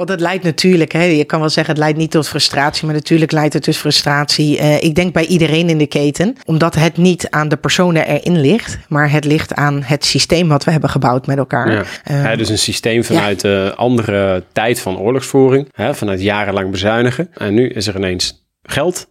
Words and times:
Want 0.00 0.12
dat 0.12 0.20
leidt 0.20 0.44
natuurlijk, 0.44 0.92
hè, 0.92 1.02
je 1.02 1.24
kan 1.24 1.40
wel 1.40 1.48
zeggen, 1.48 1.74
het 1.74 1.82
leidt 1.82 1.98
niet 1.98 2.10
tot 2.10 2.28
frustratie, 2.28 2.86
maar 2.86 2.94
natuurlijk 2.94 3.32
leidt 3.32 3.54
het 3.54 3.64
dus 3.64 3.76
frustratie. 3.76 4.58
Uh, 4.58 4.82
ik 4.82 4.94
denk 4.94 5.12
bij 5.12 5.26
iedereen 5.26 5.68
in 5.68 5.78
de 5.78 5.86
keten, 5.86 6.36
omdat 6.44 6.74
het 6.74 6.96
niet 6.96 7.30
aan 7.30 7.48
de 7.48 7.56
personen 7.56 8.06
erin 8.06 8.40
ligt, 8.40 8.78
maar 8.88 9.10
het 9.10 9.24
ligt 9.24 9.54
aan 9.54 9.82
het 9.82 10.04
systeem 10.04 10.48
wat 10.48 10.64
we 10.64 10.70
hebben 10.70 10.90
gebouwd 10.90 11.26
met 11.26 11.38
elkaar. 11.38 11.72
Ja. 11.72 11.84
Uh, 12.32 12.38
dus 12.38 12.48
een 12.48 12.58
systeem 12.58 13.04
vanuit 13.04 13.40
de 13.40 13.64
ja. 13.66 13.68
andere 13.68 14.44
tijd 14.52 14.80
van 14.80 14.98
oorlogsvoering, 14.98 15.68
hè, 15.72 15.94
vanuit 15.94 16.20
jarenlang 16.22 16.70
bezuinigen. 16.70 17.30
En 17.34 17.54
nu 17.54 17.68
is 17.68 17.86
er 17.86 17.96
ineens 17.96 18.46
geld. 18.62 19.08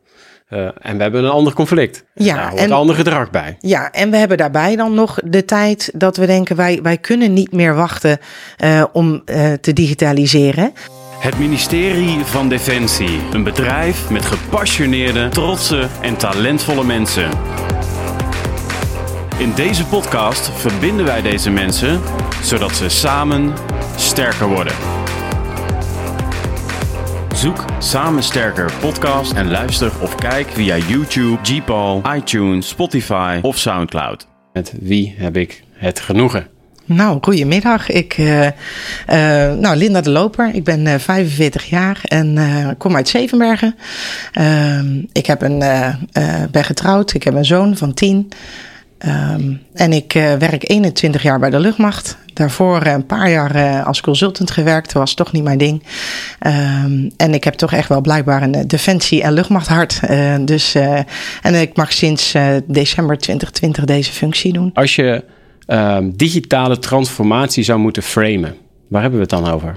Uh, 0.50 0.68
en 0.80 0.98
we 0.98 1.02
hebben 1.02 1.24
een 1.24 1.30
ander 1.30 1.54
conflict. 1.54 2.04
Ja, 2.14 2.36
Daar 2.36 2.50
hoort 2.50 2.60
en, 2.62 2.66
een 2.66 2.76
ander 2.76 2.96
gedrag 2.96 3.30
bij. 3.30 3.58
Ja, 3.60 3.92
en 3.92 4.12
we 4.12 4.18
hebben 4.18 4.38
daarbij 4.38 4.76
dan 4.76 4.94
nog 4.94 5.20
de 5.24 5.46
tijd 5.46 5.92
dat 5.96 6.18
we 6.18 6.26
denken: 6.26 6.56
wij, 6.56 6.80
wij 6.82 6.98
kunnen 6.98 7.34
niet 7.34 7.52
meer 7.52 7.76
wachten 7.76 8.18
uh, 8.64 8.84
om 8.92 9.22
uh, 9.26 9.54
te 9.54 9.74
digitaliseren. 9.74 10.74
Het 11.20 11.40
ministerie 11.40 12.20
van 12.24 12.50
Defensie. 12.50 13.20
Een 13.32 13.44
bedrijf 13.44 14.10
met 14.10 14.26
gepassioneerde, 14.26 15.30
trotse 15.30 15.88
en 16.02 16.18
talentvolle 16.18 16.84
mensen. 16.84 17.30
In 19.38 19.54
deze 19.56 19.86
podcast 19.86 20.52
verbinden 20.56 21.06
wij 21.06 21.22
deze 21.22 21.50
mensen 21.50 22.02
zodat 22.42 22.76
ze 22.76 22.90
samen 22.90 23.54
sterker 23.96 24.48
worden. 24.48 24.74
Zoek 27.40 27.66
Samen 27.78 28.24
Sterker 28.24 28.72
podcast 28.80 29.34
en 29.34 29.50
luister 29.50 29.92
of 30.02 30.16
kijk 30.16 30.50
via 30.50 30.78
YouTube, 30.78 31.38
Gpal, 31.44 32.02
iTunes, 32.16 32.68
Spotify 32.68 33.40
of 33.42 33.58
Soundcloud. 33.58 34.28
Met 34.54 34.74
wie 34.80 35.16
heb 35.18 35.38
ik 35.38 35.64
het 35.72 36.00
genoegen? 36.00 36.48
Nou, 36.86 37.18
goedemiddag. 37.22 37.90
Ik, 37.90 38.18
uh, 38.18 38.46
uh, 38.46 38.52
nou, 39.54 39.76
Linda 39.76 40.02
de 40.02 40.10
Loper. 40.10 40.54
Ik 40.54 40.64
ben 40.64 40.86
uh, 40.86 40.96
45 40.96 41.66
jaar 41.66 42.00
en 42.04 42.36
uh, 42.36 42.70
kom 42.78 42.96
uit 42.96 43.10
Zevenbergen. 43.10 43.76
Ehm, 44.32 45.04
ik 45.12 45.26
heb 45.26 45.42
een, 45.42 45.60
ben 46.52 46.64
getrouwd. 46.64 47.14
Ik 47.14 47.24
heb 47.24 47.34
een 47.34 47.46
zoon 47.46 47.78
van 47.78 47.94
10. 47.94 48.32
Um, 49.08 49.62
en 49.74 49.94
ik 49.94 50.14
uh, 50.16 50.34
werk 50.34 50.70
21 50.70 51.22
jaar 51.22 51.40
bij 51.40 51.50
de 51.50 51.60
luchtmacht. 51.60 52.18
Daarvoor 52.40 52.86
uh, 52.86 52.94
een 52.94 53.06
paar 53.06 53.30
jaar 53.30 53.56
uh, 53.56 53.86
als 53.86 54.02
consultant 54.02 54.52
gewerkt. 54.52 54.94
Was 54.94 55.14
toch 55.14 55.32
niet 55.32 55.44
mijn 55.44 55.58
ding. 55.58 55.84
Um, 56.48 57.12
en 57.18 57.34
ik 57.34 57.44
heb 57.44 57.54
toch 57.54 57.74
echt 57.74 57.90
wel 57.90 58.02
blijkbaar 58.02 58.42
een 58.42 58.68
defensie- 58.68 59.22
en 59.22 59.34
luchtmachthart. 59.34 60.00
dus, 60.46 60.76
en 61.42 61.56
ik 61.62 61.78
mag 61.78 61.94
sinds 61.94 62.36
december 62.66 63.18
2020 63.18 63.86
deze 63.86 64.12
functie 64.12 64.54
doen. 64.54 64.72
Als 64.74 64.96
je 64.96 65.24
ehm, 65.66 66.10
digitale 66.14 66.80
transformatie 66.80 67.64
zou 67.64 67.80
moeten 67.80 68.04
framen, 68.04 68.56
waar 68.88 69.02
hebben 69.02 69.20
we 69.20 69.26
het 69.26 69.44
dan 69.44 69.54
over? 69.54 69.76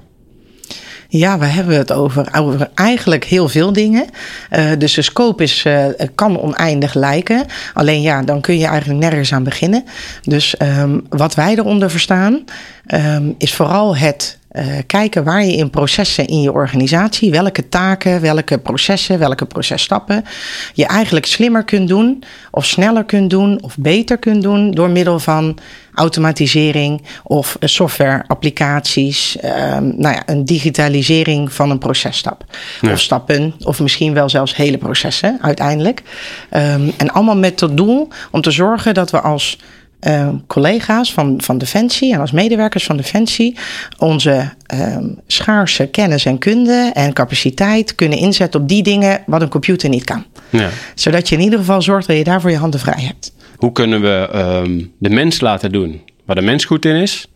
Ja, 1.15 1.39
we 1.39 1.45
hebben 1.45 1.77
het 1.77 1.93
over, 1.93 2.29
over 2.37 2.71
eigenlijk 2.75 3.25
heel 3.25 3.49
veel 3.49 3.73
dingen. 3.73 4.07
Uh, 4.51 4.71
dus 4.79 4.95
de 4.95 5.03
scope 5.03 5.43
is, 5.43 5.65
uh, 5.67 5.85
kan 6.15 6.41
oneindig 6.41 6.95
lijken. 6.95 7.47
Alleen 7.75 8.03
ja, 8.03 8.23
dan 8.23 8.41
kun 8.41 8.59
je 8.59 8.67
eigenlijk 8.67 9.01
nergens 9.01 9.33
aan 9.33 9.43
beginnen. 9.43 9.85
Dus 10.23 10.55
um, 10.63 11.07
wat 11.09 11.35
wij 11.35 11.55
eronder 11.55 11.91
verstaan, 11.91 12.45
um, 12.87 13.35
is 13.39 13.55
vooral 13.55 13.97
het 13.97 14.39
uh, 14.53 14.65
kijken 14.87 15.25
waar 15.25 15.45
je 15.45 15.57
in 15.57 15.71
processen 15.71 16.27
in 16.27 16.41
je 16.41 16.53
organisatie, 16.53 17.31
welke 17.31 17.69
taken, 17.69 18.21
welke 18.21 18.59
processen, 18.59 19.19
welke 19.19 19.47
processtappen 19.47 20.25
je 20.73 20.87
eigenlijk 20.87 21.27
slimmer 21.27 21.65
kunt 21.65 21.89
doen, 21.89 22.23
of 22.51 22.67
sneller 22.67 23.05
kunt 23.05 23.31
doen, 23.31 23.63
of 23.63 23.77
beter 23.79 24.19
kunt 24.19 24.43
doen 24.43 24.71
door 24.71 24.91
middel 24.91 25.19
van 25.19 25.59
automatisering 25.95 27.03
of 27.23 27.57
software 27.61 28.25
applicaties, 28.27 29.37
um, 29.45 29.95
nou 29.97 30.15
ja, 30.15 30.23
een 30.27 30.45
digitalisering 30.45 31.53
van 31.53 31.71
een 31.71 31.79
processtap. 31.79 32.45
Ja. 32.81 32.93
Of 32.93 33.01
stappen, 33.01 33.55
of 33.65 33.81
misschien 33.81 34.15
wel 34.15 34.29
zelfs 34.29 34.57
hele 34.57 34.79
processen 34.79 35.39
uiteindelijk. 35.43 36.03
Um, 36.51 36.93
en 36.97 37.11
allemaal 37.11 37.37
met 37.37 37.61
het 37.61 37.77
doel 37.77 38.09
om 38.31 38.41
te 38.41 38.51
zorgen 38.51 38.95
dat 38.95 39.11
we 39.11 39.21
als 39.21 39.59
uh, 40.09 40.29
collega's 40.47 41.13
van, 41.13 41.41
van 41.43 41.59
Defensie 41.59 42.13
en 42.13 42.21
als 42.21 42.33
medewerkers 42.33 42.85
van 42.85 42.97
Defensie 42.97 43.57
onze 43.99 44.51
um, 44.75 45.19
schaarse 45.27 45.87
kennis 45.87 46.25
en 46.25 46.39
kunde 46.39 46.91
en 46.95 47.13
capaciteit 47.13 47.95
kunnen 47.95 48.19
inzetten 48.19 48.61
op 48.61 48.69
die 48.69 48.83
dingen 48.83 49.23
wat 49.27 49.43
een 49.43 49.49
computer 49.49 49.89
niet 49.89 50.05
kan. 50.05 50.25
Ja. 50.51 50.69
Zodat 50.95 51.29
je 51.29 51.35
in 51.35 51.41
ieder 51.41 51.59
geval 51.59 51.83
zorgt 51.83 52.07
dat 52.07 52.17
je 52.17 52.25
daarvoor 52.25 52.51
je 52.51 52.57
handen 52.57 52.81
vrij 52.81 53.03
hebt. 53.03 53.33
Hoe 53.57 53.73
kunnen 53.73 54.01
we 54.01 54.29
um, 54.65 54.93
de 54.99 55.11
mens 55.11 55.41
laten 55.41 55.73
doen 55.73 56.01
waar 56.25 56.37
de 56.37 56.43
mens 56.43 56.65
goed 56.65 56.85
in 56.85 56.95
is? 56.95 57.27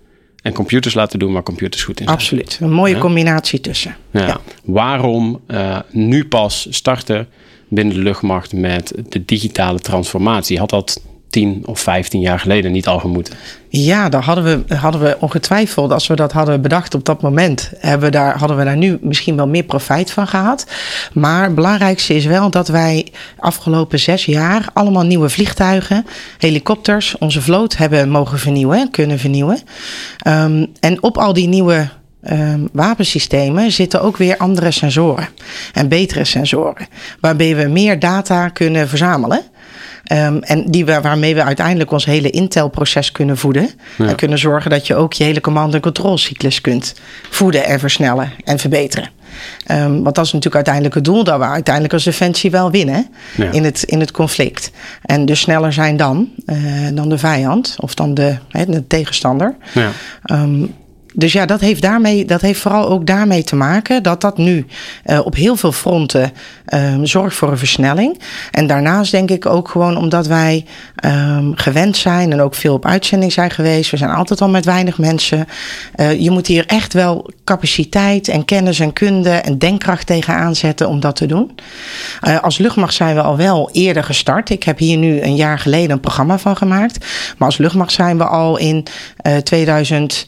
En 0.43 0.53
computers 0.53 0.95
laten 0.95 1.19
doen 1.19 1.33
waar 1.33 1.43
computers 1.43 1.85
goed 1.85 2.01
in 2.01 2.05
zijn. 2.05 2.19
Absoluut. 2.19 2.59
Een 2.61 2.73
mooie 2.73 2.95
ja? 2.95 3.01
combinatie 3.01 3.61
tussen. 3.61 3.97
Ja. 4.11 4.27
ja. 4.27 4.41
Waarom 4.65 5.41
uh, 5.49 5.79
nu 5.91 6.25
pas 6.25 6.67
starten 6.71 7.29
binnen 7.69 7.95
de 7.95 8.03
luchtmacht 8.03 8.53
met 8.53 8.93
de 9.09 9.25
digitale 9.25 9.81
transformatie? 9.81 10.59
Had 10.59 10.71
dat 10.71 11.01
10 11.37 11.63
of 11.65 11.81
15 11.81 12.21
jaar 12.21 12.39
geleden 12.39 12.73
niet 12.73 12.87
al 12.87 12.99
gemoeten? 12.99 13.35
Ja, 13.69 14.09
daar 14.09 14.23
hadden 14.23 14.45
we, 14.45 14.75
hadden 14.75 15.01
we 15.01 15.17
ongetwijfeld, 15.21 15.93
als 15.93 16.07
we 16.07 16.17
dat 16.17 16.33
hadden 16.33 16.63
bedacht 16.63 16.95
op 16.95 17.05
dat 17.05 17.23
moment, 17.23 17.73
hebben 17.79 18.13
daar, 18.13 18.39
hadden 18.39 18.57
we 18.57 18.65
daar 18.65 18.77
nu 18.77 18.99
misschien 19.01 19.37
wel 19.37 19.47
meer 19.47 19.63
profijt 19.63 20.11
van 20.11 20.27
gehad. 20.27 20.67
Maar 21.13 21.43
het 21.45 21.55
belangrijkste 21.55 22.15
is 22.15 22.25
wel 22.25 22.51
dat 22.51 22.69
wij 22.69 23.07
afgelopen 23.39 23.99
zes 23.99 24.25
jaar 24.25 24.69
allemaal 24.73 25.05
nieuwe 25.05 25.29
vliegtuigen, 25.29 26.07
helikopters, 26.39 27.19
onze 27.19 27.43
vloot 27.43 27.77
hebben 27.77 28.11
mogen 28.11 28.39
vernieuwen, 28.39 28.91
kunnen 28.91 29.19
vernieuwen. 29.19 29.59
Um, 30.27 30.67
en 30.81 31.03
op 31.03 31.19
al 31.19 31.33
die 31.33 31.49
nieuwe 31.49 31.89
Um, 32.31 32.69
wapensystemen 32.73 33.73
zitten 33.73 34.03
ook 34.03 34.17
weer 34.17 34.37
andere 34.37 34.71
sensoren 34.71 35.29
en 35.73 35.89
betere 35.89 36.25
sensoren, 36.25 36.87
waarbij 37.21 37.57
we 37.57 37.69
meer 37.69 37.99
data 37.99 38.49
kunnen 38.49 38.89
verzamelen. 38.89 39.43
Um, 40.13 40.43
en 40.43 40.71
die 40.71 40.85
we, 40.85 41.01
waarmee 41.01 41.35
we 41.35 41.43
uiteindelijk 41.43 41.91
ons 41.91 42.05
hele 42.05 42.31
Intel-proces 42.31 43.13
kunnen 43.13 43.37
voeden. 43.37 43.71
Ja. 43.97 44.07
En 44.07 44.15
kunnen 44.15 44.39
zorgen 44.39 44.71
dat 44.71 44.87
je 44.87 44.95
ook 44.95 45.13
je 45.13 45.25
hele 45.25 45.41
command- 45.41 45.75
en 45.75 45.81
controlcyclus 45.81 46.61
kunt 46.61 46.95
voeden 47.31 47.65
en 47.65 47.79
versnellen 47.79 48.33
en 48.45 48.59
verbeteren. 48.59 49.11
Um, 49.71 50.03
want 50.03 50.15
dat 50.15 50.25
is 50.25 50.33
natuurlijk 50.33 50.55
uiteindelijk 50.55 50.95
het 50.95 51.05
doel 51.05 51.25
dat 51.25 51.39
we 51.39 51.45
uiteindelijk 51.45 51.95
als 51.95 52.05
defensie 52.05 52.51
wel 52.51 52.71
winnen 52.71 53.09
ja. 53.37 53.51
in, 53.51 53.65
het, 53.65 53.83
in 53.83 54.01
het 54.01 54.11
conflict. 54.11 54.71
En 55.03 55.27
dus 55.27 55.41
sneller 55.41 55.73
zijn 55.73 55.97
dan, 55.97 56.29
uh, 56.47 56.57
dan 56.93 57.09
de 57.09 57.19
vijand 57.19 57.77
of 57.79 57.95
dan 57.95 58.15
de, 58.15 58.37
de 58.67 58.87
tegenstander. 58.87 59.57
Ja. 59.73 59.91
Um, 60.43 60.75
dus 61.17 61.33
ja, 61.33 61.47
dat 61.47 61.61
heeft, 61.61 61.83
daarmee, 61.83 62.25
dat 62.25 62.41
heeft 62.41 62.61
vooral 62.61 62.89
ook 62.89 63.07
daarmee 63.07 63.45
te 63.45 63.57
maken 63.57 64.03
dat 64.03 64.21
dat 64.21 64.39
nu 64.39 64.67
uh, 65.07 65.21
op 65.25 65.35
heel 65.35 65.57
veel 65.57 65.73
fronten 65.73 66.33
um, 66.75 67.07
zorgt 67.07 67.37
voor 67.37 67.51
een 67.51 67.59
versnelling. 67.59 68.21
En 68.51 68.67
daarnaast 68.67 69.11
denk 69.11 69.31
ik 69.31 69.47
ook 69.47 69.69
gewoon 69.69 69.97
omdat 69.97 70.27
wij 70.27 70.65
um, 71.05 71.57
gewend 71.57 71.97
zijn 71.97 72.33
en 72.33 72.41
ook 72.41 72.55
veel 72.55 72.75
op 72.75 72.87
uitzending 72.87 73.33
zijn 73.33 73.51
geweest. 73.51 73.91
We 73.91 73.97
zijn 73.97 74.11
altijd 74.11 74.41
al 74.41 74.49
met 74.49 74.65
weinig 74.65 74.99
mensen. 74.99 75.47
Uh, 75.97 76.21
je 76.21 76.31
moet 76.31 76.47
hier 76.47 76.67
echt 76.67 76.93
wel 76.93 77.31
capaciteit 77.45 78.29
en 78.29 78.45
kennis 78.45 78.81
en 78.81 78.93
kunde 78.93 79.31
en 79.31 79.59
denkkracht 79.59 80.07
tegenaan 80.07 80.55
zetten 80.55 80.89
om 80.89 81.01
dat 81.01 81.17
te 81.17 81.27
doen. 81.27 81.51
Uh, 82.23 82.41
als 82.41 82.59
luchtmacht 82.59 82.95
zijn 82.95 83.15
we 83.15 83.23
al 83.23 83.37
wel 83.37 83.71
eerder 83.73 84.05
gestart. 84.05 84.51
Ik 84.51 84.63
heb 84.63 84.79
hier 84.79 84.97
nu 84.97 85.21
een 85.21 85.37
jaar 85.37 85.59
geleden 85.59 85.91
een 85.91 86.01
programma 86.01 86.39
van 86.39 86.57
gemaakt. 86.57 87.07
Maar 87.37 87.49
als 87.49 87.59
luchtmacht 87.59 87.93
zijn 87.93 88.19
we 88.19 88.25
al 88.25 88.57
in 88.57 88.87
2000. 89.43 90.27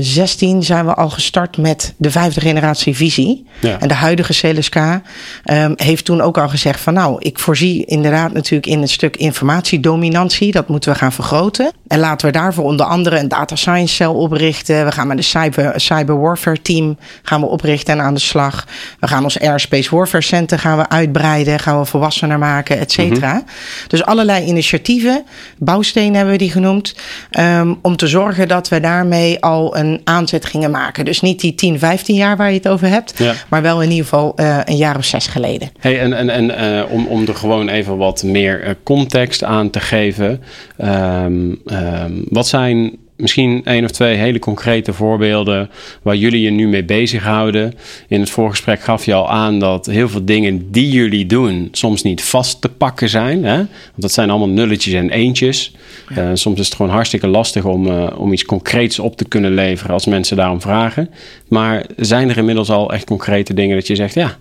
16 0.00 0.62
zijn 0.62 0.86
we 0.86 0.94
al 0.94 1.10
gestart 1.10 1.56
met 1.56 1.94
de 1.96 2.10
vijfde 2.10 2.40
generatie 2.40 2.96
visie. 2.96 3.46
Ja. 3.60 3.78
En 3.80 3.88
de 3.88 3.94
huidige 3.94 4.32
CLSK 4.32 4.76
um, 4.76 5.72
heeft 5.76 6.04
toen 6.04 6.20
ook 6.20 6.38
al 6.38 6.48
gezegd 6.48 6.80
van 6.80 6.94
nou, 6.94 7.16
ik 7.18 7.38
voorzie 7.38 7.84
inderdaad 7.84 8.32
natuurlijk 8.32 8.66
in 8.66 8.80
het 8.80 8.90
stuk 8.90 9.16
informatiedominantie. 9.16 10.52
Dat 10.52 10.68
moeten 10.68 10.92
we 10.92 10.98
gaan 10.98 11.12
vergroten. 11.12 11.72
En 11.86 11.98
laten 11.98 12.26
we 12.26 12.32
daarvoor 12.32 12.64
onder 12.64 12.86
andere 12.86 13.18
een 13.18 13.28
data 13.28 13.56
science 13.56 13.94
cel 13.94 14.14
oprichten. 14.14 14.84
We 14.84 14.92
gaan 14.92 15.06
met 15.06 15.16
een 15.16 15.24
cyber, 15.24 15.72
cyber 15.80 16.20
warfare 16.20 16.62
team 16.62 16.98
gaan 17.22 17.40
we 17.40 17.46
oprichten 17.46 17.94
en 17.94 18.04
aan 18.04 18.14
de 18.14 18.20
slag. 18.20 18.66
We 19.00 19.06
gaan 19.06 19.22
ons 19.22 19.40
airspace 19.40 19.96
warfare 19.96 20.22
center 20.22 20.58
gaan 20.58 20.78
we 20.78 20.88
uitbreiden. 20.88 21.58
Gaan 21.58 21.78
we 21.78 21.84
volwassener 21.84 22.38
maken, 22.38 22.78
et 22.78 22.92
cetera. 22.92 23.32
Mm 23.32 23.38
-hmm. 23.38 23.88
Dus 23.88 24.04
allerlei 24.04 24.44
initiatieven. 24.44 25.24
Bouwstenen 25.58 26.14
hebben 26.14 26.32
we 26.32 26.38
die 26.38 26.50
genoemd. 26.50 26.94
Um, 27.38 27.78
om 27.82 27.96
te 27.96 28.06
zorgen 28.06 28.48
dat 28.48 28.68
we 28.68 28.80
daarmee 28.80 29.40
al 29.40 29.69
een 29.76 30.00
aanzet 30.04 30.44
gingen 30.44 30.70
maken. 30.70 31.04
Dus 31.04 31.20
niet 31.20 31.40
die 31.40 31.54
10, 31.54 31.78
15 31.78 32.14
jaar 32.14 32.36
waar 32.36 32.48
je 32.50 32.56
het 32.56 32.68
over 32.68 32.88
hebt, 32.88 33.18
ja. 33.18 33.34
maar 33.48 33.62
wel 33.62 33.82
in 33.82 33.90
ieder 33.90 34.04
geval 34.04 34.32
uh, 34.36 34.58
een 34.64 34.76
jaar 34.76 34.96
of 34.96 35.04
zes 35.04 35.26
geleden. 35.26 35.70
Hey, 35.78 36.00
en 36.00 36.12
en, 36.12 36.28
en 36.30 36.74
uh, 36.84 36.92
om, 36.92 37.06
om 37.06 37.26
er 37.26 37.34
gewoon 37.34 37.68
even 37.68 37.96
wat 37.96 38.22
meer 38.22 38.64
uh, 38.64 38.70
context 38.82 39.44
aan 39.44 39.70
te 39.70 39.80
geven. 39.80 40.42
Um, 40.78 41.60
um, 41.66 42.24
wat 42.28 42.46
zijn 42.46 42.98
misschien 43.20 43.64
één 43.64 43.84
of 43.84 43.90
twee 43.90 44.16
hele 44.16 44.38
concrete 44.38 44.92
voorbeelden 44.92 45.70
waar 46.02 46.16
jullie 46.16 46.40
je 46.40 46.50
nu 46.50 46.68
mee 46.68 46.84
bezighouden. 46.84 47.74
In 48.08 48.20
het 48.20 48.30
voorgesprek 48.30 48.80
gaf 48.80 49.04
je 49.04 49.14
al 49.14 49.30
aan 49.30 49.58
dat 49.58 49.86
heel 49.86 50.08
veel 50.08 50.24
dingen 50.24 50.70
die 50.70 50.90
jullie 50.90 51.26
doen 51.26 51.68
soms 51.72 52.02
niet 52.02 52.22
vast 52.22 52.60
te 52.60 52.68
pakken 52.68 53.08
zijn. 53.08 53.44
Hè? 53.44 53.56
Want 53.56 53.68
dat 53.96 54.12
zijn 54.12 54.30
allemaal 54.30 54.48
nulletjes 54.48 54.94
en 54.94 55.10
eentjes. 55.10 55.74
Eh, 56.14 56.30
soms 56.34 56.58
is 56.58 56.66
het 56.66 56.74
gewoon 56.74 56.92
hartstikke 56.92 57.26
lastig 57.26 57.64
om, 57.64 57.86
uh, 57.86 58.06
om 58.16 58.32
iets 58.32 58.44
concreets 58.44 58.98
op 58.98 59.16
te 59.16 59.24
kunnen 59.24 59.54
leveren 59.54 59.92
als 59.92 60.06
mensen 60.06 60.36
daarom 60.36 60.60
vragen. 60.60 61.10
Maar 61.48 61.86
zijn 61.96 62.28
er 62.28 62.38
inmiddels 62.38 62.70
al 62.70 62.92
echt 62.92 63.04
concrete 63.04 63.54
dingen 63.54 63.76
dat 63.76 63.86
je 63.86 63.94
zegt, 63.96 64.14
ja, 64.14 64.36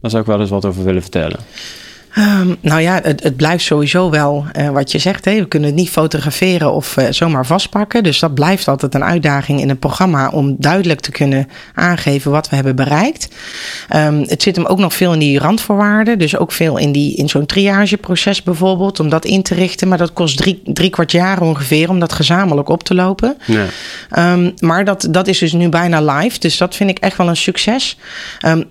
daar 0.00 0.10
zou 0.10 0.22
ik 0.22 0.28
wel 0.28 0.40
eens 0.40 0.50
wat 0.50 0.64
over 0.64 0.84
willen 0.84 1.02
vertellen? 1.02 1.38
Ehm, 2.16 2.54
nou 2.60 2.80
ja, 2.80 3.00
het, 3.02 3.22
het, 3.22 3.36
blijft 3.36 3.64
sowieso 3.64 4.10
wel 4.10 4.44
uh, 4.58 4.68
wat 4.68 4.92
je 4.92 4.98
zegt. 4.98 5.24
Hè. 5.24 5.34
We 5.34 5.48
kunnen 5.48 5.68
het 5.68 5.78
niet 5.78 5.90
fotograferen 5.90 6.72
of 6.72 6.96
uh, 6.96 7.06
zomaar 7.10 7.46
vastpakken. 7.46 8.02
Dus 8.02 8.18
dat 8.18 8.34
blijft 8.34 8.68
altijd 8.68 8.94
een 8.94 9.04
uitdaging 9.04 9.60
in 9.60 9.68
het 9.68 9.78
programma 9.78 10.28
om 10.28 10.56
duidelijk 10.58 11.00
te 11.00 11.10
kunnen 11.10 11.48
aangeven 11.74 12.30
wat 12.30 12.48
we 12.48 12.54
hebben 12.54 12.76
bereikt. 12.76 13.28
Um, 13.94 14.24
het 14.26 14.42
zit 14.42 14.56
hem 14.56 14.64
ook 14.64 14.78
nog 14.78 14.94
veel 14.94 15.12
in 15.12 15.18
die 15.18 15.38
randvoorwaarden. 15.38 16.18
Dus 16.18 16.36
ook 16.36 16.52
veel 16.52 16.76
in, 16.76 16.92
die, 16.92 17.16
in 17.16 17.28
zo'n 17.28 17.46
triageproces 17.46 18.42
bijvoorbeeld. 18.42 19.00
Om 19.00 19.08
dat 19.08 19.24
in 19.24 19.42
te 19.42 19.54
richten. 19.54 19.88
Maar 19.88 19.98
dat 19.98 20.12
kost 20.12 20.36
drie, 20.36 20.62
drie 20.64 20.90
kwart 20.90 21.12
jaar 21.12 21.40
ongeveer 21.40 21.88
om 21.88 22.00
dat 22.00 22.12
gezamenlijk 22.12 22.68
op 22.68 22.82
te 22.82 22.94
lopen. 22.94 23.36
Ja. 23.44 24.32
Um, 24.32 24.54
maar 24.58 24.84
dat, 24.84 25.08
dat 25.10 25.28
is 25.28 25.38
dus 25.38 25.52
nu 25.52 25.68
bijna 25.68 26.16
live. 26.16 26.38
Dus 26.38 26.56
dat 26.56 26.74
vind 26.74 26.90
ik 26.90 26.98
echt 26.98 27.16
wel 27.16 27.28
een 27.28 27.36
succes. 27.36 27.98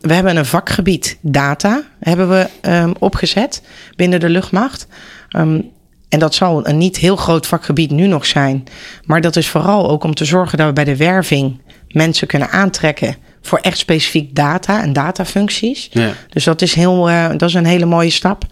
we 0.01 0.13
hebben 0.13 0.37
een 0.37 0.45
vakgebied 0.45 1.17
data 1.21 1.83
hebben 2.05 2.29
we 2.29 2.93
opgezet 2.99 3.61
binnen 3.95 4.19
de 4.19 4.29
luchtmacht. 4.29 4.87
Ehm, 5.29 5.61
en 6.09 6.19
dat 6.19 6.35
zal 6.35 6.67
een 6.67 6.77
niet 6.77 6.97
heel 6.97 7.15
groot 7.15 7.47
vakgebied 7.47 7.91
nu 7.91 8.07
nog 8.07 8.25
zijn. 8.25 8.63
Maar 9.05 9.21
dat 9.21 9.35
is 9.35 9.49
vooral 9.49 9.89
ook 9.89 10.03
om 10.03 10.13
te 10.13 10.25
zorgen 10.25 10.57
dat 10.57 10.67
we 10.67 10.73
bij 10.73 10.83
de 10.83 10.97
werving 10.97 11.61
mensen 11.95 12.27
kunnen 12.27 12.49
aantrekken 12.49 13.15
voor 13.47 13.59
echt 13.59 13.77
specifiek 13.77 14.35
data 14.35 14.81
en 14.81 14.93
datafuncties. 14.93 15.89
Ja. 15.91 16.11
Dus 16.29 16.43
dat 16.43 16.61
is, 16.61 16.73
heel, 16.73 17.09
uh, 17.09 17.29
dat 17.37 17.49
is 17.49 17.53
een 17.53 17.65
hele 17.65 17.85
mooie 17.85 18.09
stap. 18.09 18.43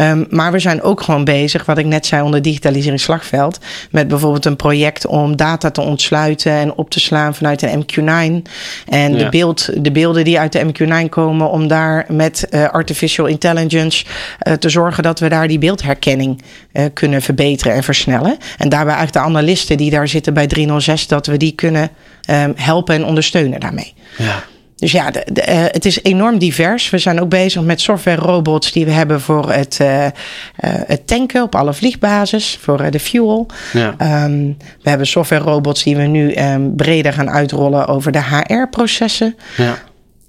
Um, 0.00 0.26
maar 0.30 0.52
we 0.52 0.58
zijn 0.58 0.82
ook 0.82 1.02
gewoon 1.02 1.24
bezig, 1.24 1.64
wat 1.64 1.78
ik 1.78 1.86
net 1.86 2.06
zei 2.06 2.22
onder 2.22 2.42
digitalisering 2.42 3.00
slagveld, 3.00 3.58
met 3.90 4.08
bijvoorbeeld 4.08 4.44
een 4.44 4.56
project 4.56 5.06
om 5.06 5.36
data 5.36 5.70
te 5.70 5.80
ontsluiten 5.80 6.52
en 6.52 6.74
op 6.74 6.90
te 6.90 7.00
slaan 7.00 7.34
vanuit 7.34 7.60
de 7.60 7.68
MQ9. 7.68 8.04
En 8.88 9.12
ja. 9.12 9.18
de, 9.18 9.28
beeld, 9.30 9.84
de 9.84 9.92
beelden 9.92 10.24
die 10.24 10.38
uit 10.38 10.52
de 10.52 10.64
MQ9 10.64 11.08
komen, 11.08 11.50
om 11.50 11.68
daar 11.68 12.04
met 12.08 12.46
uh, 12.50 12.68
artificial 12.68 13.26
intelligence 13.26 14.04
uh, 14.42 14.52
te 14.52 14.68
zorgen 14.68 15.02
dat 15.02 15.20
we 15.20 15.28
daar 15.28 15.48
die 15.48 15.58
beeldherkenning 15.58 16.42
kunnen 16.92 17.22
verbeteren 17.22 17.74
en 17.74 17.82
versnellen. 17.82 18.36
En 18.58 18.68
daarbij 18.68 18.94
eigenlijk 18.94 19.12
de 19.12 19.32
analisten 19.32 19.76
die 19.76 19.90
daar 19.90 20.08
zitten 20.08 20.34
bij 20.34 20.46
306, 20.46 21.06
dat 21.06 21.26
we 21.26 21.36
die 21.36 21.52
kunnen 21.52 21.90
um, 22.30 22.52
helpen 22.56 22.94
en 22.94 23.04
ondersteunen 23.04 23.60
daarmee. 23.60 23.94
Ja. 24.18 24.44
Dus 24.76 24.92
ja, 24.92 25.10
de, 25.10 25.26
de, 25.32 25.42
uh, 25.48 25.64
het 25.66 25.84
is 25.84 26.02
enorm 26.02 26.38
divers. 26.38 26.90
We 26.90 26.98
zijn 26.98 27.20
ook 27.20 27.28
bezig 27.28 27.62
met 27.62 27.80
software 27.80 28.20
robots 28.20 28.72
die 28.72 28.84
we 28.84 28.90
hebben 28.90 29.20
voor 29.20 29.52
het, 29.52 29.78
uh, 29.82 30.04
uh, 30.04 30.10
het 30.60 31.06
tanken 31.06 31.42
op 31.42 31.54
alle 31.54 31.74
vliegbasis, 31.74 32.58
voor 32.60 32.90
de 32.90 33.00
fuel. 33.00 33.46
Ja. 33.72 34.24
Um, 34.24 34.56
we 34.82 34.88
hebben 34.88 35.06
software 35.06 35.42
robots 35.42 35.82
die 35.82 35.96
we 35.96 36.02
nu 36.02 36.34
um, 36.34 36.76
breder 36.76 37.12
gaan 37.12 37.30
uitrollen 37.30 37.86
over 37.86 38.12
de 38.12 38.22
HR-processen. 38.22 39.36
Ja. 39.56 39.78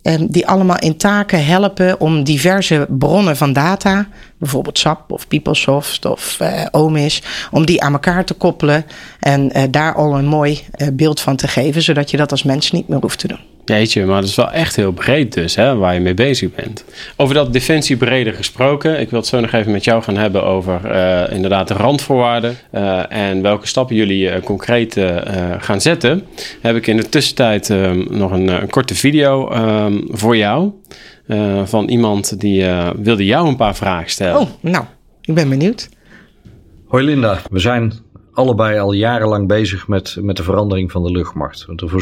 Um, 0.08 0.28
die 0.32 0.48
allemaal 0.48 0.80
in 0.80 0.98
taken 0.98 1.46
helpen 1.46 2.00
om 2.00 2.24
diverse 2.24 2.86
bronnen 2.90 3.38
van 3.38 3.54
data, 3.54 4.08
bijvoorbeeld 4.38 4.80
SAP 4.80 5.12
of 5.12 5.28
PeopleSoft 5.28 6.06
of 6.06 6.38
OMIS, 6.72 7.24
om 7.52 7.66
die 7.66 7.82
aan 7.82 7.94
elkaar 7.94 8.26
te 8.26 8.34
koppelen 8.34 8.86
en 9.20 9.72
daar 9.72 9.96
al 9.96 10.18
een 10.18 10.26
mooi 10.26 10.64
beeld 10.94 11.20
van 11.20 11.36
te 11.36 11.48
geven, 11.48 11.82
zodat 11.82 12.12
je 12.12 12.18
dat 12.18 12.32
als 12.32 12.44
mens 12.44 12.72
niet 12.72 12.88
meer 12.88 13.00
hoeft 13.00 13.20
te 13.20 13.28
doen. 13.28 13.57
Jeetje, 13.68 14.06
maar 14.06 14.22
dat 14.22 14.30
is 14.30 14.36
wel 14.36 14.52
echt 14.52 14.76
heel 14.76 14.92
breed 14.92 15.34
dus, 15.34 15.56
hè, 15.56 15.76
waar 15.76 15.94
je 15.94 16.00
mee 16.00 16.14
bezig 16.14 16.56
bent. 16.56 16.86
Over 17.16 17.36
dat 17.36 17.54
defensie 17.54 17.98
breder 17.98 18.34
gesproken. 18.34 19.00
Ik 19.00 19.10
wil 19.10 19.20
het 19.20 19.28
zo 19.28 19.40
nog 19.40 19.52
even 19.52 19.72
met 19.72 19.84
jou 19.84 20.04
gaan 20.04 20.18
hebben 20.18 20.44
over 20.44 20.80
uh, 20.86 21.36
inderdaad 21.36 21.68
de 21.68 21.74
randvoorwaarden. 21.74 22.58
Uh, 22.74 23.12
en 23.12 23.42
welke 23.42 23.68
stappen 23.68 23.96
jullie 23.96 24.30
uh, 24.30 24.40
concreet 24.44 25.00
gaan 25.60 25.82
zetten. 25.82 26.24
Heb 26.62 26.76
ik 26.76 26.88
in 26.88 26.98
de 26.98 27.10
tussentijd 27.10 27.70
ehm, 27.70 28.06
nog 28.10 28.32
een, 28.32 28.48
een, 28.48 28.70
korte 28.70 28.96
video 28.96 29.52
um, 29.54 30.08
voor 30.10 30.38
jou. 30.38 30.72
van 31.64 31.90
iemand 31.90 32.40
die 32.40 32.66
wilde 32.96 33.26
jou 33.26 33.48
een 33.48 33.56
paar 33.56 33.76
vragen 33.76 34.10
stellen. 34.10 34.40
Oh, 34.40 34.50
nou, 34.60 34.86
ik 35.22 35.34
ben 35.34 35.50
benieuwd. 35.50 35.90
Hoi 36.88 37.06
Linda, 37.06 37.42
we 37.50 37.60
zijn 37.60 37.94
allebei 38.38 38.80
al 38.80 38.92
jarenlang 38.92 39.48
bezig 39.48 39.88
met, 39.88 40.18
met 40.22 40.38
de 40.38 40.44
verandering 40.44 40.92
van 40.92 41.04
de 41.04 41.12
luchtmacht. 41.12 41.66
Om 41.70 41.78
ervoor 41.78 42.02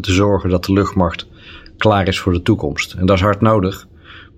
te 0.00 0.12
zorgen 0.12 0.50
dat 0.50 0.64
de 0.64 0.72
luchtmacht 0.72 1.26
klaar 1.76 2.08
is 2.08 2.18
voor 2.18 2.32
de 2.32 2.42
toekomst. 2.42 2.92
En 2.92 3.06
dat 3.06 3.16
is 3.16 3.22
hard 3.22 3.40
nodig. 3.40 3.86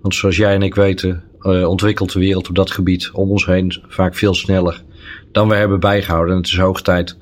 Want 0.01 0.15
zoals 0.15 0.37
jij 0.37 0.53
en 0.53 0.61
ik 0.61 0.75
weten, 0.75 1.23
uh, 1.41 1.67
ontwikkelt 1.67 2.13
de 2.13 2.19
wereld 2.19 2.49
op 2.49 2.55
dat 2.55 2.71
gebied 2.71 3.09
om 3.13 3.29
ons 3.29 3.45
heen 3.45 3.81
vaak 3.87 4.15
veel 4.15 4.33
sneller 4.33 4.83
dan 5.31 5.47
we 5.47 5.55
hebben 5.55 5.79
bijgehouden. 5.79 6.33
En 6.33 6.41
het 6.41 6.47
is 6.51 6.57
hoog 6.57 6.81
tijd 6.81 7.17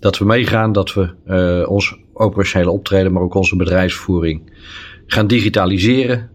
dat 0.00 0.18
we 0.18 0.24
meegaan, 0.24 0.72
dat 0.72 0.94
we 0.94 1.10
uh, 1.26 1.70
ons 1.70 1.96
operationele 2.12 2.70
optreden, 2.70 3.12
maar 3.12 3.22
ook 3.22 3.34
onze 3.34 3.56
bedrijfsvoering 3.56 4.52
gaan 5.06 5.26
digitaliseren. 5.26 6.30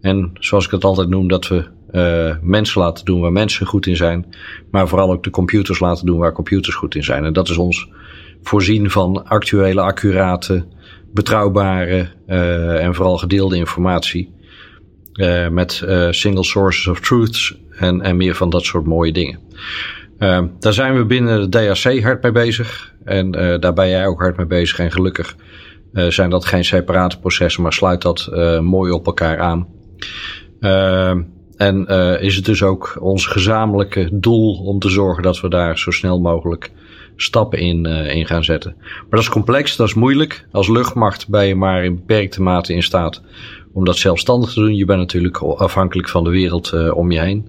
En 0.00 0.30
zoals 0.34 0.64
ik 0.64 0.70
het 0.70 0.84
altijd 0.84 1.08
noem, 1.08 1.28
dat 1.28 1.48
we 1.48 1.68
uh, 1.92 2.34
mensen 2.42 2.80
laten 2.80 3.04
doen 3.04 3.20
waar 3.20 3.32
mensen 3.32 3.66
goed 3.66 3.86
in 3.86 3.96
zijn. 3.96 4.34
Maar 4.70 4.88
vooral 4.88 5.12
ook 5.12 5.24
de 5.24 5.30
computers 5.30 5.80
laten 5.80 6.06
doen 6.06 6.18
waar 6.18 6.32
computers 6.32 6.74
goed 6.74 6.94
in 6.94 7.04
zijn. 7.04 7.24
En 7.24 7.32
dat 7.32 7.48
is 7.48 7.56
ons 7.56 7.88
voorzien 8.42 8.90
van 8.90 9.24
actuele, 9.24 9.80
accurate, 9.80 10.66
betrouwbare 11.12 12.08
uh, 12.28 12.84
en 12.84 12.94
vooral 12.94 13.18
gedeelde 13.18 13.56
informatie. 13.56 14.38
Uh, 15.14 15.48
met 15.48 15.84
single 16.10 16.44
sources 16.44 16.86
of 16.86 17.00
truths 17.00 17.56
en, 17.70 18.00
en 18.00 18.16
meer 18.16 18.34
van 18.34 18.50
dat 18.50 18.64
soort 18.64 18.86
mooie 18.86 19.12
dingen. 19.12 19.38
daar 20.58 20.72
zijn 20.72 20.96
we 20.96 21.04
binnen 21.04 21.40
de 21.40 21.48
DAC 21.48 22.02
hard 22.02 22.22
mee 22.22 22.32
bezig. 22.32 22.94
En 23.04 23.30
daar 23.60 23.72
ben 23.72 23.88
jij 23.88 24.06
ook 24.06 24.20
hard 24.20 24.36
mee 24.36 24.46
bezig. 24.46 24.78
En 24.78 24.92
gelukkig 24.92 25.36
zijn 25.92 26.30
dat 26.30 26.44
geen 26.44 26.64
separate 26.64 27.18
processen, 27.18 27.62
maar 27.62 27.72
sluit 27.72 28.02
dat 28.02 28.30
mooi 28.60 28.92
op 28.92 29.06
elkaar 29.06 29.38
aan. 29.38 29.66
En 31.60 31.84
uh, 31.88 32.22
is 32.22 32.36
het 32.36 32.44
dus 32.44 32.62
ook 32.62 32.96
ons 33.00 33.26
gezamenlijke 33.26 34.08
doel 34.12 34.54
om 34.54 34.78
te 34.78 34.88
zorgen 34.88 35.22
dat 35.22 35.40
we 35.40 35.48
daar 35.48 35.78
zo 35.78 35.90
snel 35.90 36.20
mogelijk 36.20 36.70
stappen 37.16 37.58
in, 37.58 37.86
uh, 37.86 38.14
in 38.14 38.26
gaan 38.26 38.44
zetten. 38.44 38.74
Maar 38.78 39.06
dat 39.10 39.20
is 39.20 39.28
complex, 39.28 39.76
dat 39.76 39.86
is 39.86 39.94
moeilijk. 39.94 40.46
Als 40.52 40.68
luchtmacht 40.68 41.28
ben 41.28 41.46
je 41.46 41.54
maar 41.54 41.84
in 41.84 41.94
beperkte 41.94 42.42
mate 42.42 42.74
in 42.74 42.82
staat 42.82 43.22
om 43.72 43.84
dat 43.84 43.96
zelfstandig 43.96 44.52
te 44.52 44.60
doen. 44.60 44.76
Je 44.76 44.84
bent 44.84 44.98
natuurlijk 44.98 45.36
afhankelijk 45.36 46.08
van 46.08 46.24
de 46.24 46.30
wereld 46.30 46.72
uh, 46.74 46.96
om 46.96 47.10
je 47.10 47.20
heen. 47.20 47.48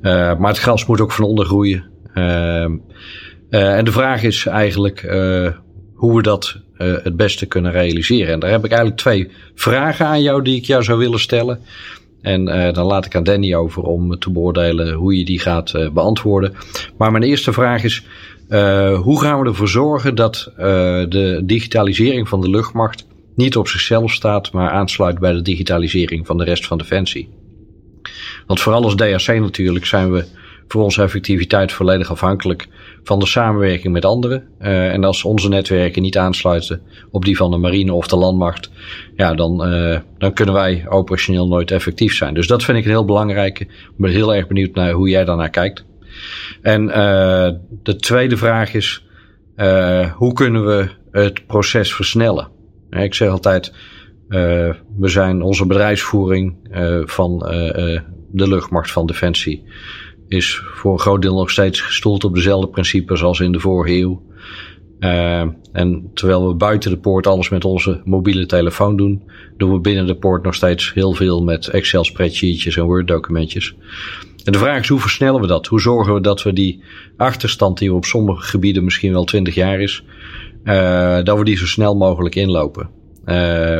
maar 0.00 0.48
het 0.48 0.58
gras 0.58 0.86
moet 0.86 1.00
ook 1.00 1.12
van 1.12 1.24
onder 1.24 1.44
groeien. 1.44 1.84
Ehm, 2.14 2.76
en 3.50 3.84
de 3.84 3.92
vraag 3.92 4.22
is 4.22 4.46
eigenlijk 4.46 5.00
hoe 5.94 6.16
we 6.16 6.22
dat 6.22 6.56
het 6.76 7.16
beste 7.16 7.46
kunnen 7.46 7.72
realiseren. 7.72 8.32
En 8.32 8.40
daar 8.40 8.50
heb 8.50 8.64
ik 8.64 8.70
eigenlijk 8.70 9.00
twee 9.00 9.30
vragen 9.54 10.06
aan 10.06 10.22
jou 10.22 10.42
die 10.42 10.56
ik 10.56 10.64
jou 10.64 10.82
zou 10.82 10.98
willen 10.98 11.20
stellen. 11.20 11.60
En 12.26 12.48
uh, 12.48 12.72
dan 12.72 12.86
laat 12.86 13.04
ik 13.06 13.14
aan 13.14 13.24
Danny 13.24 13.54
over 13.54 13.82
om 13.82 14.18
te 14.18 14.30
beoordelen 14.30 14.92
hoe 14.92 15.18
je 15.18 15.24
die 15.24 15.40
gaat 15.40 15.72
uh, 15.74 15.90
beantwoorden. 15.90 16.54
Maar 16.96 17.10
mijn 17.10 17.22
eerste 17.22 17.52
vraag 17.52 17.84
is: 17.84 18.04
uh, 18.48 18.98
hoe 19.00 19.20
gaan 19.20 19.40
we 19.40 19.46
ervoor 19.46 19.68
zorgen 19.68 20.14
dat 20.14 20.52
de 21.08 21.42
digitalisering 21.44 22.28
van 22.28 22.40
de 22.40 22.50
luchtmacht 22.50 23.06
niet 23.34 23.56
op 23.56 23.68
zichzelf 23.68 24.12
staat, 24.12 24.52
maar 24.52 24.70
aansluit 24.70 25.18
bij 25.18 25.32
de 25.32 25.42
digitalisering 25.42 26.26
van 26.26 26.38
de 26.38 26.44
rest 26.44 26.66
van 26.66 26.78
Defensie? 26.78 27.28
Want 28.46 28.60
vooral 28.60 28.82
als 28.82 28.94
DRC 28.94 29.40
natuurlijk 29.40 29.86
zijn 29.86 30.12
we 30.12 30.24
voor 30.68 30.82
onze 30.82 31.02
effectiviteit 31.02 31.72
volledig 31.72 32.10
afhankelijk 32.10 32.68
van 33.02 33.18
de 33.18 33.26
samenwerking 33.26 33.92
met 33.92 34.04
anderen. 34.04 34.48
Uh, 34.60 34.92
en 34.92 35.04
als 35.04 35.24
onze 35.24 35.48
netwerken 35.48 36.02
niet 36.02 36.18
aansluiten 36.18 36.82
op 37.10 37.24
die 37.24 37.36
van 37.36 37.50
de 37.50 37.56
marine 37.56 37.92
of 37.92 38.06
de 38.06 38.16
landmacht, 38.16 38.70
ja, 39.16 39.34
dan, 39.34 39.72
uh, 39.72 39.98
dan 40.18 40.32
kunnen 40.32 40.54
wij 40.54 40.84
operationeel 40.88 41.48
nooit 41.48 41.70
effectief 41.70 42.14
zijn. 42.14 42.34
Dus 42.34 42.46
dat 42.46 42.64
vind 42.64 42.78
ik 42.78 42.84
een 42.84 42.90
heel 42.90 43.04
belangrijke. 43.04 43.62
Ik 43.62 43.70
ben 43.96 44.10
heel 44.10 44.34
erg 44.34 44.46
benieuwd 44.46 44.74
naar 44.74 44.92
hoe 44.92 45.08
jij 45.08 45.24
daarnaar 45.24 45.50
kijkt. 45.50 45.84
En 46.62 46.82
uh, 46.82 46.94
de 47.82 47.96
tweede 47.96 48.36
vraag 48.36 48.74
is, 48.74 49.04
hoe 50.14 50.32
kunnen 50.32 50.66
we 50.66 50.88
het 51.10 51.46
proces 51.46 51.94
versnellen? 51.94 52.48
Ik 52.90 53.14
zeg 53.14 53.28
altijd, 53.28 53.72
we 54.28 55.08
zijn 55.08 55.42
onze 55.42 55.66
bedrijfsvoering 55.66 56.56
van 57.04 57.38
de 58.30 58.48
luchtmacht 58.48 58.90
van 58.90 59.06
Defensie 59.06 59.64
is 60.28 60.62
voor 60.74 60.92
een 60.92 60.98
groot 60.98 61.22
deel 61.22 61.34
nog 61.34 61.50
steeds 61.50 61.80
gestoeld 61.80 62.24
op 62.24 62.34
dezelfde 62.34 62.68
principes 62.68 63.22
als 63.22 63.40
in 63.40 63.52
de 63.52 63.60
vorige 63.60 63.94
eeuw. 63.94 64.22
Uh, 65.00 65.44
en 65.72 66.10
terwijl 66.14 66.48
we 66.48 66.54
buiten 66.54 66.90
de 66.90 66.98
poort 66.98 67.26
alles 67.26 67.48
met 67.48 67.64
onze 67.64 68.00
mobiele 68.04 68.46
telefoon 68.46 68.96
doen, 68.96 69.22
doen 69.56 69.72
we 69.72 69.78
binnen 69.78 70.06
de 70.06 70.16
poort 70.16 70.42
nog 70.42 70.54
steeds 70.54 70.94
heel 70.94 71.12
veel 71.12 71.42
met 71.42 71.68
Excel 71.68 72.04
spreadsheetjes 72.04 72.76
en 72.76 72.84
Word 72.84 73.08
documentjes. 73.08 73.74
En 74.44 74.52
de 74.52 74.58
vraag 74.58 74.80
is 74.80 74.88
hoe 74.88 75.00
versnellen 75.00 75.40
we 75.40 75.46
dat? 75.46 75.66
Hoe 75.66 75.80
zorgen 75.80 76.14
we 76.14 76.20
dat 76.20 76.42
we 76.42 76.52
die 76.52 76.82
achterstand 77.16 77.78
die 77.78 77.94
op 77.94 78.04
sommige 78.04 78.42
gebieden 78.42 78.84
misschien 78.84 79.12
wel 79.12 79.24
twintig 79.24 79.54
jaar 79.54 79.80
is, 79.80 80.04
uh, 80.64 81.22
dat 81.22 81.38
we 81.38 81.44
die 81.44 81.56
zo 81.56 81.66
snel 81.66 81.96
mogelijk 81.96 82.34
inlopen. 82.34 82.88
Uh, 83.26 83.78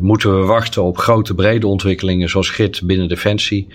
moeten 0.00 0.40
we 0.40 0.46
wachten 0.46 0.82
op 0.82 0.98
grote 0.98 1.34
brede 1.34 1.66
ontwikkelingen 1.66 2.28
zoals 2.28 2.50
GIT 2.50 2.82
binnen 2.84 3.08
Defensie? 3.08 3.66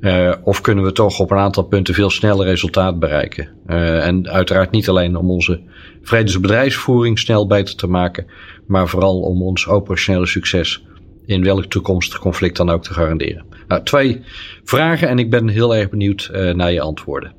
Uh, 0.00 0.32
of 0.42 0.60
kunnen 0.60 0.84
we 0.84 0.92
toch 0.92 1.20
op 1.20 1.30
een 1.30 1.38
aantal 1.38 1.62
punten 1.62 1.94
veel 1.94 2.10
sneller 2.10 2.46
resultaat 2.46 2.98
bereiken? 2.98 3.48
Uh, 3.66 4.06
en 4.06 4.28
uiteraard 4.28 4.70
niet 4.70 4.88
alleen 4.88 5.16
om 5.16 5.30
onze 5.30 5.60
vredes- 6.02 6.40
bedrijfsvoering 6.40 7.18
snel 7.18 7.46
beter 7.46 7.76
te 7.76 7.86
maken, 7.86 8.26
maar 8.66 8.88
vooral 8.88 9.20
om 9.20 9.42
ons 9.42 9.66
operationele 9.66 10.26
succes 10.26 10.82
in 11.26 11.44
welk 11.44 11.64
toekomstig 11.64 12.18
conflict 12.18 12.56
dan 12.56 12.70
ook 12.70 12.82
te 12.82 12.92
garanderen. 12.92 13.44
Nou, 13.68 13.82
twee 13.82 14.20
vragen 14.64 15.08
en 15.08 15.18
ik 15.18 15.30
ben 15.30 15.48
heel 15.48 15.76
erg 15.76 15.90
benieuwd 15.90 16.30
uh, 16.32 16.54
naar 16.54 16.72
je 16.72 16.80
antwoorden. 16.80 17.32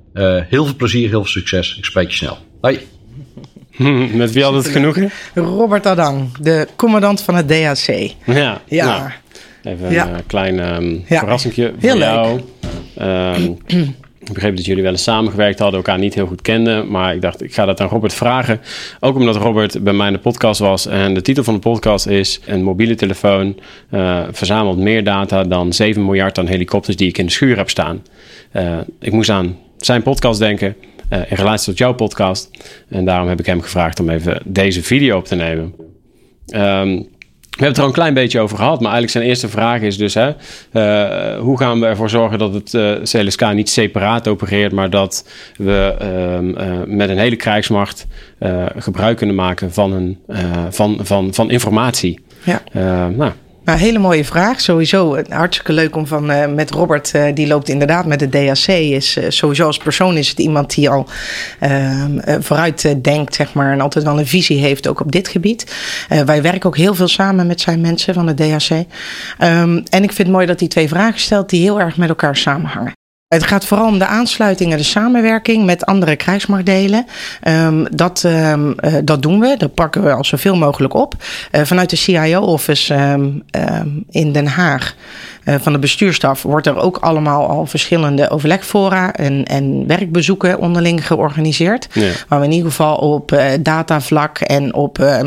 heel 0.50 0.66
veel 0.66 0.76
plezier, 0.76 1.10
heel 1.10 1.24
veel 1.24 1.32
succes. 1.32 1.78
Ik 1.78 1.86
spreek 1.86 2.10
je 2.10 2.16
snel. 2.16 2.38
Hoi. 2.62 2.80
Met 4.14 4.32
wie 4.32 4.44
had 4.44 4.54
het 4.54 4.68
genoegen? 4.68 5.12
Robert 5.34 5.86
Adang, 5.86 6.38
de 6.38 6.68
commandant 6.76 7.22
van 7.22 7.36
het 7.36 7.48
DHC. 7.48 8.14
Ja. 8.26 8.62
Ja. 8.68 8.86
Nou, 8.86 9.12
even 9.64 9.86
een 9.86 9.92
Ja. 9.92 10.10
uh, 10.10 10.16
klein 10.28 10.74
um, 10.76 11.04
Ja. 11.08 11.20
verrassingje 11.20 11.74
voor 11.80 11.98
jou. 11.98 12.40
Ehm, 12.98 13.52
ik 14.20 14.34
begreep 14.34 14.56
dat 14.56 14.66
jullie 14.66 14.84
wel 14.84 14.92
eens 14.92 15.04
samengewerkt 15.04 15.60
hadden, 15.60 15.78
elkaar 15.78 16.00
niet 16.00 16.14
heel 16.14 16.26
goed 16.28 16.42
kenden. 16.42 16.92
Maar 16.92 17.16
ik 17.16 17.22
dacht, 17.22 17.44
ik 17.44 17.54
ga 17.54 17.66
dat 17.66 17.80
aan 17.82 17.88
Robert 17.88 18.14
vragen. 18.14 18.60
Ook 19.00 19.16
omdat 19.16 19.36
Robert 19.36 19.84
bij 19.84 19.94
mij 19.94 20.08
in 20.08 20.14
de 20.14 20.20
podcast 20.20 20.60
was. 20.60 20.86
En 20.86 21.14
de 21.14 21.22
titel 21.22 21.44
van 21.44 21.54
de 21.54 21.60
podcast 21.60 22.08
is... 22.08 22.40
Een 22.46 22.64
mobiele 22.64 22.96
telefoon 22.96 23.60
eh, 23.90 24.24
verzamelt 24.32 24.78
meer 24.78 25.04
data 25.04 25.44
dan 25.44 25.74
7 25.74 26.06
miljard 26.06 26.38
aan 26.38 26.48
helikopters 26.48 26.96
die 26.96 27.08
ik 27.08 27.18
in 27.18 27.26
de 27.26 27.32
schuur 27.32 27.58
heb 27.58 27.70
staan. 27.70 28.04
Eh, 28.52 28.78
ik 29.00 29.12
moest 29.12 29.30
aan 29.30 29.58
zijn 29.78 30.02
podcast 30.04 30.40
denken 30.40 30.76
eh, 31.10 31.20
in 31.20 31.36
relatie 31.38 31.66
tot 31.66 31.78
jouw 31.78 31.94
podcast. 31.94 32.50
En 32.90 33.06
daarom 33.06 33.28
heb 33.28 33.40
ik 33.40 33.46
hem 33.46 33.62
gevraagd 33.62 34.00
om 34.00 34.10
even 34.10 34.42
deze 34.46 34.84
video 34.84 35.18
op 35.18 35.26
te 35.26 35.36
nemen. 35.36 35.74
Ehm, 36.48 37.02
we 37.60 37.66
hebben 37.66 37.84
het 37.84 37.94
er 37.94 37.98
al 37.98 38.04
een 38.04 38.12
klein 38.12 38.26
beetje 38.26 38.40
over 38.40 38.58
gehad, 38.58 38.80
maar 38.80 38.92
eigenlijk 38.92 39.12
zijn 39.12 39.24
eerste 39.24 39.50
vraag 39.50 39.82
is 39.82 39.98
dus: 39.98 40.14
hè, 40.14 40.34
eh, 40.72 41.40
hoe 41.40 41.58
gaan 41.58 41.80
we 41.80 41.86
ervoor 41.86 42.10
zorgen 42.10 42.40
dat 42.40 42.54
het 42.54 42.74
eh, 42.74 42.94
CLSK 43.04 43.54
niet 43.54 43.70
separaat 43.70 44.28
opereert, 44.28 44.72
maar 44.72 44.90
dat 44.90 45.30
we 45.58 45.96
ehm, 46.00 46.56
eh, 46.56 46.86
met 46.86 47.10
een 47.10 47.18
hele 47.18 47.36
krijgsmacht 47.36 48.08
gebruik 48.78 49.18
kunnen 49.18 49.36
maken 49.36 49.74
van, 49.74 49.94
een, 49.94 50.18
van, 50.70 51.00
van, 51.02 51.34
van 51.34 51.52
informatie? 51.52 52.20
Ja. 52.44 52.62
Nou, 53.10 53.32
Nou, 53.70 53.82
hele 53.82 54.00
mooie 54.00 54.26
vraag. 54.26 54.62
Sowieso 54.62 55.14
eh, 55.16 55.38
hartstikke 55.38 55.74
leuk 55.74 55.96
om 55.96 56.08
van 56.08 56.32
eh, 56.32 56.54
met 56.54 56.72
Robert, 56.72 57.12
eh, 57.12 57.24
die 57.34 57.48
loopt 57.48 57.70
inderdaad 57.70 58.06
met 58.06 58.20
de 58.20 58.30
DHC. 58.30 58.68
Is, 58.68 59.18
sowieso 59.28 59.66
als 59.66 59.78
persoon 59.78 60.18
is 60.18 60.30
het 60.30 60.40
iemand 60.40 60.76
die 60.76 60.90
al 60.90 61.08
ehm, 61.60 62.18
eh, 62.18 62.36
vooruit 62.40 63.04
denkt, 63.04 63.36
zeg 63.36 63.54
maar, 63.54 63.72
en 63.72 63.82
altijd 63.82 64.06
wel 64.06 64.20
een 64.20 64.28
visie 64.28 64.60
heeft, 64.60 64.88
ook 64.88 65.00
op 65.00 65.12
dit 65.12 65.28
gebied. 65.28 65.76
Wij 66.26 66.42
werken 66.42 66.66
ook 66.66 66.78
heel 66.78 66.96
veel 66.96 67.08
samen 67.08 67.48
met 67.48 67.62
zijn 67.62 67.82
mensen 67.82 68.14
van 68.14 68.26
de 68.26 68.34
DHC. 68.34 68.70
Ehm, 68.70 69.82
en 69.90 70.04
ik 70.04 70.12
vind 70.12 70.18
het 70.18 70.28
mooi 70.28 70.46
dat 70.46 70.60
hij 70.60 70.70
twee 70.70 70.88
vragen 70.88 71.20
stelt 71.20 71.50
die 71.50 71.62
heel 71.62 71.80
erg 71.80 71.98
met 71.98 72.10
elkaar 72.10 72.36
samenhangen. 72.36 72.99
Het 73.30 73.44
gaat 73.44 73.66
vooral 73.66 73.88
om 73.88 74.00
de 74.00 74.06
aansluiting 74.06 74.72
en 74.72 74.78
de 74.78 74.84
samenwerking 74.84 75.66
met 75.66 75.86
andere 75.86 76.16
krijgsmachtdelen. 76.16 77.06
Ehm, 77.42 77.86
dat, 77.92 78.24
ehm, 78.24 78.72
eh, 78.72 78.94
dat 79.04 79.22
doen 79.22 79.40
we. 79.40 79.56
Dat 79.58 79.74
pakken 79.74 80.04
we 80.04 80.12
al 80.12 80.26
zoveel 80.26 80.56
mogelijk 80.56 80.94
op. 80.94 81.14
Eh, 81.52 81.62
vanuit 81.62 81.90
de 81.90 81.96
CIO-office 81.96 82.94
ehm, 82.94 83.88
in 84.10 84.32
Den 84.32 84.48
Haag. 84.48 84.96
Eh, 85.44 85.56
van 85.60 85.74
de 85.74 85.80
bestuurstaf 85.80 86.42
wordt 86.42 86.68
er 86.68 86.78
ook 86.78 86.98
allemaal 86.98 87.48
al 87.48 87.66
verschillende 87.66 88.30
overlegfora 88.30 89.14
en, 89.14 89.46
en 89.46 89.88
werkbezoeken 89.88 90.60
onderling 90.60 91.08
georganiseerd. 91.08 91.88
Ja. 91.94 92.12
Waar 92.28 92.40
we 92.40 92.46
in 92.46 92.52
ieder 92.52 92.70
geval 92.70 92.96
op 92.96 93.32
eh, 93.32 93.46
datavlak 93.60 94.40
en 94.40 94.74
op 94.74 95.00
eh, 95.00 95.20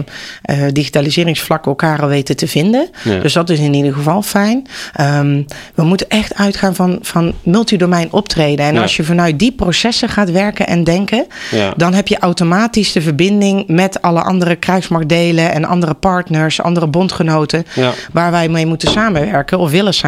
digitaliseringsvlak 0.73 1.67
elkaar 1.67 2.03
al 2.03 2.09
weten 2.09 2.37
te 2.37 2.49
vinden. 2.49 2.89
Ja. 3.05 3.19
Dus 3.19 3.33
dat 3.33 3.51
is 3.51 3.59
in 3.59 3.75
ieder 3.75 3.93
geval 3.93 4.23
fijn. 4.23 4.67
Ehm, 4.95 5.43
we 5.75 5.83
moeten 5.83 6.09
echt 6.09 6.35
uitgaan 6.35 6.75
van, 6.75 6.99
van 7.03 7.33
multidomein 7.43 8.13
optreden. 8.13 8.67
En 8.67 8.75
Ja. 8.75 8.83
als 8.83 8.97
je 8.97 9.05
vanuit 9.05 9.39
die 9.39 9.53
processen 9.53 10.09
gaat 10.09 10.31
werken 10.31 10.67
en 10.67 10.85
denken, 10.85 11.27
dan 11.77 11.95
heb 11.95 12.09
je 12.09 12.19
automatisch 12.19 12.93
de 12.93 13.01
verbinding 13.01 13.65
met 13.67 14.03
alle 14.03 14.23
andere 14.23 14.57
krijgsmachtdelen 14.57 15.53
en 15.53 15.65
andere 15.65 15.95
partners, 15.95 16.61
andere 16.61 16.87
bondgenoten, 16.87 17.67
waar 18.13 18.31
wij 18.31 18.49
mee 18.49 18.67
moeten 18.67 18.91
samenwerken 18.91 19.59
of 19.59 19.71
willen 19.71 19.95
samenwerken. 19.95 20.02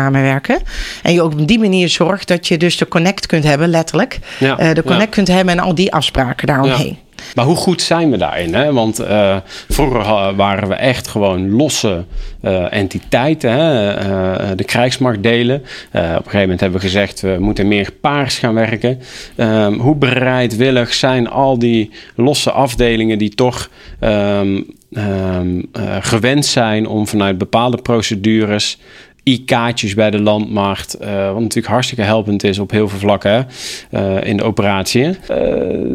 En 1.03 1.13
je 1.13 1.23
ook 1.23 1.33
op 1.33 1.49
die 1.49 1.59
manier 1.59 1.89
zorgt 1.89 2.29
dat 2.29 2.49
je 2.49 2.57
dus 2.57 2.77
de 2.77 2.89
connect 2.89 3.27
kunt 3.27 3.45
hebben, 3.45 3.69
letterlijk. 3.69 4.19
Ja. 4.39 4.59
Eh, 4.59 4.75
de 4.75 4.83
connect 4.83 5.03
Ja. 5.09 5.15
kunt 5.15 5.29
hebben 5.29 5.55
en 5.55 5.61
al 5.61 5.75
die 5.75 5.93
afspraken 5.93 6.47
daaromheen. 6.47 6.99
Maar 7.35 7.45
hoe 7.45 7.57
goed 7.57 7.83
zijn 7.83 8.11
we 8.11 8.17
daarin? 8.17 8.55
Hè? 8.55 8.73
Want 8.73 8.99
eh, 8.99 9.37
vroeger 9.69 10.35
waren 10.37 10.69
we 10.69 10.75
echt 10.75 11.09
gewoon 11.09 11.51
losse 11.51 12.05
eh, 12.41 12.73
entiteiten, 12.73 13.51
hè? 13.51 13.91
eh, 13.91 14.49
de 14.57 14.65
krijgsmachtdelen. 14.65 15.57
Op 15.57 15.65
een 15.95 16.01
gegeven 16.17 16.41
moment 16.41 16.61
hebben 16.61 16.81
we 16.81 16.87
gezegd, 16.87 17.21
we 17.21 17.37
moeten 17.39 17.69
meer 17.69 17.93
paars 18.01 18.39
gaan 18.39 18.55
werken. 18.55 19.01
Ehm, 19.37 19.73
hoe 19.73 19.97
bereidwillig 19.97 20.95
zijn 20.95 21.29
al 21.29 21.59
die 21.59 21.91
losse 22.15 22.51
afdelingen 22.51 23.19
die 23.19 23.35
toch 23.35 23.69
ehm, 24.01 24.61
ehm, 24.93 25.63
eh, 25.73 25.97
gewend 26.01 26.47
zijn 26.47 26.87
om 26.87 27.07
vanuit 27.07 27.39
bepaalde 27.39 27.77
procedures 27.83 28.79
I-kaartjes 29.25 29.95
bij 29.95 30.11
de 30.11 30.21
landmacht. 30.21 30.95
eh, 30.95 31.33
wat 31.33 31.40
natuurlijk 31.40 31.73
hartstikke 31.73 32.02
helpend 32.02 32.45
is 32.45 32.59
op 32.59 32.71
heel 32.71 32.88
veel 32.88 32.99
vlakken 32.99 33.47
eh, 33.90 34.25
in 34.25 34.37
de 34.37 34.43
operatie. 34.43 35.04
Eh, 35.04 35.37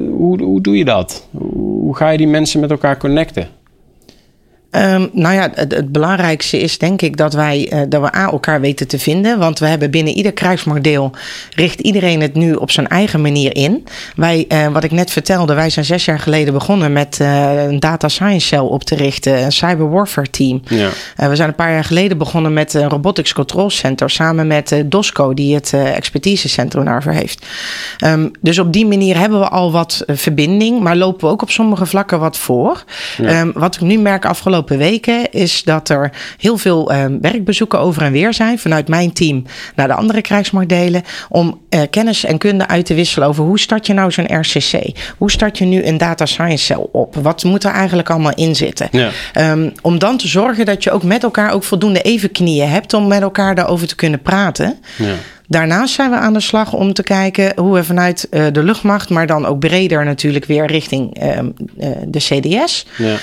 hoe, 0.09 0.41
hoe 0.43 0.62
doe 0.62 0.77
je 0.77 0.86
dat? 0.86 1.27
Hoe 1.31 1.95
ga 1.95 2.09
je 2.09 2.17
die 2.17 2.27
mensen 2.27 2.59
met 2.59 2.71
elkaar 2.71 2.98
connecten? 2.98 3.48
Ehm, 4.71 5.07
nou 5.11 5.35
ja, 5.35 5.49
het, 5.53 5.73
het 5.73 5.91
belangrijkste 5.91 6.59
is 6.59 6.77
denk 6.77 7.01
ik 7.01 7.17
dat 7.17 7.33
wij 7.33 7.69
eh, 7.69 7.81
dat 7.89 8.01
we 8.01 8.15
A 8.15 8.31
elkaar 8.31 8.61
weten 8.61 8.88
te 8.88 8.99
vinden. 8.99 9.39
Want 9.39 9.59
we 9.59 9.65
hebben 9.65 9.91
binnen 9.91 10.13
ieder 10.13 10.33
krijgsmachtdeel 10.33 11.11
richt 11.55 11.79
iedereen 11.79 12.21
het 12.21 12.33
nu 12.33 12.53
op 12.53 12.71
zijn 12.71 12.88
eigen 12.88 13.21
manier 13.21 13.55
in. 13.55 13.85
Wij, 14.15 14.45
eh, 14.47 14.67
wat 14.67 14.83
ik 14.83 14.91
net 14.91 15.11
vertelde, 15.11 15.53
wij 15.53 15.69
zijn 15.69 15.85
zes 15.85 16.05
jaar 16.05 16.19
geleden 16.19 16.53
begonnen 16.53 16.93
met 16.93 17.19
eh, 17.19 17.63
een 17.63 17.79
data 17.79 18.07
science 18.07 18.47
cell 18.47 18.59
op 18.59 18.83
te 18.83 18.95
richten, 18.95 19.43
een 19.43 19.51
cyber 19.51 19.89
warfare 19.89 20.29
team. 20.29 20.61
Ja. 20.67 20.89
We 21.15 21.35
zijn 21.35 21.49
een 21.49 21.55
paar 21.55 21.71
jaar 21.71 21.83
geleden 21.83 22.17
begonnen 22.17 22.53
met 22.53 22.73
een 22.73 22.89
robotics 22.89 23.33
control 23.33 23.69
center 23.69 24.09
samen 24.09 24.47
met 24.47 24.83
DOSCO, 24.85 25.33
die 25.33 25.55
het 25.55 25.73
eh, 25.73 25.95
expertisecentrum 25.95 26.85
daarvoor 26.85 27.11
heeft. 27.11 27.45
Ehm, 27.97 28.27
dus 28.41 28.59
op 28.59 28.73
die 28.73 28.85
manier 28.85 29.17
hebben 29.17 29.39
we 29.39 29.47
al 29.49 29.71
wat 29.71 30.03
verbinding, 30.07 30.79
maar 30.79 30.95
lopen 30.95 31.27
we 31.27 31.33
ook 31.33 31.41
op 31.41 31.51
sommige 31.51 31.85
vlakken 31.85 32.19
wat 32.19 32.38
voor. 32.38 32.83
Ehm, 33.17 33.51
wat 33.53 33.75
ik 33.75 33.81
nu 33.81 33.97
merk 33.97 34.25
afgelopen 34.25 34.57
weken 34.68 35.32
is 35.32 35.63
dat 35.63 35.89
er 35.89 36.12
heel 36.38 36.58
veel 36.58 36.92
ehm, 36.92 37.18
werkbezoeken 37.22 37.80
over 37.80 38.01
en 38.01 38.12
weer 38.12 38.34
zijn 38.34 38.60
vanuit 38.60 38.88
mijn 38.88 39.13
team 39.13 39.44
naar 39.75 39.88
de 39.88 39.94
andere 39.94 40.22
krijgsmachtdelen 40.22 41.04
om 41.30 41.60
eh, 41.70 41.82
kennis 41.89 42.25
en 42.25 42.38
kunde 42.38 42.68
uit 42.68 42.86
te 42.86 42.94
wisselen 42.94 43.28
over 43.28 43.44
hoe 43.44 43.60
start 43.60 43.88
je 43.88 43.94
nou 43.94 44.12
zo'n 44.12 44.39
RCC? 44.39 44.98
Hoe 45.18 45.32
start 45.32 45.58
je 45.58 45.66
nu 45.66 45.84
een 45.86 45.98
data 45.98 46.25
science 46.25 46.66
cell 46.66 46.88
op? 46.92 47.16
Wat 47.16 47.44
moet 47.44 47.63
er 47.63 47.72
eigenlijk 47.72 48.10
allemaal 48.10 48.36
in 48.36 48.56
zitten? 48.56 48.88
Ja. 48.92 49.10
Ehm, 49.34 49.70
om 49.82 50.00
dan 50.00 50.18
te 50.18 50.28
zorgen 50.28 50.66
dat 50.66 50.84
je 50.84 50.92
ook 50.92 51.04
met 51.04 51.24
elkaar 51.24 51.51
ook 51.51 51.63
voldoende 51.63 52.01
evenknieën 52.01 52.70
hebt 52.70 52.94
om 52.94 53.08
met 53.08 53.22
elkaar 53.22 53.56
daarover 53.56 53.88
te 53.88 53.96
kunnen 53.96 54.22
praten. 54.22 54.78
Ja. 54.96 55.13
Daarnaast 55.50 55.94
zijn 55.94 56.10
we 56.10 56.16
aan 56.16 56.34
de 56.34 56.39
slag 56.39 56.74
om 56.74 56.94
te 56.94 57.04
kijken 57.04 57.51
hoe 57.56 57.74
we 57.74 57.84
vanuit 57.84 58.30
eh, 58.30 58.46
de 58.51 58.63
luchtmacht, 58.63 59.10
maar 59.10 59.28
dan 59.28 59.46
ook 59.46 59.60
breder 59.60 60.06
natuurlijk 60.06 60.46
weer 60.46 60.66
richting 60.66 61.18
ehm, 61.18 61.50
eh, 61.80 61.89
de 62.08 62.20
CDS. 62.20 62.86
Ja. 62.98 63.16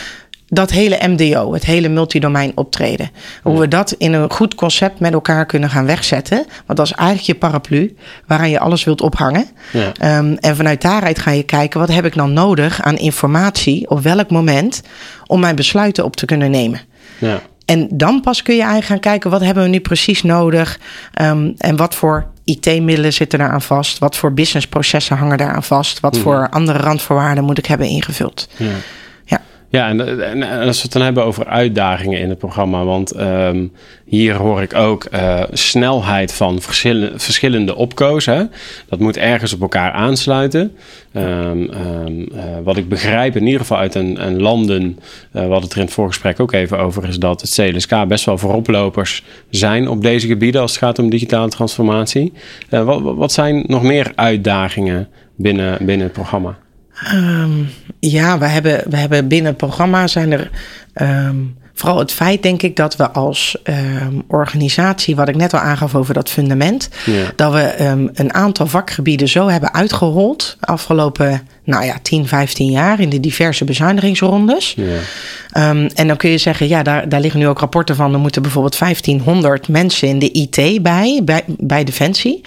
Dat 0.48 0.70
hele 0.70 0.98
MDO, 1.08 1.52
het 1.52 1.64
hele 1.64 1.88
multidomein 1.88 2.52
optreden. 2.54 3.10
Hoe 3.42 3.58
we 3.58 3.68
dat 3.68 3.94
in 3.98 4.12
een 4.12 4.30
goed 4.30 4.54
concept 4.54 5.00
met 5.00 5.12
elkaar 5.12 5.46
kunnen 5.46 5.70
gaan 5.70 5.86
wegzetten. 5.86 6.46
Want 6.66 6.78
dat 6.78 6.86
is 6.86 6.92
eigenlijk 6.92 7.26
je 7.26 7.34
paraplu 7.34 7.96
waaraan 8.26 8.50
je 8.50 8.58
alles 8.58 8.84
wilt 8.84 9.00
ophangen. 9.00 9.46
Ja. 9.72 9.92
Ehm, 9.98 10.36
en 10.40 10.56
vanuit 10.56 10.82
daaruit 10.82 11.18
ga 11.18 11.30
je 11.30 11.42
kijken, 11.42 11.80
wat 11.80 11.92
heb 11.92 12.04
ik 12.04 12.14
dan 12.14 12.32
nodig 12.32 12.82
aan 12.82 12.96
informatie 12.96 13.90
op 13.90 14.02
welk 14.02 14.30
moment 14.30 14.82
om 15.26 15.40
mijn 15.40 15.56
besluiten 15.56 16.04
op 16.04 16.16
te 16.16 16.26
kunnen 16.26 16.50
nemen. 16.50 16.80
Ja. 17.18 17.40
En 17.64 17.88
dan 17.90 18.20
pas 18.20 18.42
kun 18.42 18.54
je 18.54 18.60
eigenlijk 18.60 18.90
gaan 18.90 19.12
kijken, 19.12 19.30
wat 19.30 19.40
hebben 19.40 19.62
we 19.62 19.68
nu 19.68 19.80
precies 19.80 20.22
nodig? 20.22 20.78
Ehm, 21.12 21.50
en 21.58 21.76
wat 21.76 21.94
voor 21.94 22.26
IT-middelen 22.44 23.12
zitten 23.12 23.38
daar 23.38 23.50
aan 23.50 23.62
vast? 23.62 23.98
Wat 23.98 24.16
voor 24.16 24.32
businessprocessen 24.32 25.16
hangen 25.16 25.38
daar 25.38 25.54
aan 25.54 25.62
vast? 25.62 26.00
Wat 26.00 26.18
voor 26.18 26.48
andere 26.50 26.78
randvoorwaarden 26.78 27.44
moet 27.44 27.58
ik 27.58 27.66
hebben 27.66 27.86
ingevuld? 27.86 28.48
Ja. 28.56 28.66
Ja. 29.76 29.88
En, 29.88 30.22
en, 30.42 30.66
als 30.66 30.76
we 30.76 30.82
het 30.82 30.92
dan 30.92 31.02
hebben 31.02 31.24
over 31.24 31.46
uitdagingen 31.46 32.20
in 32.20 32.28
het 32.28 32.38
programma, 32.38 32.84
want 32.84 33.10
ehm, 33.10 33.66
hier 34.04 34.34
hoor 34.34 34.62
ik 34.62 34.74
ook 34.74 35.04
eh, 35.04 35.42
snelheid 35.52 36.32
van 36.32 36.60
verschillende, 37.16 37.76
opkoos. 37.76 38.26
Hè? 38.26 38.42
Dat 38.88 38.98
moet 38.98 39.16
ergens 39.16 39.52
op 39.52 39.60
elkaar 39.60 39.92
aansluiten. 39.92 40.76
Ehm, 41.12 41.62
ehm, 41.62 42.22
eh, 42.34 42.44
wat 42.64 42.76
ik 42.76 42.88
begrijp, 42.88 43.36
in 43.36 43.44
ieder 43.44 43.60
geval 43.60 43.78
uit 43.78 43.94
een, 43.94 44.40
landen, 44.40 44.98
eh 45.32 45.40
hadden 45.40 45.60
het 45.62 45.72
er 45.72 45.78
in 45.78 45.84
het 45.84 45.92
voorgesprek 45.92 46.40
ook 46.40 46.52
even 46.52 46.78
over, 46.78 47.08
is 47.08 47.18
dat 47.18 47.40
het 47.40 47.54
CLSK 47.54 48.06
best 48.08 48.24
wel 48.24 48.38
vooroplopers 48.38 49.22
zijn 49.50 49.88
op 49.88 50.02
deze 50.02 50.26
gebieden 50.26 50.60
als 50.60 50.70
het 50.70 50.80
gaat 50.80 50.98
om 50.98 51.10
digitale 51.10 51.48
transformatie. 51.48 52.32
Wat, 52.68 53.00
wat 53.02 53.32
zijn 53.32 53.64
nog 53.66 53.82
meer 53.82 54.12
uitdagingen 54.14 55.08
binnen, 55.34 55.86
binnen 55.86 56.06
het 56.06 56.12
programma? 56.12 56.58
Ehm, 57.04 57.64
ja, 58.00 58.38
we 58.38 58.46
hebben, 58.46 58.90
we 58.90 58.96
hebben 58.96 59.28
binnen 59.28 59.48
het 59.48 59.56
programma 59.56 60.06
zijn 60.06 60.32
er. 60.32 60.50
ehm, 60.92 61.36
vooral 61.76 61.98
het 61.98 62.12
feit, 62.12 62.42
denk 62.42 62.62
ik, 62.62 62.76
dat 62.76 62.96
we 62.96 63.10
als 63.10 63.56
ehm, 63.62 64.14
organisatie, 64.28 65.16
wat 65.16 65.28
ik 65.28 65.36
net 65.36 65.54
al 65.54 65.60
aangaf 65.60 65.94
over 65.94 66.14
dat 66.14 66.30
fundament, 66.30 66.88
Ja. 67.04 67.32
dat 67.36 67.52
we 67.52 67.60
ehm, 67.60 68.08
een 68.14 68.34
aantal 68.34 68.66
vakgebieden 68.66 69.28
zo 69.28 69.48
hebben 69.48 69.74
uitgerold 69.74 70.56
afgelopen 70.60 71.46
nou 71.64 71.84
ja, 71.84 71.96
10, 72.02 72.28
15 72.28 72.70
jaar 72.70 73.00
in 73.00 73.08
de 73.08 73.20
diverse 73.20 73.64
bezuinigingsrondes. 73.64 74.74
Ja. 74.76 74.84
Ehm, 75.50 75.88
en 75.94 76.06
dan 76.06 76.16
kun 76.16 76.30
je 76.30 76.38
zeggen, 76.38 76.68
ja, 76.68 76.82
daar, 76.82 77.08
daar 77.08 77.20
liggen 77.20 77.40
nu 77.40 77.48
ook 77.48 77.58
rapporten 77.58 77.96
van. 77.96 78.12
Er 78.12 78.18
moeten 78.18 78.42
bijvoorbeeld 78.42 78.78
1500 78.78 79.68
mensen 79.68 80.08
in 80.08 80.18
de 80.18 80.30
IT 80.32 80.82
bij, 80.82 81.20
bij, 81.24 81.44
bij 81.46 81.84
Defensie. 81.84 82.40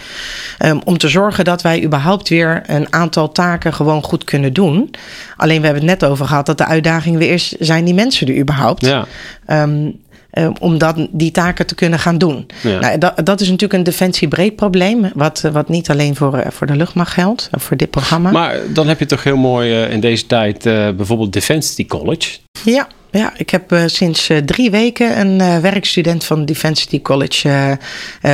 Om 0.83 0.97
te 0.97 1.07
zorgen 1.07 1.43
dat 1.45 1.61
wij 1.61 1.83
überhaupt 1.83 2.29
weer 2.29 2.61
een 2.65 2.93
aantal 2.93 3.31
taken 3.31 3.73
gewoon 3.73 4.03
goed 4.03 4.23
kunnen 4.23 4.53
doen. 4.53 4.91
Alleen 5.37 5.59
we 5.59 5.65
hebben 5.65 5.87
het 5.87 5.99
net 5.99 6.09
over 6.09 6.25
gehad 6.25 6.45
dat 6.45 6.57
de 6.57 6.65
uitdaging 6.65 7.17
weer 7.17 7.33
is, 7.33 7.51
zijn 7.59 7.85
die 7.85 7.93
mensen 7.93 8.27
er 8.27 8.37
überhaupt? 8.37 8.85
Ja. 8.85 9.05
Ehm, 9.45 9.89
eh, 10.29 10.49
om 10.59 10.77
dat, 10.77 11.07
die 11.11 11.31
taken 11.31 11.65
te 11.65 11.75
kunnen 11.75 11.99
gaan 11.99 12.17
doen. 12.17 12.45
Ja. 12.63 12.79
Nou, 12.79 12.97
dat, 12.97 13.21
dat 13.23 13.41
is 13.41 13.47
natuurlijk 13.47 13.73
een 13.73 13.83
defensiebreed 13.83 14.55
probleem. 14.55 15.11
Wat, 15.13 15.41
eh, 15.43 15.51
wat 15.51 15.69
niet 15.69 15.89
alleen 15.89 16.15
voor, 16.15 16.37
eh, 16.37 16.51
voor 16.51 16.67
de 16.67 16.75
luchtmacht 16.75 17.13
geldt, 17.13 17.49
voor 17.51 17.77
dit 17.77 17.89
programma. 17.89 18.31
Maar 18.31 18.57
dan 18.73 18.87
heb 18.87 18.99
je 18.99 19.05
toch 19.05 19.23
heel 19.23 19.37
mooi 19.37 19.73
in 19.73 19.99
deze 19.99 20.25
tijd 20.25 20.63
bijvoorbeeld 20.63 21.33
Defensie 21.33 21.85
College. 21.85 22.37
Ja, 22.63 22.87
ja 23.11 23.33
ik 23.37 23.49
heb 23.49 23.71
eh, 23.71 23.81
sinds 23.85 24.29
eh, 24.29 24.37
drie 24.37 24.71
weken 24.71 25.19
een 25.19 25.41
eh, 25.41 25.57
werkstudent 25.57 26.23
van 26.23 26.45
Defensity 26.45 27.01
College 27.01 27.77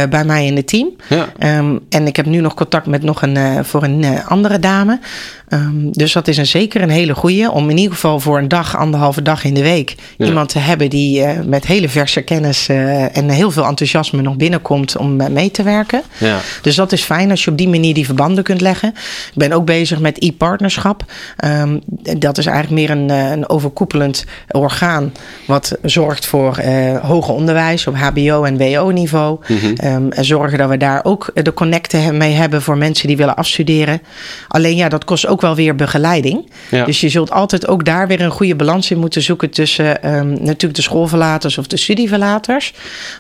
bij 0.10 0.26
mij 0.26 0.46
in 0.46 0.56
het 0.56 0.68
team. 0.68 0.90
Ja. 1.10 1.30
Ehm, 1.38 1.78
en 1.90 2.08
ik 2.08 2.16
heb 2.16 2.26
nu 2.26 2.40
nog 2.40 2.54
contact 2.54 2.86
met 2.86 3.04
nog 3.04 3.22
een, 3.22 3.66
voor 3.66 3.84
een 3.84 4.24
andere 4.26 4.60
dame. 4.60 5.00
Ehm, 5.48 5.92
dus 5.92 6.14
dat 6.14 6.28
is 6.28 6.38
een, 6.38 6.46
zeker 6.46 6.82
een 6.82 6.90
hele 6.90 7.16
goeie. 7.16 7.52
Om 7.52 7.70
in 7.70 7.78
ieder 7.78 7.94
geval 7.94 8.20
voor 8.20 8.38
een 8.38 8.48
dag, 8.48 8.78
anderhalve 8.78 9.22
dag 9.22 9.44
in 9.44 9.54
de 9.54 9.62
week... 9.62 9.96
Ja. 10.18 10.26
iemand 10.26 10.50
te 10.50 10.60
hebben 10.60 10.90
die 10.90 11.26
met 11.46 11.66
hele 11.66 11.90
verse 11.90 12.22
kennis... 12.22 12.68
en 13.12 13.30
heel 13.30 13.52
veel 13.52 13.66
enthousiasme 13.66 14.22
nog 14.22 14.36
binnenkomt 14.36 14.98
om 14.98 15.34
mee 15.34 15.52
te 15.52 15.64
werken. 15.64 16.02
Ja. 16.18 16.40
Dus 16.62 16.76
dat 16.76 16.92
is 16.92 17.04
fijn 17.04 17.30
als 17.30 17.44
je 17.44 17.52
op 17.52 17.58
die 17.58 17.70
manier 17.70 17.94
die 17.94 18.06
verbanden 18.06 18.44
kunt 18.44 18.62
leggen. 18.62 18.90
Ik 18.90 19.34
ben 19.36 19.52
ook 19.52 19.66
bezig 19.66 20.00
met 20.00 20.24
e-partnerschap. 20.24 21.04
Ehm, 21.38 21.80
dat 22.18 22.38
is 22.38 22.46
eigenlijk 22.46 22.88
meer 22.88 22.98
een, 22.98 23.10
een 23.10 23.50
overkoepelend 23.50 24.26
orgaan. 24.66 25.14
Wat 25.48 25.78
zorgt 25.82 26.26
voor 26.26 26.58
eh, 26.58 27.00
hoger 27.00 27.34
onderwijs 27.34 27.88
op 27.88 27.96
HBO 27.98 28.44
en 28.44 28.58
WO-niveau. 28.58 29.40
Ehm, 29.76 30.10
en 30.10 30.26
zorgen 30.26 30.58
dat 30.58 30.70
we 30.70 30.78
daar 30.78 31.00
ook 31.04 31.32
de 31.34 31.54
connecten 31.54 32.18
mee 32.18 32.34
hebben 32.34 32.62
voor 32.62 32.78
mensen 32.78 33.08
die 33.08 33.18
willen 33.18 33.36
afstuderen. 33.36 34.02
Alleen 34.48 34.76
ja, 34.76 34.90
dat 34.90 35.04
kost 35.06 35.28
ook 35.28 35.42
wel 35.42 35.56
weer 35.56 35.76
begeleiding. 35.76 36.52
Ja. 36.72 36.86
Dus 36.86 37.02
je 37.02 37.10
zult 37.10 37.32
altijd 37.32 37.68
ook 37.68 37.86
daar 37.86 38.08
weer 38.08 38.22
een 38.22 38.32
goede 38.32 38.56
balans 38.56 38.92
in 38.92 38.98
moeten 39.00 39.22
zoeken 39.22 39.50
tussen 39.50 40.04
ehm, 40.04 40.30
natuurlijk 40.30 40.76
de 40.76 40.82
schoolverlaters 40.82 41.58
of 41.58 41.68
de 41.68 41.78
studieverlaters. 41.78 42.74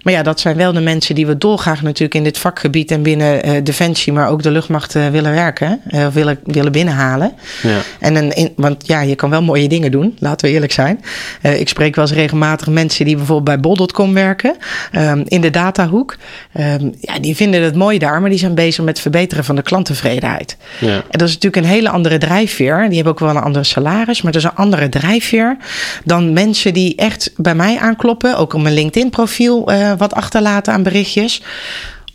Maar 0.03 0.13
ja, 0.13 0.23
dat 0.23 0.39
zijn 0.39 0.57
wel 0.57 0.73
de 0.73 0.81
mensen 0.81 1.15
die 1.15 1.27
we 1.27 1.37
dolgraag 1.37 1.81
natuurlijk 1.81 2.15
in 2.15 2.23
dit 2.23 2.37
vakgebied 2.37 2.91
en 2.91 3.01
binnen 3.01 3.43
eh, 3.43 3.63
Defensie, 3.63 4.13
maar 4.13 4.29
ook 4.29 4.43
de 4.43 4.51
luchtmacht 4.51 4.95
eh, 4.95 5.07
willen 5.07 5.31
werken, 5.33 5.81
eh, 5.87 6.05
of 6.05 6.13
willen, 6.13 6.39
willen 6.43 6.71
binnenhalen. 6.71 7.33
Ja. 7.63 7.77
En 7.99 8.15
een, 8.15 8.31
in- 8.35 8.53
want 8.55 8.87
ja, 8.87 9.01
je 9.01 9.15
kan 9.15 9.29
wel 9.29 9.41
mooie 9.41 9.67
dingen 9.67 9.91
doen, 9.91 10.15
laten 10.19 10.47
we 10.47 10.53
eerlijk 10.53 10.71
zijn. 10.71 11.01
Eh, 11.41 11.59
ik 11.59 11.69
spreek 11.69 11.95
wel 11.95 12.05
eens 12.05 12.13
regelmatig 12.13 12.67
mensen 12.67 13.05
die 13.05 13.15
bijvoorbeeld 13.15 13.61
bij 13.61 13.71
bol.com 13.71 14.13
werken, 14.13 14.55
ehm, 14.91 15.23
in 15.27 15.41
de 15.41 15.49
datahoek. 15.49 16.15
Ehm, 16.53 16.89
ja, 16.99 17.19
die 17.19 17.35
vinden 17.35 17.61
het 17.61 17.75
mooi 17.75 17.97
daar, 17.97 18.21
maar 18.21 18.29
die 18.29 18.39
zijn 18.39 18.55
bezig 18.55 18.83
met 18.83 18.93
het 18.93 19.01
verbeteren 19.01 19.43
van 19.43 19.55
de 19.55 19.61
klanttevredenheid. 19.61 20.57
Ja. 20.79 20.95
En 20.95 21.19
dat 21.19 21.27
is 21.27 21.33
natuurlijk 21.33 21.65
een 21.65 21.71
hele 21.71 21.89
andere 21.89 22.17
drijfveer. 22.17 22.85
Die 22.85 22.95
hebben 22.95 23.13
ook 23.13 23.19
wel 23.19 23.29
een 23.29 23.43
andere 23.43 23.63
salaris, 23.63 24.21
maar 24.21 24.31
dat 24.31 24.41
is 24.41 24.47
een 24.47 24.55
andere 24.55 24.89
drijfveer 24.89 25.57
dan 26.03 26.33
mensen 26.33 26.73
die 26.73 26.95
echt 26.95 27.31
bij 27.37 27.55
mij 27.55 27.77
aankloppen. 27.79 28.37
Ook 28.37 28.53
op 28.53 28.61
mijn 28.61 28.73
LinkedIn-profiel 28.73 29.71
eh, 29.71 29.91
wat 29.97 30.13
achterlaten 30.13 30.73
aan 30.73 30.83
berichtjes. 30.83 31.41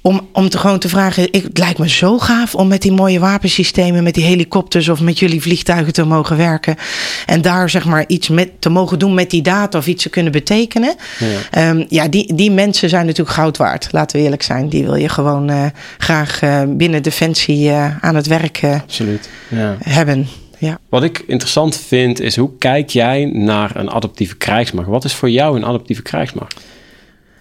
Om, 0.03 0.29
om 0.33 0.49
te 0.49 0.59
gewoon 0.59 0.79
te 0.79 0.89
vragen, 0.89 1.33
ik, 1.33 1.43
het 1.43 1.59
lijkt 1.59 1.79
me 1.79 1.89
zo 1.89 2.19
gaaf 2.19 2.55
om 2.55 2.69
met 2.69 2.83
die 2.83 2.93
mooie 2.93 3.19
wapensystemen, 3.19 4.03
met 4.03 4.15
die 4.15 4.25
helikopters 4.25 4.89
of 4.89 5.01
met 5.01 5.19
jullie 5.19 5.43
vliegtuigen 5.43 5.93
te 5.93 6.05
mogen 6.05 6.37
werken. 6.37 6.77
En 7.27 7.43
daar 7.43 7.71
zeg 7.71 7.85
maar 7.85 8.05
iets 8.07 8.29
met, 8.29 8.51
te 8.59 8.69
mogen 8.69 8.99
doen 8.99 9.15
met 9.15 9.31
die 9.31 9.43
data 9.43 9.79
of 9.79 9.87
iets 9.87 10.03
te 10.03 10.09
kunnen 10.09 10.33
betekenen. 10.33 10.95
Ja. 11.19 11.61
Ja, 11.63 11.85
ja 11.89 12.09
die, 12.09 12.35
die 12.35 12.51
mensen 12.51 12.89
zijn 12.89 13.07
natuurlijk 13.07 13.37
goud 13.37 13.57
waard, 13.57 13.89
laten 13.91 14.17
we 14.17 14.23
eerlijk 14.23 14.43
zijn. 14.43 14.69
Die 14.69 14.85
wil 14.85 14.95
je 14.95 15.09
gewoon 15.09 15.51
eh, 15.51 15.65
graag 15.99 16.43
eh, 16.43 16.63
binnen 16.69 17.03
Defensie 17.03 17.71
eh, 17.71 18.05
aan 18.05 18.15
het 18.15 18.27
werk 18.27 18.61
Absoluut. 18.63 19.29
Ja. 19.49 19.77
hebben. 19.81 20.29
Ja. 20.59 20.79
Wat 20.89 21.03
ik 21.03 21.25
interessant 21.27 21.77
vind 21.77 22.21
is 22.21 22.37
hoe 22.37 22.51
kijk 22.59 22.91
jij 22.91 23.25
naar 23.25 23.77
een 23.77 23.91
adaptieve 23.91 24.37
krijgsmacht? 24.37 24.89
Wat 24.89 25.05
is 25.05 25.15
voor 25.15 25.31
jou 25.31 25.57
een 25.57 25.65
adaptieve 25.65 26.03
krijgsmacht? 26.03 26.61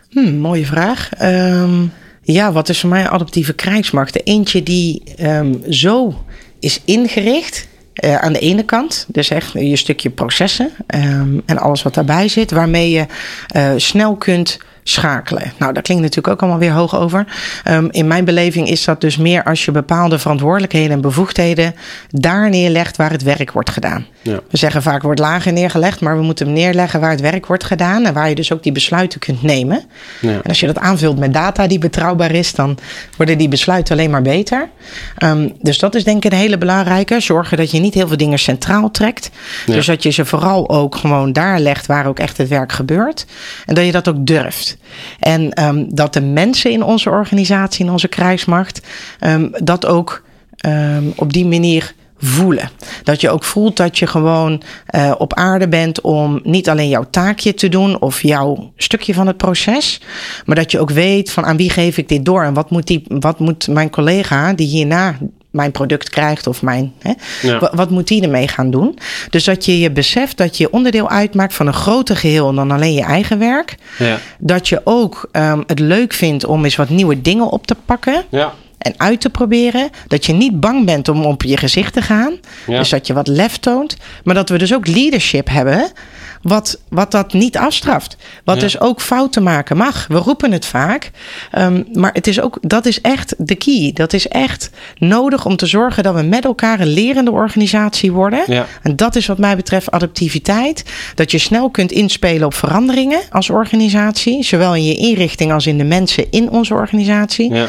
Hm, 0.10 0.38
mooie 0.38 0.66
vraag. 0.66 1.10
Ehm, 1.14 1.86
ja, 2.22 2.52
wat 2.52 2.70
is 2.70 2.80
voor 2.80 2.90
mij 2.90 3.10
adaptieve 3.10 3.54
krijgsmacht? 3.54 4.26
Eentje 4.28 4.64
die 4.64 5.04
ehm, 5.16 5.54
zo 5.70 6.24
is 6.60 6.82
ingericht. 6.86 7.68
eh, 7.94 8.16
aan 8.16 8.34
de 8.34 8.40
ene 8.40 8.64
kant, 8.64 9.06
dus 9.08 9.30
echt 9.30 9.52
je 9.54 9.76
stukje 9.76 10.10
processen 10.10 10.72
ehm, 10.88 11.40
en 11.46 11.58
alles 11.58 11.84
wat 11.84 11.94
daarbij 11.94 12.28
zit, 12.28 12.52
waarmee 12.52 12.90
je 12.90 13.06
eh, 13.48 13.72
snel 13.76 14.16
kunt 14.16 14.58
schakelen. 14.84 15.52
Nou, 15.58 15.74
daar 15.74 15.84
klinkt 15.84 16.04
natuurlijk 16.04 16.34
ook 16.34 16.42
allemaal 16.42 16.60
weer 16.60 16.72
hoog 16.72 16.96
over. 16.96 17.26
Ehm, 17.64 17.88
in 17.92 18.08
mijn 18.08 18.26
beleving 18.26 18.70
is 18.70 18.84
dat 18.84 19.02
dus 19.02 19.18
meer 19.18 19.44
als 19.44 19.66
je 19.66 19.72
bepaalde 19.72 20.20
verantwoordelijkheden 20.20 20.92
en 20.92 21.02
bevoegdheden 21.02 21.76
daar 22.10 22.50
neerlegt 22.50 22.98
waar 22.98 23.12
het 23.12 23.24
werk 23.24 23.52
wordt 23.52 23.70
gedaan. 23.70 24.06
Ja. 24.22 24.40
We 24.50 24.58
zeggen 24.58 24.82
vaak 24.82 25.02
wordt 25.02 25.20
lager 25.20 25.54
neergelegd, 25.54 26.02
maar 26.02 26.18
we 26.18 26.24
moeten 26.24 26.46
hem 26.46 26.56
neerleggen 26.56 27.00
waar 27.00 27.12
het 27.12 27.22
werk 27.22 27.46
wordt 27.46 27.64
gedaan 27.64 28.06
en 28.06 28.14
waar 28.14 28.30
je 28.30 28.36
dus 28.36 28.52
ook 28.52 28.64
die 28.64 28.72
besluiten 28.72 29.20
kunt 29.20 29.42
nemen. 29.42 29.84
Ja. 30.22 30.30
En 30.30 30.44
als 30.44 30.60
je 30.60 30.66
dat 30.66 30.78
aanvult 30.78 31.20
met 31.20 31.34
data 31.34 31.68
die 31.68 31.80
betrouwbaar 31.80 32.32
is, 32.32 32.54
dan 32.54 32.78
worden 33.18 33.38
die 33.38 33.48
besluiten 33.48 33.96
alleen 33.96 34.10
maar 34.10 34.22
beter. 34.22 34.70
Ehm, 35.18 35.50
dus 35.62 35.80
dat 35.80 35.96
is 35.96 36.04
denk 36.04 36.26
ik 36.26 36.32
een 36.32 36.38
hele 36.38 36.58
belangrijke. 36.58 37.20
Zorgen 37.20 37.58
dat 37.58 37.72
je 37.72 37.80
niet 37.80 37.94
heel 37.94 38.08
veel 38.08 38.18
dingen 38.18 38.40
centraal 38.40 38.92
trekt. 38.92 39.30
Ja. 39.66 39.74
Dus 39.74 39.86
dat 39.86 40.04
je 40.04 40.10
ze 40.10 40.26
vooral 40.26 40.70
ook 40.70 40.96
gewoon 40.96 41.34
daar 41.34 41.60
legt 41.60 41.86
waar 41.86 42.06
ook 42.06 42.20
echt 42.20 42.38
het 42.38 42.48
werk 42.48 42.72
gebeurt. 42.72 43.26
En 43.66 43.76
dat 43.76 43.86
je 43.86 43.92
dat 43.92 44.08
ook 44.08 44.26
durft. 44.26 44.78
En 45.20 45.54
ehm, 45.54 45.86
dat 45.88 46.14
de 46.14 46.22
mensen 46.22 46.72
in 46.72 46.84
onze 46.84 47.10
organisatie, 47.10 47.86
in 47.86 47.92
onze 47.92 48.08
krijgsmacht, 48.08 48.82
ehm, 49.20 49.48
dat 49.64 49.86
ook 49.86 50.24
ehm, 50.58 51.04
op 51.16 51.34
die 51.34 51.46
manier 51.46 51.94
voelen. 52.20 52.70
Dat 53.04 53.22
je 53.22 53.30
ook 53.30 53.44
voelt 53.44 53.78
dat 53.78 53.98
je 53.98 54.08
gewoon 54.08 54.62
eh, 54.86 55.12
op 55.18 55.34
aarde 55.34 55.68
bent 55.68 56.02
om 56.02 56.40
niet 56.44 56.70
alleen 56.70 56.90
jouw 56.90 57.06
taakje 57.10 57.54
te 57.54 57.70
doen 57.70 58.00
of 58.00 58.22
jouw 58.22 58.72
stukje 58.76 59.14
van 59.14 59.28
het 59.28 59.38
proces, 59.38 60.02
maar 60.46 60.56
dat 60.56 60.72
je 60.72 60.80
ook 60.80 60.90
weet 60.90 61.32
van 61.32 61.46
aan 61.46 61.58
wie 61.58 61.70
geef 61.70 61.98
ik 61.98 62.10
dit 62.10 62.26
door 62.26 62.44
en 62.44 62.54
wat 62.54 62.70
moet, 62.70 62.88
die, 62.88 63.04
wat 63.08 63.40
moet 63.40 63.68
mijn 63.68 63.90
collega 63.90 64.54
die 64.54 64.68
hierna 64.68 65.18
mijn 65.50 65.72
product 65.72 66.10
krijgt 66.10 66.48
of 66.48 66.62
mijn. 66.62 66.94
Hè, 67.00 67.14
Ja. 67.42 67.72
Wat 67.74 67.90
moet 67.90 68.08
die 68.08 68.24
ermee 68.24 68.48
gaan 68.48 68.72
doen? 68.72 68.98
Dus 69.30 69.44
dat 69.44 69.66
je 69.66 69.80
je 69.80 69.92
beseft 69.92 70.38
dat 70.38 70.58
je 70.58 70.72
onderdeel 70.72 71.10
uitmaakt 71.10 71.54
van 71.54 71.68
een 71.68 71.74
groter 71.74 72.16
geheel 72.18 72.54
dan 72.54 72.72
alleen 72.72 72.94
je 72.94 73.04
eigen 73.04 73.40
werk. 73.40 73.76
Ja. 73.98 74.18
Dat 74.40 74.68
je 74.68 74.82
ook 74.84 75.30
ehm, 75.32 75.62
het 75.68 75.80
leuk 75.80 76.14
vindt 76.14 76.46
om 76.46 76.64
eens 76.64 76.76
wat 76.76 76.90
nieuwe 76.90 77.22
dingen 77.22 77.50
op 77.50 77.68
te 77.68 77.76
pakken 77.86 78.24
Ja. 78.30 78.54
en 78.78 78.94
uit 78.98 79.22
te 79.22 79.30
proberen. 79.30 79.90
Dat 80.08 80.26
je 80.26 80.34
niet 80.34 80.60
bang 80.60 80.86
bent 80.86 81.08
om 81.10 81.26
op 81.26 81.44
je 81.44 81.58
gezicht 81.58 81.94
te 81.94 82.02
gaan. 82.02 82.34
Ja. 82.68 82.78
Dus 82.78 82.90
dat 82.90 83.08
je 83.08 83.14
wat 83.14 83.28
lef 83.28 83.58
toont. 83.58 83.98
Maar 84.24 84.36
dat 84.36 84.50
we 84.50 84.58
dus 84.58 84.74
ook 84.74 84.88
leadership 84.88 85.50
hebben. 85.50 85.92
Wat, 86.42 86.80
wat 86.90 87.12
dat 87.12 87.34
niet 87.34 87.58
afstraft. 87.58 88.18
Wat 88.44 88.56
Ja. 88.56 88.62
dus 88.62 88.80
ook 88.80 89.02
fouten 89.02 89.44
maken 89.44 89.78
mag. 89.78 90.06
We 90.08 90.18
roepen 90.18 90.52
het 90.52 90.66
vaak. 90.66 91.12
ehm, 91.52 91.84
maar 91.94 92.14
het 92.14 92.28
is 92.28 92.42
ook, 92.42 92.58
dat 92.62 92.86
is 92.86 93.02
echt 93.02 93.34
de 93.38 93.56
key. 93.56 93.92
Dat 93.94 94.14
is 94.14 94.28
echt 94.28 94.70
nodig 94.98 95.46
om 95.46 95.56
te 95.56 95.66
zorgen 95.66 96.04
dat 96.04 96.16
we 96.16 96.22
met 96.22 96.46
elkaar 96.46 96.80
een 96.80 96.88
lerende 96.94 97.32
organisatie 97.32 98.12
worden. 98.12 98.44
Ja. 98.48 98.66
En 98.84 98.96
dat 98.96 99.16
is 99.16 99.26
wat 99.26 99.38
mij 99.38 99.56
betreft 99.56 99.92
adaptiviteit. 99.92 100.84
Dat 101.16 101.32
je 101.32 101.38
snel 101.38 101.70
kunt 101.70 101.92
inspelen 101.92 102.46
op 102.46 102.54
veranderingen 102.54 103.22
als 103.30 103.50
organisatie. 103.50 104.44
Zowel 104.44 104.76
in 104.76 104.86
je 104.86 104.96
inrichting 104.98 105.52
als 105.52 105.68
in 105.68 105.78
de 105.78 105.84
mensen 105.84 106.32
in 106.32 106.50
onze 106.50 106.74
organisatie. 106.74 107.54
Ja. 107.54 107.68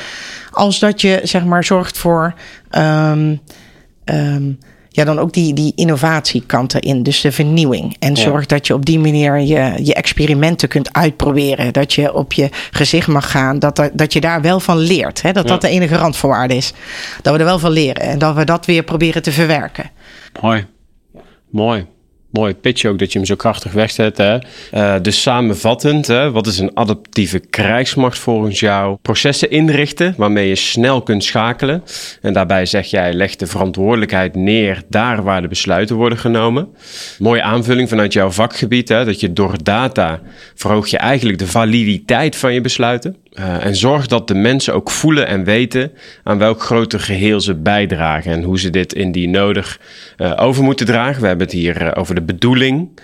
Als 0.51 0.79
dat 0.79 1.01
je 1.01 1.21
zeg 1.23 1.45
maar 1.45 1.65
zorgt 1.65 1.99
voor. 1.99 2.35
ehm, 2.71 3.35
ehm, 4.05 4.43
ja, 4.93 5.05
dan 5.05 5.19
ook 5.19 5.33
die, 5.33 5.55
die 5.55 5.73
innovatiekant 5.75 6.75
erin, 6.75 7.03
dus 7.03 7.21
de 7.21 7.33
vernieuwing. 7.33 7.97
En 7.99 8.15
Ja. 8.15 8.21
zorg 8.23 8.47
dat 8.47 8.67
je 8.67 8.75
op 8.75 8.87
die 8.87 8.99
manier 8.99 9.39
je, 9.39 9.75
je 9.83 9.95
experimenten 9.95 10.69
kunt 10.69 10.93
uitproberen. 10.93 11.73
Dat 11.73 11.93
je 11.93 12.15
op 12.15 12.33
je 12.33 12.49
gezicht 12.71 13.07
mag 13.09 13.31
gaan. 13.31 13.59
Dat, 13.59 13.79
er- 13.79 13.91
dat 13.93 14.13
je 14.13 14.21
daar 14.21 14.41
wel 14.41 14.61
van 14.61 14.79
leert. 14.79 15.23
Hè? 15.23 15.33
Dat 15.33 15.45
Ja. 15.45 15.51
dat 15.51 15.61
de 15.61 15.69
enige 15.69 15.97
randvoorwaarde 15.97 16.55
is. 16.57 16.73
Dat 17.23 17.33
we 17.33 17.39
er 17.39 17.45
wel 17.45 17.59
van 17.59 17.71
leren. 17.71 18.03
En 18.03 18.19
dat 18.19 18.35
we 18.35 18.45
dat 18.45 18.67
weer 18.67 18.83
proberen 18.83 19.23
te 19.23 19.33
verwerken. 19.33 19.91
Mooi. 20.41 20.67
Mooi. 21.51 21.87
Mooi 22.31 22.55
pitch 22.55 22.85
ook 22.85 22.99
dat 22.99 23.13
je 23.13 23.19
hem 23.19 23.27
zo 23.27 23.35
krachtig 23.35 23.73
wegzet. 23.73 24.17
Hè? 24.17 24.39
Uh, 24.75 24.95
dus 25.03 25.23
samenvattend, 25.23 26.07
hè, 26.07 26.31
wat 26.31 26.47
is 26.47 26.59
een 26.59 26.71
adaptieve 26.75 27.39
krijgsmacht 27.39 28.19
volgens 28.19 28.61
jou? 28.61 28.97
Processen 29.03 29.51
inrichten 29.51 30.15
waarmee 30.17 30.49
je 30.49 30.55
snel 30.55 31.03
kunt 31.03 31.25
schakelen. 31.25 31.83
En 32.23 32.33
daarbij 32.33 32.67
zeg 32.67 32.87
jij, 32.87 33.13
leg 33.13 33.37
de 33.37 33.47
verantwoordelijkheid 33.47 34.35
neer 34.35 34.83
daar 34.89 35.23
waar 35.23 35.43
de 35.43 35.49
besluiten 35.49 35.97
worden 35.97 36.19
genomen. 36.19 36.69
Mooie 37.19 37.43
aanvulling 37.43 37.89
vanuit 37.89 38.13
jouw 38.13 38.31
vakgebied, 38.31 38.89
hè, 38.89 39.05
dat 39.05 39.21
je 39.21 39.33
door 39.33 39.63
data 39.63 40.21
verhoog 40.55 40.89
je 40.89 40.99
eigenlijk 40.99 41.39
de 41.39 41.47
validiteit 41.47 42.37
van 42.37 42.55
je 42.55 42.61
besluiten. 42.61 43.17
Uh, 43.35 43.65
en 43.65 43.77
zorg 43.77 44.07
dat 44.07 44.29
de 44.29 44.35
mensen 44.35 44.75
ook 44.75 44.91
voelen 44.91 45.27
en 45.27 45.45
weten 45.45 45.93
aan 46.25 46.39
welk 46.39 46.63
groter 46.63 47.01
geheel 47.01 47.41
ze 47.41 47.55
bijdragen 47.55 48.33
en 48.33 48.43
hoe 48.43 48.59
ze 48.59 48.71
dit 48.71 48.93
indien 48.93 49.31
nodig 49.31 49.81
uh, 50.17 50.33
over 50.37 50.63
moeten 50.65 50.87
dragen. 50.87 51.21
We 51.21 51.27
hebben 51.27 51.47
het 51.47 51.57
hier 51.57 51.97
over 51.97 52.15
de 52.15 52.20
bedoeling. 52.25 53.01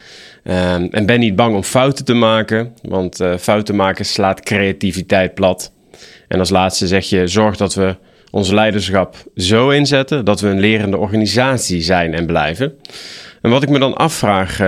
en 0.90 1.06
ben 1.06 1.20
niet 1.20 1.36
bang 1.36 1.54
om 1.54 1.62
fouten 1.62 2.04
te 2.04 2.14
maken, 2.14 2.72
want 2.82 3.24
fouten 3.38 3.76
maken 3.76 4.04
slaat 4.04 4.40
creativiteit 4.40 5.34
plat. 5.34 5.72
En 6.28 6.38
als 6.38 6.50
laatste 6.50 6.86
zeg 6.86 7.08
je: 7.08 7.26
zorg 7.26 7.56
dat 7.56 7.74
we 7.74 7.96
ons 8.30 8.50
leiderschap 8.50 9.16
zo 9.36 9.70
inzetten 9.70 10.24
dat 10.24 10.40
we 10.40 10.48
een 10.48 10.60
lerende 10.60 10.96
organisatie 10.96 11.82
zijn 11.82 12.14
en 12.14 12.26
blijven. 12.26 12.74
En 13.42 13.50
wat 13.50 13.62
ik 13.62 13.68
me 13.68 13.78
dan 13.78 13.96
afvraag, 13.96 14.58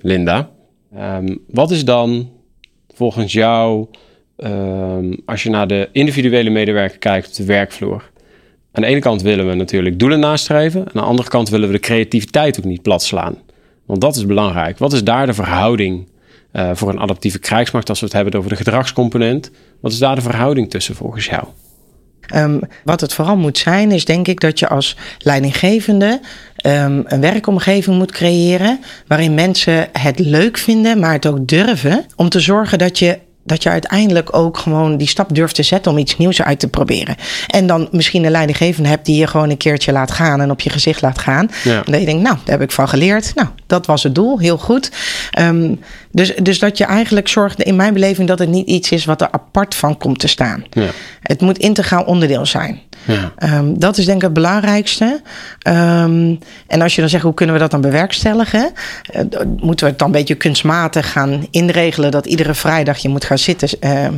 Linda, 0.00 0.50
um, 0.98 1.38
wat 1.48 1.70
is 1.70 1.84
dan 1.84 2.30
volgens 2.94 3.32
jou 3.32 3.86
um, 4.36 5.16
als 5.24 5.42
je 5.42 5.50
naar 5.50 5.66
de 5.66 5.88
individuele 5.92 6.50
medewerker 6.50 6.98
kijkt 6.98 7.28
op 7.28 7.34
de 7.34 7.44
werkvloer. 7.44 8.10
Aan 8.72 8.82
de 8.82 8.88
ene 8.88 9.00
kant 9.00 9.22
willen 9.22 9.48
we 9.48 9.54
natuurlijk 9.54 9.98
doelen 9.98 10.20
nastreven. 10.20 10.80
Aan 10.80 10.90
de 10.92 11.00
andere 11.00 11.28
kant 11.28 11.48
willen 11.48 11.68
we 11.68 11.74
de 11.74 11.80
creativiteit 11.80 12.58
ook 12.58 12.64
niet 12.64 12.82
plat 12.82 13.02
slaan. 13.02 13.36
Want 13.86 14.00
dat 14.00 14.16
is 14.16 14.26
belangrijk. 14.26 14.78
Wat 14.78 14.92
is 14.92 15.04
daar 15.04 15.26
de 15.26 15.34
verhouding 15.34 16.08
uh, 16.52 16.70
voor 16.72 16.88
een 16.88 17.00
adaptieve 17.00 17.38
krijgsmacht 17.38 17.88
als 17.88 18.00
we 18.00 18.04
het 18.04 18.14
hebben 18.14 18.34
over 18.34 18.50
de 18.50 18.56
gedragscomponent? 18.56 19.50
Wat 19.80 19.92
is 19.92 19.98
daar 19.98 20.14
de 20.14 20.20
verhouding 20.20 20.70
tussen 20.70 20.94
volgens 20.94 21.26
jou? 21.26 21.44
Um, 22.34 22.60
wat 22.84 23.00
het 23.00 23.12
vooral 23.12 23.36
moet 23.36 23.58
zijn, 23.58 23.92
is 23.92 24.04
denk 24.04 24.28
ik 24.28 24.40
dat 24.40 24.58
je 24.58 24.68
als 24.68 24.96
leidinggevende 25.18 26.20
um, 26.66 27.02
een 27.06 27.20
werkomgeving 27.20 27.96
moet 27.96 28.12
creëren 28.12 28.80
waarin 29.06 29.34
mensen 29.34 29.88
het 29.92 30.18
leuk 30.18 30.58
vinden, 30.58 30.98
maar 30.98 31.12
het 31.12 31.26
ook 31.26 31.46
durven 31.46 32.06
om 32.16 32.28
te 32.28 32.40
zorgen 32.40 32.78
dat 32.78 32.98
je 32.98 33.18
dat 33.44 33.62
je 33.62 33.68
uiteindelijk 33.68 34.36
ook 34.36 34.58
gewoon 34.58 34.96
die 34.96 35.08
stap 35.08 35.34
durft 35.34 35.54
te 35.54 35.62
zetten 35.62 35.92
om 35.92 35.98
iets 35.98 36.16
nieuws 36.16 36.42
uit 36.42 36.58
te 36.58 36.68
proberen. 36.68 37.16
En 37.46 37.66
dan 37.66 37.88
misschien 37.90 38.24
een 38.24 38.30
leidinggevende 38.30 38.88
hebt 38.88 39.06
die 39.06 39.16
je 39.16 39.26
gewoon 39.26 39.50
een 39.50 39.56
keertje 39.56 39.92
laat 39.92 40.10
gaan 40.10 40.40
en 40.40 40.50
op 40.50 40.60
je 40.60 40.70
gezicht 40.70 41.02
laat 41.02 41.18
gaan. 41.18 41.50
Ja. 41.64 41.82
En 41.84 41.92
dat 41.92 42.00
je 42.00 42.06
denkt, 42.06 42.22
nou, 42.22 42.36
daar 42.44 42.58
heb 42.58 42.62
ik 42.62 42.70
van 42.70 42.88
geleerd. 42.88 43.34
Nou, 43.34 43.48
dat 43.66 43.86
was 43.86 44.02
het 44.02 44.14
doel, 44.14 44.38
heel 44.38 44.58
goed. 44.58 44.90
Um, 45.38 45.80
dus, 46.10 46.34
dus 46.42 46.58
dat 46.58 46.78
je 46.78 46.84
eigenlijk 46.84 47.28
zorgt, 47.28 47.62
in 47.62 47.76
mijn 47.76 47.94
beleving, 47.94 48.28
dat 48.28 48.38
het 48.38 48.48
niet 48.48 48.66
iets 48.66 48.90
is 48.90 49.04
wat 49.04 49.20
er 49.20 49.30
apart 49.30 49.74
van 49.74 49.96
komt 49.96 50.18
te 50.18 50.28
staan. 50.28 50.64
Ja. 50.70 50.88
Het 51.22 51.40
moet 51.40 51.58
integraal 51.58 52.04
onderdeel 52.04 52.46
zijn. 52.46 52.80
Ja. 53.06 53.56
Um, 53.58 53.78
dat 53.78 53.98
is 53.98 54.04
denk 54.04 54.16
ik 54.16 54.22
het 54.22 54.32
belangrijkste. 54.32 55.20
Um, 55.68 56.38
en 56.66 56.82
als 56.82 56.94
je 56.94 57.00
dan 57.00 57.10
zegt, 57.10 57.22
hoe 57.22 57.34
kunnen 57.34 57.54
we 57.54 57.60
dat 57.60 57.70
dan 57.70 57.80
bewerkstelligen? 57.80 58.72
Uh, 59.14 59.22
moeten 59.56 59.84
we 59.84 59.90
het 59.90 59.98
dan 59.98 60.08
een 60.08 60.12
beetje 60.12 60.34
kunstmatig 60.34 61.12
gaan 61.12 61.46
inregelen 61.50 62.10
dat 62.10 62.26
iedere 62.26 62.54
vrijdag 62.54 62.98
je 62.98 63.08
moet 63.08 63.24
gaan 63.24 63.38
zitten 63.38 63.68
uh, 63.80 64.02
uh, 64.02 64.10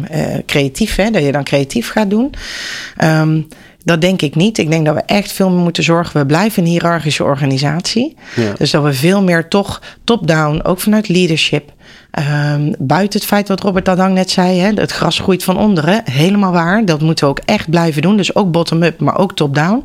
creatief, 0.47 0.97
hè? 0.97 1.11
dat 1.11 1.25
je 1.25 1.33
dan 1.33 1.45
creatief 1.45 1.91
gaat 1.91 2.11
doen. 2.11 2.35
Um, 3.05 3.47
dat 3.85 4.01
denk 4.01 4.23
ik 4.23 4.35
niet. 4.35 4.59
Ik 4.59 4.71
denk 4.71 4.87
dat 4.87 4.95
we 4.95 5.03
echt 5.07 5.33
veel 5.33 5.51
meer 5.51 5.63
moeten 5.63 5.83
zorgen. 5.83 6.21
We 6.21 6.27
blijven 6.27 6.63
een 6.63 6.69
hiërarchische 6.69 7.25
organisatie. 7.25 8.17
Ja. 8.37 8.53
Dus 8.59 8.71
dat 8.71 8.83
we 8.83 8.93
veel 8.93 9.23
meer 9.23 9.49
toch 9.49 9.83
top-down, 10.05 10.61
ook 10.63 10.81
vanuit 10.81 11.09
leadership, 11.09 11.73
Um, 12.19 12.75
buiten 12.79 13.19
het 13.21 13.29
feit 13.29 13.49
wat 13.49 13.61
Robert 13.61 13.85
Dadang 13.85 14.15
net 14.15 14.31
zei, 14.31 14.59
hè, 14.59 14.73
het 14.73 14.93
gras 14.93 15.19
groeit 15.19 15.45
van 15.45 15.59
onderen. 15.59 16.03
Helemaal 16.11 16.53
waar. 16.53 16.85
Dat 16.85 17.01
moeten 17.01 17.25
we 17.25 17.31
ook 17.31 17.41
echt 17.45 17.71
blijven 17.71 18.03
doen. 18.03 18.17
Dus 18.17 18.35
ook 18.35 18.51
bottom-up, 18.51 19.01
maar 19.01 19.19
ook 19.19 19.37
top-down. 19.37 19.85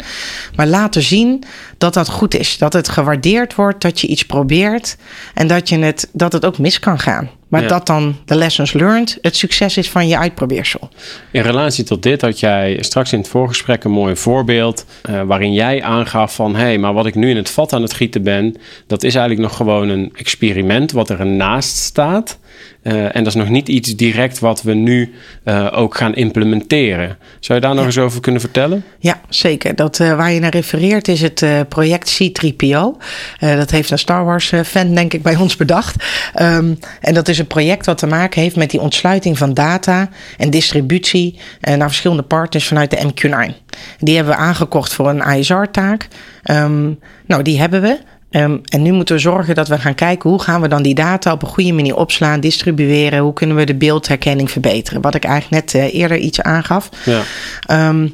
Maar 0.56 0.68
laten 0.68 1.02
zien 1.02 1.44
dat 1.78 1.94
dat 1.94 2.10
goed 2.10 2.36
is. 2.36 2.58
Dat 2.58 2.74
het 2.74 2.90
gewaardeerd 2.90 3.56
wordt, 3.56 3.82
dat 3.82 4.00
je 4.00 4.08
iets 4.08 4.26
probeert. 4.26 4.98
En 5.34 5.48
dat, 5.48 5.70
je 5.70 5.78
het, 5.78 6.10
dat 6.14 6.34
het 6.34 6.46
ook 6.46 6.58
mis 6.58 6.80
kan 6.80 7.00
gaan. 7.00 7.30
Maar 7.52 7.68
dat 7.68 7.88
dan 7.88 8.16
de 8.26 8.36
lessons 8.36 8.74
learned 8.74 9.18
het 9.22 9.36
succes 9.36 9.78
is 9.78 9.90
van 9.90 10.08
je 10.08 10.18
uitprobeersel. 10.18 10.90
In 11.32 11.42
relatie 11.42 11.84
tot 11.84 12.04
dit 12.04 12.22
had 12.22 12.40
jij 12.40 12.78
straks 12.80 13.14
in 13.14 13.20
het 13.20 13.28
voorgesprek 13.28 13.84
een 13.84 13.92
mooi 13.92 14.16
voorbeeld. 14.16 14.86
Uh, 15.10 15.22
waarin 15.22 15.54
jij 15.54 15.84
aangaf 15.84 16.36
van 16.36 16.56
hé, 16.56 16.62
hey, 16.62 16.78
maar 16.78 16.94
wat 16.94 17.06
ik 17.06 17.16
nu 17.16 17.30
in 17.30 17.36
het 17.36 17.50
vat 17.50 17.74
aan 17.74 17.82
het 17.82 17.94
gieten 17.94 18.24
ben. 18.24 18.56
dat 18.88 19.04
is 19.04 19.16
eigenlijk 19.16 19.48
nog 19.48 19.58
gewoon 19.58 19.90
een 19.90 20.12
experiment 20.16 20.92
wat 20.92 21.10
er 21.10 21.20
ernaast 21.20 21.78
staat. 21.78 22.40
Uh, 22.84 23.16
en 23.16 23.24
dat 23.24 23.28
is 23.28 23.36
nog 23.36 23.50
niet 23.50 23.68
iets 23.68 23.96
direct 23.96 24.40
wat 24.40 24.62
we 24.62 24.74
nu 24.74 25.14
uh, 25.46 25.68
ook 25.72 25.96
gaan 25.96 26.16
implementeren. 26.16 27.18
Zou 27.40 27.60
je 27.60 27.66
daar 27.66 27.76
nog 27.76 27.86
eens 27.86 27.98
over 27.98 28.22
kunnen 28.22 28.42
vertellen? 28.42 28.84
Ja, 29.00 29.22
zeker. 29.30 29.76
Dat, 29.76 30.00
uh, 30.00 30.16
waar 30.16 30.32
je 30.32 30.40
naar 30.40 30.52
refereert 30.52 31.08
is 31.08 31.22
het 31.22 31.46
project 31.70 32.22
C3PO. 32.24 32.98
dat 33.40 33.72
heeft 33.72 33.92
een 33.92 34.00
Star 34.00 34.26
Wars-fan, 34.26 34.96
denk 34.96 35.14
ik, 35.14 35.22
bij 35.22 35.36
ons 35.36 35.56
bedacht. 35.56 36.04
Um, 36.42 36.80
en 37.02 37.14
dat 37.14 37.28
is 37.28 37.40
een 37.40 37.48
project 37.48 37.86
wat 37.86 37.98
te 37.98 38.08
maken 38.08 38.42
heeft 38.42 38.56
met 38.56 38.70
die 38.70 38.80
ontsluiting 38.80 39.38
van 39.38 39.54
data 39.54 40.10
en 40.38 40.50
distributie 40.50 41.40
naar 41.62 41.88
verschillende 41.88 42.24
partners 42.24 42.68
vanuit 42.68 42.92
de 42.92 42.98
MQ9. 42.98 43.70
Die 44.00 44.16
hebben 44.16 44.34
we 44.34 44.40
aangekocht 44.40 44.94
voor 44.94 45.10
een 45.10 45.38
ISR-taak. 45.38 46.08
Um, 46.44 47.00
nou, 47.26 47.42
die 47.42 47.60
hebben 47.60 47.82
we. 47.82 48.00
Um, 48.32 48.62
en 48.64 48.82
nu 48.82 48.92
moeten 48.92 49.16
we 49.16 49.22
zorgen 49.22 49.56
dat 49.56 49.68
we 49.68 49.78
gaan 49.78 49.96
kijken 49.96 50.30
hoe 50.30 50.42
gaan 50.42 50.62
we 50.62 50.68
dan 50.68 50.84
die 50.84 50.96
data 50.96 51.32
op 51.32 51.42
een 51.42 51.48
goede 51.48 51.74
manier 51.74 51.96
opslaan, 51.96 52.40
distribueren. 52.40 53.20
Hoe 53.20 53.34
kunnen 53.34 53.56
we 53.56 53.64
de 53.64 53.76
beeldherkenning 53.76 54.52
verbeteren? 54.52 55.02
Wat 55.02 55.16
ik 55.16 55.24
eigenlijk 55.24 55.74
net 55.74 55.84
uh, 55.84 55.94
eerder 56.00 56.18
iets 56.18 56.42
aangaf. 56.42 56.90
Ja. 57.06 57.88
Um, 57.88 58.14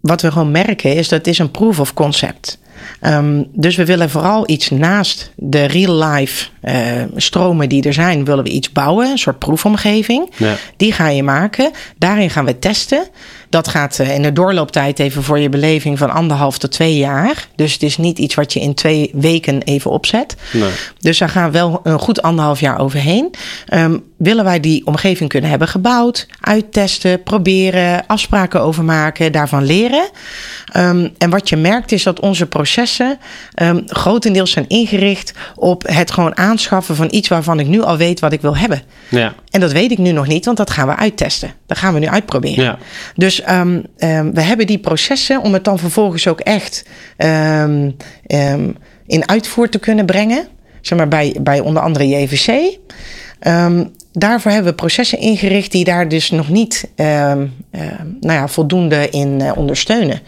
wat 0.00 0.22
we 0.22 0.32
gewoon 0.32 0.50
merken 0.50 0.94
is 0.94 1.08
dat 1.08 1.18
het 1.18 1.26
is 1.26 1.38
een 1.38 1.50
proof 1.50 1.80
of 1.80 1.94
concept. 1.94 2.58
Um, 3.02 3.46
dus 3.52 3.76
we 3.76 3.84
willen 3.84 4.10
vooral 4.10 4.50
iets 4.50 4.70
naast 4.70 5.32
de 5.36 5.64
real-life 5.64 6.48
uh, 6.62 6.74
stromen 7.16 7.68
die 7.68 7.82
er 7.82 7.92
zijn, 7.92 8.24
willen 8.24 8.44
we 8.44 8.50
iets 8.50 8.72
bouwen, 8.72 9.10
een 9.10 9.18
soort 9.18 9.38
proefomgeving. 9.38 10.30
Ja. 10.36 10.56
Die 10.76 10.92
ga 10.92 11.08
je 11.08 11.22
maken. 11.22 11.70
Daarin 11.98 12.30
gaan 12.30 12.44
we 12.44 12.58
testen. 12.58 13.08
Dat 13.48 13.68
gaat 13.68 13.98
uh, 14.00 14.14
in 14.14 14.22
de 14.22 14.32
doorlooptijd 14.32 14.98
even 14.98 15.22
voor 15.22 15.38
je 15.38 15.48
beleving 15.48 15.98
van 15.98 16.10
anderhalf 16.10 16.58
tot 16.58 16.72
twee 16.72 16.96
jaar. 16.96 17.48
Dus 17.56 17.72
het 17.72 17.82
is 17.82 17.96
niet 17.96 18.18
iets 18.18 18.34
wat 18.34 18.52
je 18.52 18.60
in 18.60 18.74
twee 18.74 19.10
weken 19.12 19.62
even 19.62 19.90
opzet. 19.90 20.36
Nee. 20.52 20.70
Dus 20.98 21.18
daar 21.18 21.28
gaan 21.28 21.44
we 21.44 21.58
wel 21.58 21.80
een 21.82 21.98
goed 21.98 22.22
anderhalf 22.22 22.60
jaar 22.60 22.78
overheen. 22.78 23.34
Um, 23.74 24.02
willen 24.16 24.44
wij 24.44 24.60
die 24.60 24.86
omgeving 24.86 25.28
kunnen 25.28 25.50
hebben 25.50 25.68
gebouwd, 25.68 26.26
uittesten, 26.40 27.22
proberen, 27.22 28.06
afspraken 28.06 28.60
over 28.60 28.84
maken, 28.84 29.32
daarvan 29.32 29.64
leren. 29.64 30.08
Um, 30.76 31.14
en 31.18 31.30
wat 31.30 31.48
je 31.48 31.56
merkt 31.56 31.92
is 31.92 32.02
dat 32.02 32.20
onze 32.20 32.46
processen 32.46 33.18
um, 33.62 33.82
grotendeels 33.86 34.50
zijn 34.50 34.68
ingericht 34.68 35.32
op 35.54 35.82
het 35.86 36.10
gewoon 36.10 36.34
aanschaffen 36.50 36.96
van 36.96 37.08
iets 37.10 37.28
waarvan 37.28 37.60
ik 37.60 37.66
nu 37.66 37.80
al 37.80 37.96
weet 37.96 38.20
wat 38.20 38.32
ik 38.32 38.40
wil 38.40 38.56
hebben. 38.56 38.82
Ja. 39.08 39.34
En 39.50 39.60
dat 39.60 39.72
weet 39.72 39.90
ik 39.90 39.98
nu 39.98 40.12
nog 40.12 40.26
niet, 40.26 40.44
want 40.44 40.56
dat 40.56 40.70
gaan 40.70 40.86
we 40.86 40.96
uittesten. 40.96 41.52
Dat 41.66 41.78
gaan 41.78 41.94
we 41.94 42.00
nu 42.00 42.08
uitproberen. 42.08 42.64
Ja. 42.64 42.78
Dus 43.14 43.42
um, 43.50 43.84
we 44.32 44.40
hebben 44.40 44.66
die 44.66 44.78
processen 44.78 45.42
om 45.42 45.52
het 45.52 45.64
dan 45.64 45.78
vervolgens 45.78 46.26
ook 46.26 46.40
echt 46.40 46.84
in 49.06 49.28
uitvoer 49.28 49.68
te 49.68 49.78
kunnen 49.78 50.06
brengen. 50.06 50.48
Zeg 50.80 50.98
maar 50.98 51.08
bij, 51.08 51.36
bij 51.40 51.60
onder 51.60 51.82
andere 51.82 52.08
JVC. 52.08 52.78
Um, 53.46 53.92
daarvoor 54.12 54.50
hebben 54.50 54.70
we 54.70 54.76
processen 54.76 55.18
ingericht 55.18 55.72
die 55.72 55.84
daar 55.84 56.08
dus 56.08 56.30
nog 56.30 56.48
niet 56.48 56.88
uh, 56.96 57.06
uh, 57.06 57.80
nou 58.20 58.38
ja, 58.38 58.48
voldoende 58.48 59.08
in 59.10 59.40
uh, 59.40 59.52
ondersteunen. 59.56 60.20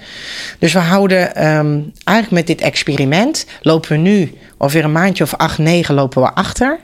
Dus 0.58 0.72
we 0.72 0.78
houden 0.78 1.46
um, 1.46 1.92
eigenlijk 2.04 2.30
met 2.30 2.46
dit 2.46 2.60
experiment 2.66 3.46
lopen 3.60 3.90
we 3.90 3.96
nu 3.96 4.32
ongeveer 4.58 4.84
een 4.84 4.92
maandje 4.92 5.24
of 5.24 5.34
acht, 5.34 5.58
negen 5.58 5.94
lopen 5.94 6.22
we 6.22 6.32
achter. 6.34 6.78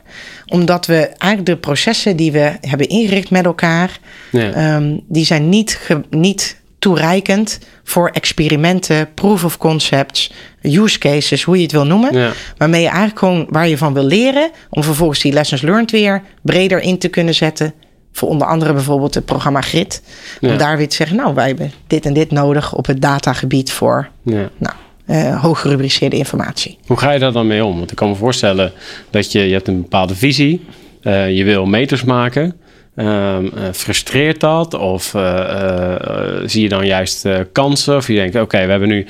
Omdat 0.45 0.85
we 0.85 0.95
eigenlijk 0.95 1.45
de 1.45 1.57
processen 1.57 2.15
die 2.15 2.31
we 2.31 2.53
hebben 2.61 2.89
ingericht 2.89 3.29
met 3.29 3.45
elkaar, 3.45 3.99
ja. 4.31 4.81
die 5.07 5.25
zijn 5.25 5.49
niet, 5.49 5.79
ge, 5.81 6.01
niet 6.09 6.57
toereikend 6.79 7.59
voor 7.83 8.09
experimenten, 8.09 9.13
proof 9.13 9.43
of 9.43 9.57
concepts, 9.57 10.31
use 10.61 10.97
cases, 10.97 11.43
hoe 11.43 11.55
je 11.55 11.61
het 11.61 11.71
wil 11.71 11.85
noemen. 11.85 12.17
Ja. 12.17 12.31
Waarmee 12.57 12.81
je 12.81 12.87
eigenlijk 12.87 13.19
gewoon 13.19 13.45
waar 13.49 13.67
je 13.67 13.77
van 13.77 13.93
wil 13.93 14.03
leren, 14.03 14.49
om 14.69 14.83
vervolgens 14.83 15.19
die 15.19 15.33
lessons 15.33 15.61
learned 15.61 15.91
weer 15.91 16.21
breder 16.41 16.81
in 16.81 16.97
te 16.97 17.07
kunnen 17.07 17.33
zetten. 17.33 17.73
Voor 18.11 18.29
onder 18.29 18.47
andere 18.47 18.73
bijvoorbeeld 18.73 19.13
het 19.13 19.25
programma 19.25 19.61
Grid. 19.61 20.01
Om 20.41 20.57
daar 20.57 20.77
weer 20.77 20.89
te 20.89 20.95
zeggen, 20.95 21.17
nou, 21.17 21.33
wij 21.33 21.47
hebben 21.47 21.71
dit 21.87 22.05
en 22.05 22.13
dit 22.13 22.31
nodig 22.31 22.73
op 22.73 22.85
het 22.85 23.01
datagebied 23.01 23.71
voor 23.71 24.09
ja. 24.23 24.49
nou, 24.57 24.75
uh, 25.07 25.41
hoog 25.41 25.61
gerubriceerde 25.61 26.15
informatie. 26.17 26.77
Hoe 26.85 26.97
ga 26.97 27.11
je 27.11 27.19
daar 27.19 27.31
dan 27.31 27.47
mee 27.47 27.65
om? 27.65 27.77
Want 27.77 27.91
ik 27.91 27.97
kan 27.97 28.09
me 28.09 28.15
voorstellen 28.15 28.71
dat 29.09 29.31
je, 29.31 29.39
je 29.39 29.53
hebt 29.53 29.67
een 29.67 29.81
bepaalde 29.81 30.15
visie, 30.15 30.65
uh, 31.03 31.35
je 31.37 31.43
wil 31.43 31.65
meters 31.65 32.03
maken. 32.03 32.59
Ehm, 32.99 33.45
eh, 33.45 33.63
frustreert 33.73 34.39
dat? 34.39 34.73
Of 34.73 35.13
eh, 35.13 35.39
eh, 35.39 36.41
zie 36.45 36.63
je 36.63 36.69
dan 36.69 36.85
juist 36.85 37.27
kansen? 37.51 37.95
Of 37.95 38.07
je 38.07 38.13
denkt, 38.13 38.35
oké, 38.35 38.65
we 38.65 38.71
hebben 38.71 38.89
nu 38.89 39.05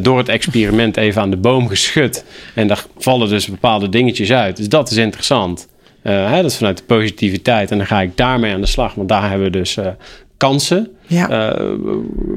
door 0.00 0.18
het 0.18 0.28
experiment 0.28 0.96
even 0.96 1.22
aan 1.22 1.30
de 1.30 1.36
boom 1.36 1.68
geschud. 1.68 2.24
En 2.54 2.68
daar 2.68 2.84
vallen 2.98 3.28
dus 3.28 3.46
bepaalde 3.46 3.88
dingetjes 3.88 4.32
uit. 4.32 4.56
Dus 4.56 4.68
dat 4.68 4.90
is 4.90 4.96
interessant. 4.96 5.68
Hè, 6.02 6.42
dat 6.42 6.50
is 6.50 6.56
vanuit 6.56 6.78
de 6.78 6.84
positiviteit. 6.84 7.70
En 7.70 7.78
dan 7.78 7.86
ga 7.86 8.00
ik 8.00 8.16
daarmee 8.16 8.52
aan 8.52 8.60
de 8.60 8.66
slag. 8.66 8.94
Want 8.94 9.08
daar 9.08 9.28
hebben 9.28 9.50
we 9.52 9.58
dus 9.58 9.78
kansen. 10.36 10.96
Ja. 11.08 11.50
Uh, 11.50 11.66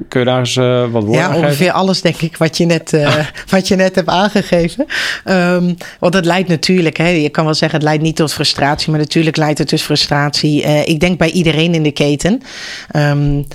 kun 0.07 0.19
je 0.19 0.25
daar 0.25 0.39
eens 0.39 0.55
uh, 0.55 0.81
wat 0.81 1.03
woorden 1.03 1.21
Ja, 1.21 1.35
ongeveer 1.35 1.71
alles 1.71 2.01
denk 2.01 2.21
ik 2.21 2.37
wat 2.37 2.57
je 2.57 2.65
net, 2.65 2.93
uh, 2.93 3.15
wat 3.49 3.67
je 3.67 3.75
net 3.75 3.95
hebt 3.95 4.09
aangegeven. 4.09 4.85
Um, 5.25 5.77
want 5.99 6.13
het 6.13 6.25
leidt 6.25 6.49
natuurlijk, 6.49 6.97
hè, 6.97 7.07
je 7.07 7.29
kan 7.29 7.45
wel 7.45 7.53
zeggen 7.53 7.79
het 7.79 7.87
leidt 7.87 8.03
niet 8.03 8.15
tot 8.15 8.33
frustratie, 8.33 8.91
maar 8.91 8.99
natuurlijk 8.99 9.37
leidt 9.37 9.59
het 9.59 9.69
dus 9.69 9.81
frustratie. 9.81 10.63
ik 10.85 10.99
denk 10.99 11.17
bij 11.17 11.31
iedereen 11.31 11.73
in 11.73 11.83
de 11.83 11.91
keten. 11.91 12.41
Um, 12.95 13.45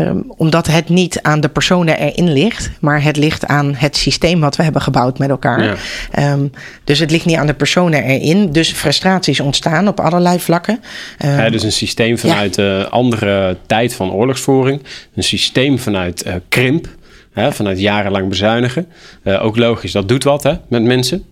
Um, 0.00 0.24
omdat 0.36 0.66
het 0.66 0.88
niet 0.88 1.22
aan 1.22 1.40
de 1.40 1.48
personen 1.48 1.98
erin 1.98 2.32
ligt, 2.32 2.70
maar 2.80 3.02
het 3.02 3.16
ligt 3.16 3.46
aan 3.46 3.74
het 3.74 3.96
systeem 3.96 4.40
wat 4.40 4.56
we 4.56 4.62
hebben 4.62 4.82
gebouwd 4.82 5.18
met 5.18 5.30
elkaar. 5.30 5.64
Ja. 5.64 6.32
Um, 6.32 6.50
dus 6.84 6.98
het 6.98 7.10
ligt 7.10 7.24
niet 7.24 7.36
aan 7.36 7.46
de 7.46 7.54
personen 7.54 8.04
erin. 8.04 8.52
Dus 8.52 8.72
frustraties 8.72 9.40
ontstaan 9.40 9.88
op 9.88 10.00
allerlei 10.00 10.40
vlakken. 10.40 10.80
Um, 11.24 11.30
ja, 11.30 11.50
dus 11.50 11.62
een 11.62 11.72
systeem 11.72 12.18
vanuit 12.18 12.54
de 12.54 12.62
ja. 12.62 12.82
andere 12.82 13.56
tijd 13.66 13.94
van 13.94 14.12
oorlogsvoering, 14.12 14.82
een 15.14 15.22
systeem 15.22 15.78
vanuit 15.78 16.26
uh, 16.26 16.34
krimp. 16.48 16.86
Hè, 17.32 17.52
vanuit 17.52 17.80
jarenlang 17.80 18.28
bezuinigen. 18.28 18.86
Uh, 19.24 19.44
ook 19.44 19.56
logisch, 19.56 19.92
dat 19.92 20.08
doet 20.08 20.24
wat 20.24 20.42
hè, 20.42 20.52
met 20.68 20.82
mensen. 20.82 21.24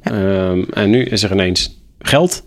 En 0.73 0.91
nu 0.91 1.05
is 1.05 1.23
er 1.23 1.33
ineens 1.33 1.79
geld 2.01 2.43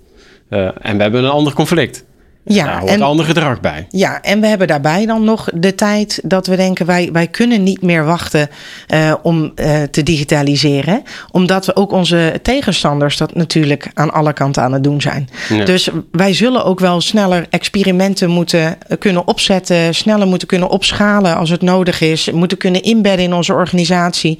en 0.49 0.97
we 0.97 1.01
hebben 1.01 1.23
een 1.23 1.29
ander 1.29 1.53
conflict. 1.53 2.03
Ja, 2.43 2.65
Daar 2.65 2.79
hoort 2.79 2.91
en, 2.91 3.01
ander 3.01 3.25
gedrag 3.25 3.59
bij. 3.59 3.87
Ja, 3.89 4.21
en 4.21 4.41
we 4.41 4.47
hebben 4.47 4.67
daarbij 4.67 5.05
dan 5.05 5.23
nog 5.23 5.49
de 5.53 5.75
tijd 5.75 6.19
dat 6.23 6.47
we 6.47 6.55
denken: 6.55 6.85
wij, 6.85 7.09
wij 7.11 7.27
kunnen 7.27 7.63
niet 7.63 7.81
meer 7.81 8.05
wachten 8.05 8.49
uh, 8.93 9.13
om 9.21 9.51
uh, 9.55 9.81
te 9.81 10.03
digitaliseren. 10.03 11.03
Omdat 11.31 11.65
we 11.65 11.75
ook 11.75 11.91
onze 11.91 12.39
tegenstanders 12.41 13.17
dat 13.17 13.35
natuurlijk 13.35 13.89
aan 13.93 14.13
alle 14.13 14.33
kanten 14.33 14.63
aan 14.63 14.73
het 14.73 14.83
doen 14.83 15.01
zijn. 15.01 15.29
Ja. 15.49 15.65
Dus 15.65 15.89
wij 16.11 16.33
zullen 16.33 16.65
ook 16.65 16.79
wel 16.79 17.01
sneller 17.01 17.45
experimenten 17.49 18.29
moeten 18.29 18.77
kunnen 18.99 19.27
opzetten, 19.27 19.95
sneller 19.95 20.27
moeten 20.27 20.47
kunnen 20.47 20.69
opschalen 20.69 21.35
als 21.35 21.49
het 21.49 21.61
nodig 21.61 22.01
is, 22.01 22.31
moeten 22.31 22.57
kunnen 22.57 22.83
inbedden 22.83 23.25
in 23.25 23.33
onze 23.33 23.53
organisatie. 23.53 24.39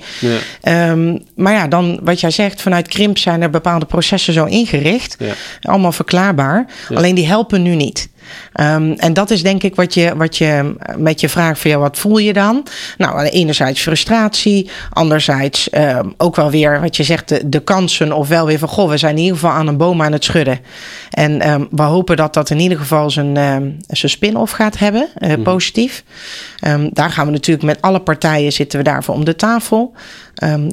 Ja. 0.61 0.89
Um, 0.89 1.23
maar 1.35 1.53
ja, 1.53 1.67
dan 1.67 1.99
wat 2.03 2.19
jij 2.19 2.31
zegt, 2.31 2.61
vanuit 2.61 2.87
Krimp 2.87 3.17
zijn 3.17 3.41
er 3.41 3.49
bepaalde 3.49 3.85
processen 3.85 4.33
zo 4.33 4.45
ingericht, 4.45 5.15
ja. 5.19 5.33
allemaal 5.61 5.91
verklaarbaar. 5.91 6.65
Alleen 6.93 7.15
die 7.15 7.27
helpen 7.27 7.61
nu 7.61 7.75
niet. 7.75 7.90
night. 7.91 8.11
Um, 8.60 8.91
en 8.91 9.13
dat 9.13 9.31
is 9.31 9.43
denk 9.43 9.63
ik 9.63 9.75
wat 9.75 9.93
je, 9.93 10.15
wat 10.15 10.38
je 10.38 10.75
met 10.97 11.19
je 11.19 11.29
vraag 11.29 11.60
van 11.60 11.71
ja, 11.71 11.77
wat 11.77 11.99
voel 11.99 12.17
je 12.17 12.34
dan? 12.34 12.65
Nou, 12.97 13.23
enerzijds 13.23 13.81
frustratie, 13.81 14.69
anderzijds 14.89 15.69
um, 15.73 16.13
ook 16.17 16.36
wel 16.36 16.51
weer 16.51 16.81
wat 16.81 16.95
je 16.95 17.03
zegt, 17.03 17.29
de, 17.29 17.49
de 17.49 17.60
kansen 17.60 18.13
of 18.13 18.27
wel 18.27 18.45
weer 18.45 18.60
van 18.60 18.67
goh, 18.67 18.89
we 18.89 18.97
zijn 18.97 19.15
in 19.15 19.21
ieder 19.21 19.38
geval 19.38 19.51
aan 19.51 19.67
een 19.67 19.77
boom 19.77 20.01
aan 20.01 20.12
het 20.12 20.23
schudden. 20.23 20.60
En 21.10 21.49
um, 21.49 21.67
we 21.71 21.81
hopen 21.81 22.15
dat 22.15 22.34
dat 22.34 22.49
in 22.49 22.60
ieder 22.60 22.77
geval 22.77 23.10
zijn, 23.10 23.36
zijn 23.88 24.12
spin-off 24.12 24.51
gaat 24.51 24.77
hebben, 24.77 25.07
uh, 25.17 25.27
mm 25.27 25.34
-hmm. 25.34 25.43
positief. 25.43 26.03
daar 26.89 27.12
gaan 27.12 27.25
we 27.25 27.31
natuurlijk 27.31 27.65
met 27.65 27.81
alle 27.81 27.99
partijen 27.99 28.53
zitten 28.53 28.79
we 28.79 28.86
daarvoor 28.86 29.15
om 29.15 29.25
de 29.25 29.36
tafel. 29.36 29.93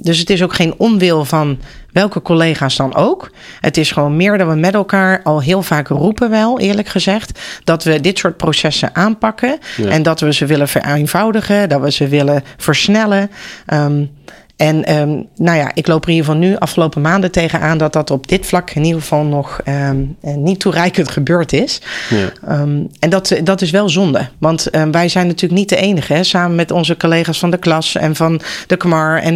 dus 0.03 0.19
het 0.19 0.31
is 0.31 0.43
ook 0.43 0.55
geen 0.55 0.75
onwil 0.77 1.25
van 1.25 1.59
welke 1.93 2.23
collega's 2.23 2.77
dan 2.77 2.95
ook. 2.95 3.31
Het 3.61 3.77
is 3.77 3.91
gewoon 3.91 4.17
meer 4.17 4.39
dat 4.39 4.49
we 4.49 4.55
met 4.55 4.75
elkaar 4.75 5.21
al 5.23 5.43
heel 5.43 5.63
vaak 5.63 5.89
roepen 5.89 6.31
wel, 6.31 6.59
eerlijk 6.61 6.89
gezegd, 6.89 7.38
dat 7.65 7.85
we 7.85 8.01
dit 8.01 8.19
soort 8.19 8.37
processen 8.37 8.95
aanpakken 8.95 9.59
ja. 9.77 9.89
en 9.89 10.03
dat 10.03 10.21
we 10.21 10.33
ze 10.33 10.47
willen 10.47 10.69
vereenvoudigen, 10.69 11.69
dat 11.69 11.81
we 11.81 11.93
ze 11.93 12.09
willen 12.09 12.43
versnellen. 12.57 13.31
Um, 13.73 14.11
en 14.59 14.97
um, 14.97 15.29
nou 15.37 15.59
ja, 15.59 15.71
ik 15.75 15.87
loop 15.87 16.03
er 16.03 16.09
in 16.09 16.15
ieder 16.15 16.31
geval 16.31 16.49
nu 16.49 16.57
afgelopen 16.57 17.01
maanden 17.01 17.31
tegenaan 17.31 17.79
dat 17.79 17.93
dat 17.93 18.11
op 18.11 18.29
dit 18.29 18.47
vlak 18.47 18.71
in 18.71 18.85
ieder 18.85 19.01
geval 19.01 19.25
nog 19.25 19.61
um, 19.65 20.17
niet 20.21 20.61
toereikend 20.61 21.11
gebeurd 21.11 21.53
is. 21.53 21.81
Ja. 22.11 22.61
Um, 22.61 22.89
en 22.99 23.11
dat, 23.11 23.37
dat 23.45 23.61
is 23.61 23.71
wel 23.71 23.89
zonde. 23.89 24.29
Want 24.39 24.69
wij 24.91 25.09
zijn 25.09 25.27
natuurlijk 25.27 25.61
niet 25.61 25.69
de 25.69 25.77
enige. 25.77 26.13
Hè, 26.13 26.25
samen 26.25 26.57
met 26.57 26.71
onze 26.71 26.97
collega's 26.97 27.39
van 27.39 27.51
de 27.51 27.59
klas 27.59 27.95
en 27.95 28.17
van 28.17 28.41
de 28.67 28.77
KMAR 28.77 29.19
en 29.19 29.35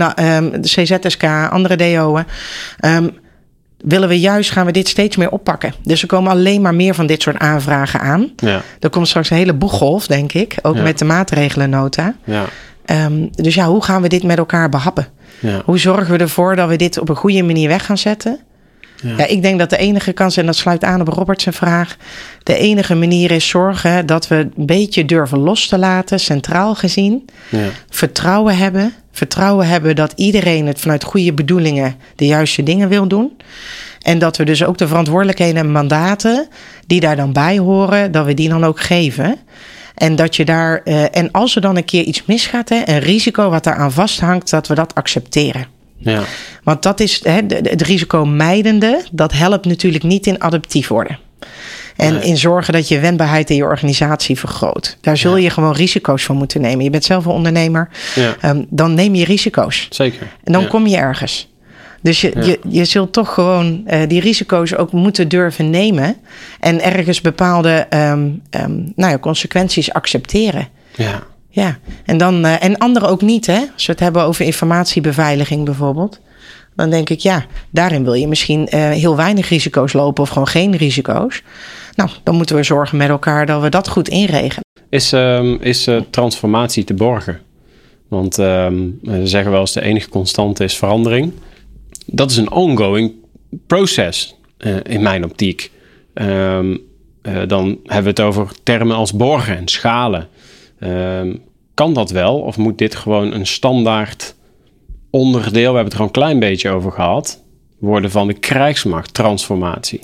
de 0.61 0.61
CZSK, 0.61 1.25
andere 1.51 1.77
DO'en 1.77 2.27
willen 3.83 4.09
we 4.09 4.21
juist, 4.21 4.51
gaan 4.51 4.67
we 4.67 4.73
dit 4.73 4.89
steeds 4.89 5.17
meer 5.17 5.31
oppakken. 5.31 5.75
Dus 5.83 6.03
er 6.03 6.09
komen 6.09 6.33
alleen 6.33 6.61
maar 6.61 6.75
meer 6.75 6.95
van 6.95 7.07
dit 7.07 7.23
soort 7.23 7.39
aanvragen 7.39 8.01
aan. 8.01 8.33
Ja. 8.37 8.63
Er 8.81 8.91
komt 8.91 9.09
straks 9.09 9.31
een 9.31 9.37
hele 9.37 9.55
boeggolf, 9.55 10.07
denk 10.07 10.33
ik. 10.33 10.57
Ook 10.63 10.77
ja. 10.77 10.83
met 10.83 10.99
de 10.99 11.05
maatregelennota. 11.05 12.15
Ja. 12.25 12.45
Um, 12.87 13.29
dus 13.33 13.55
ja, 13.55 13.67
hoe 13.67 13.83
gaan 13.83 14.03
we 14.03 14.09
dit 14.09 14.23
met 14.23 14.39
elkaar 14.39 14.69
behappen? 14.69 15.07
Ja. 15.39 15.63
Hoe 15.65 15.79
zorgen 15.79 16.13
we 16.13 16.19
ervoor 16.19 16.57
dat 16.57 16.69
we 16.69 16.77
dit 16.77 16.99
op 16.99 17.09
een 17.09 17.17
goede 17.17 17.43
manier 17.43 17.69
weg 17.69 17.87
gaan 17.87 17.99
zetten? 17.99 18.41
Ja. 19.03 19.15
ja. 19.17 19.27
ik 19.27 19.43
denk 19.43 19.59
dat 19.59 19.71
de 19.71 19.77
enige 19.77 20.13
kans, 20.13 20.37
en 20.37 20.47
dat 20.47 20.57
sluit 20.57 20.85
aan 20.85 21.01
op 21.01 21.09
Robert's 21.09 21.47
vraag. 21.51 21.97
De 22.43 22.57
enige 22.57 22.95
manier 22.95 23.31
is 23.31 23.49
zorgen 23.49 24.07
dat 24.07 24.29
we 24.29 24.37
een 24.37 24.67
beetje 24.67 25.05
durven 25.05 25.39
los 25.39 25.69
te 25.69 25.79
laten, 25.79 26.21
centraal 26.21 26.75
gezien. 26.75 27.25
Ja. 27.49 27.69
Vertrouwen 27.91 28.57
hebben. 28.57 28.93
Vertrouwen 29.13 29.69
hebben 29.69 29.97
dat 29.97 30.13
iedereen 30.17 30.67
het 30.67 30.81
vanuit 30.81 31.05
goede 31.05 31.33
bedoelingen 31.33 31.97
de 32.17 32.27
juiste 32.27 32.63
dingen 32.63 32.89
wil 32.89 33.09
doen. 33.09 33.37
En 34.03 34.19
dat 34.19 34.37
we 34.37 34.45
dus 34.45 34.65
ook 34.65 34.79
de 34.79 34.87
verantwoordelijkheden 34.87 35.57
en 35.57 35.73
mandaten 35.73 36.49
die 36.87 37.01
daar 37.01 37.17
dan 37.17 37.33
bij 37.33 37.59
horen, 37.59 38.13
dat 38.13 38.27
we 38.27 38.35
die 38.35 38.49
dan 38.49 38.65
ook 38.65 38.81
geven. 38.81 39.39
En 39.95 40.17
dat 40.17 40.37
je 40.37 40.45
daar, 40.45 40.81
uh, 40.85 41.17
en 41.17 41.31
als 41.31 41.55
er 41.55 41.61
dan 41.61 41.77
een 41.77 41.85
keer 41.85 42.03
iets 42.03 42.25
misgaat, 42.25 42.69
hè, 42.69 42.83
een 42.85 42.99
risico 42.99 43.51
wat 43.51 43.65
daaraan 43.65 43.93
vasthangt, 43.93 44.51
dat 44.51 44.67
we 44.67 44.75
dat 44.75 44.95
accepteren. 44.95 45.67
Ja. 45.97 46.23
Want 46.63 46.83
dat 46.83 47.01
is 47.01 47.21
hè, 47.25 47.41
het 47.63 47.83
risico 47.83 48.25
mijdende, 48.25 49.03
dat 49.13 49.33
helpt 49.33 49.67
natuurlijk 49.67 50.05
niet 50.05 50.27
in 50.27 50.43
adaptief 50.43 50.89
worden. 50.89 51.19
En 51.97 52.15
nee. 52.15 52.23
in 52.23 52.37
zorgen 52.37 52.73
dat 52.73 52.89
je 52.89 53.01
wendbaarheid 53.01 53.51
in 53.51 53.57
je 53.57 53.65
organisatie 53.65 54.39
vergroot. 54.39 54.97
Daar 55.01 55.17
zul 55.17 55.37
je 55.37 55.51
gewoon 55.51 55.73
risico's 55.73 56.25
van 56.25 56.37
moeten 56.37 56.61
nemen. 56.61 56.85
Je 56.85 56.91
bent 56.91 57.05
zelf 57.05 57.25
een 57.25 57.33
ondernemer. 57.33 57.89
Ja. 58.15 58.51
Um, 58.51 58.67
dan 58.71 58.95
neem 58.95 59.15
je 59.15 59.25
risico's. 59.25 59.87
Zeker. 59.91 60.27
En 60.45 60.53
dan 60.53 60.67
kom 60.67 60.87
je 60.87 60.97
ergens. 60.97 61.51
Dus 62.03 62.21
je, 62.21 62.33
ja. 62.35 62.43
je, 62.43 62.59
je 62.69 62.85
zult 62.85 63.13
toch 63.13 63.35
gewoon 63.35 63.83
uh, 63.87 64.01
die 64.09 64.21
risico's 64.21 64.75
ook 64.75 64.93
moeten 64.93 65.29
durven 65.29 65.71
nemen. 65.71 66.17
En 66.61 66.83
ergens 66.83 67.21
bepaalde 67.21 67.87
um, 67.91 68.43
um, 68.51 68.93
nou 68.97 69.11
ja, 69.13 69.19
consequenties 69.19 69.93
accepteren. 69.93 70.69
Ja. 70.97 71.23
Ja, 71.49 71.79
en, 72.05 72.17
dan, 72.17 72.47
uh, 72.47 72.65
en 72.65 72.79
anderen 72.79 73.09
ook 73.09 73.21
niet. 73.23 73.47
Hè? 73.47 73.59
Als 73.75 73.87
we 73.87 73.93
het 73.93 74.01
hebben 74.01 74.23
over 74.23 74.45
informatiebeveiliging 74.45 75.65
bijvoorbeeld. 75.65 76.21
Dan 76.77 76.91
denk 76.91 77.11
ik, 77.11 77.19
ja, 77.19 77.45
daarin 77.71 78.05
wil 78.05 78.15
je 78.15 78.29
misschien 78.29 78.69
uh, 78.71 78.91
heel 78.91 79.17
weinig 79.17 79.49
risico's 79.49 79.93
lopen 79.93 80.23
of 80.23 80.29
gewoon 80.29 80.49
geen 80.49 80.77
risico's. 80.77 81.43
Nou, 81.95 82.11
dan 82.23 82.35
moeten 82.35 82.57
we 82.57 82.63
zorgen 82.63 82.97
met 82.97 83.09
elkaar 83.09 83.47
dat 83.47 83.63
we 83.63 83.69
dat 83.69 83.89
goed 83.89 84.09
inregelen. 84.09 84.65
Is, 84.89 85.13
um, 85.13 85.59
is 85.61 85.89
uh, 85.89 86.01
transformatie 86.11 86.85
te 86.85 86.95
borgen? 86.95 87.41
Want 88.09 88.39
um, 88.39 89.01
ze 89.05 89.27
zeggen 89.27 89.51
wel 89.51 89.61
eens 89.61 89.73
de 89.73 89.83
enige 89.83 90.09
constante 90.09 90.65
is 90.65 90.77
verandering 90.77 91.33
dat 92.07 92.31
is 92.31 92.37
een 92.37 92.51
ongoing 92.51 93.13
proces 93.67 94.35
uh, 94.59 94.77
in 94.83 95.03
mijn 95.03 95.25
optiek. 95.25 95.71
Um, 96.15 96.81
uh, 97.23 97.43
dan 97.47 97.79
hebben 97.83 98.03
we 98.03 98.09
het 98.09 98.21
over 98.21 98.53
termen 98.63 98.97
als 98.97 99.13
borgen 99.13 99.57
en 99.57 99.69
schalen. 99.69 100.29
Kan 101.75 101.95
dat 101.95 102.11
wel? 102.11 102.41
Of 102.41 102.57
moet 102.57 102.79
dit 102.79 102.95
gewoon 102.95 103.33
een 103.33 103.47
standaard 103.47 104.35
onderdeel, 105.11 105.71
we 105.71 105.77
hebben 105.77 105.85
het 105.85 105.93
er 105.93 105.99
al 105.99 106.07
een 106.07 106.13
klein 106.13 106.39
beetje 106.39 106.71
over 106.71 106.93
gehad, 106.93 107.43
worden 107.79 108.11
van 108.11 108.27
de 108.27 108.33
krijgsmachttransformatie? 108.33 110.01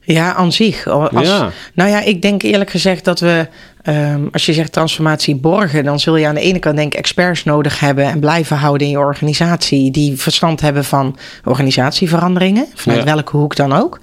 Ja, 0.00 0.34
aan 0.34 0.52
zich. 0.52 0.86
Als, 0.86 1.26
ja. 1.26 1.50
Nou 1.74 1.90
ja, 1.90 2.00
ik 2.00 2.22
denk 2.22 2.42
eerlijk 2.42 2.70
gezegd 2.70 3.04
dat 3.04 3.20
we, 3.20 3.48
um, 3.84 4.28
als 4.32 4.46
je 4.46 4.52
zegt 4.52 4.72
transformatie 4.72 5.36
borgen, 5.36 5.84
dan 5.84 6.00
zul 6.00 6.16
je 6.16 6.26
aan 6.26 6.34
de 6.34 6.40
ene 6.40 6.58
kant 6.58 6.76
denk 6.76 6.92
ik 6.92 6.98
experts 6.98 7.44
nodig 7.44 7.80
hebben 7.80 8.04
en 8.04 8.20
blijven 8.20 8.56
houden 8.56 8.86
in 8.86 8.92
je 8.92 8.98
organisatie 8.98 9.90
die 9.90 10.16
verstand 10.16 10.60
hebben 10.60 10.84
van 10.84 11.16
organisatieveranderingen, 11.44 12.66
vanuit 12.74 13.04
ja. 13.04 13.14
welke 13.14 13.36
hoek 13.36 13.56
dan 13.56 13.72
ook 13.72 14.00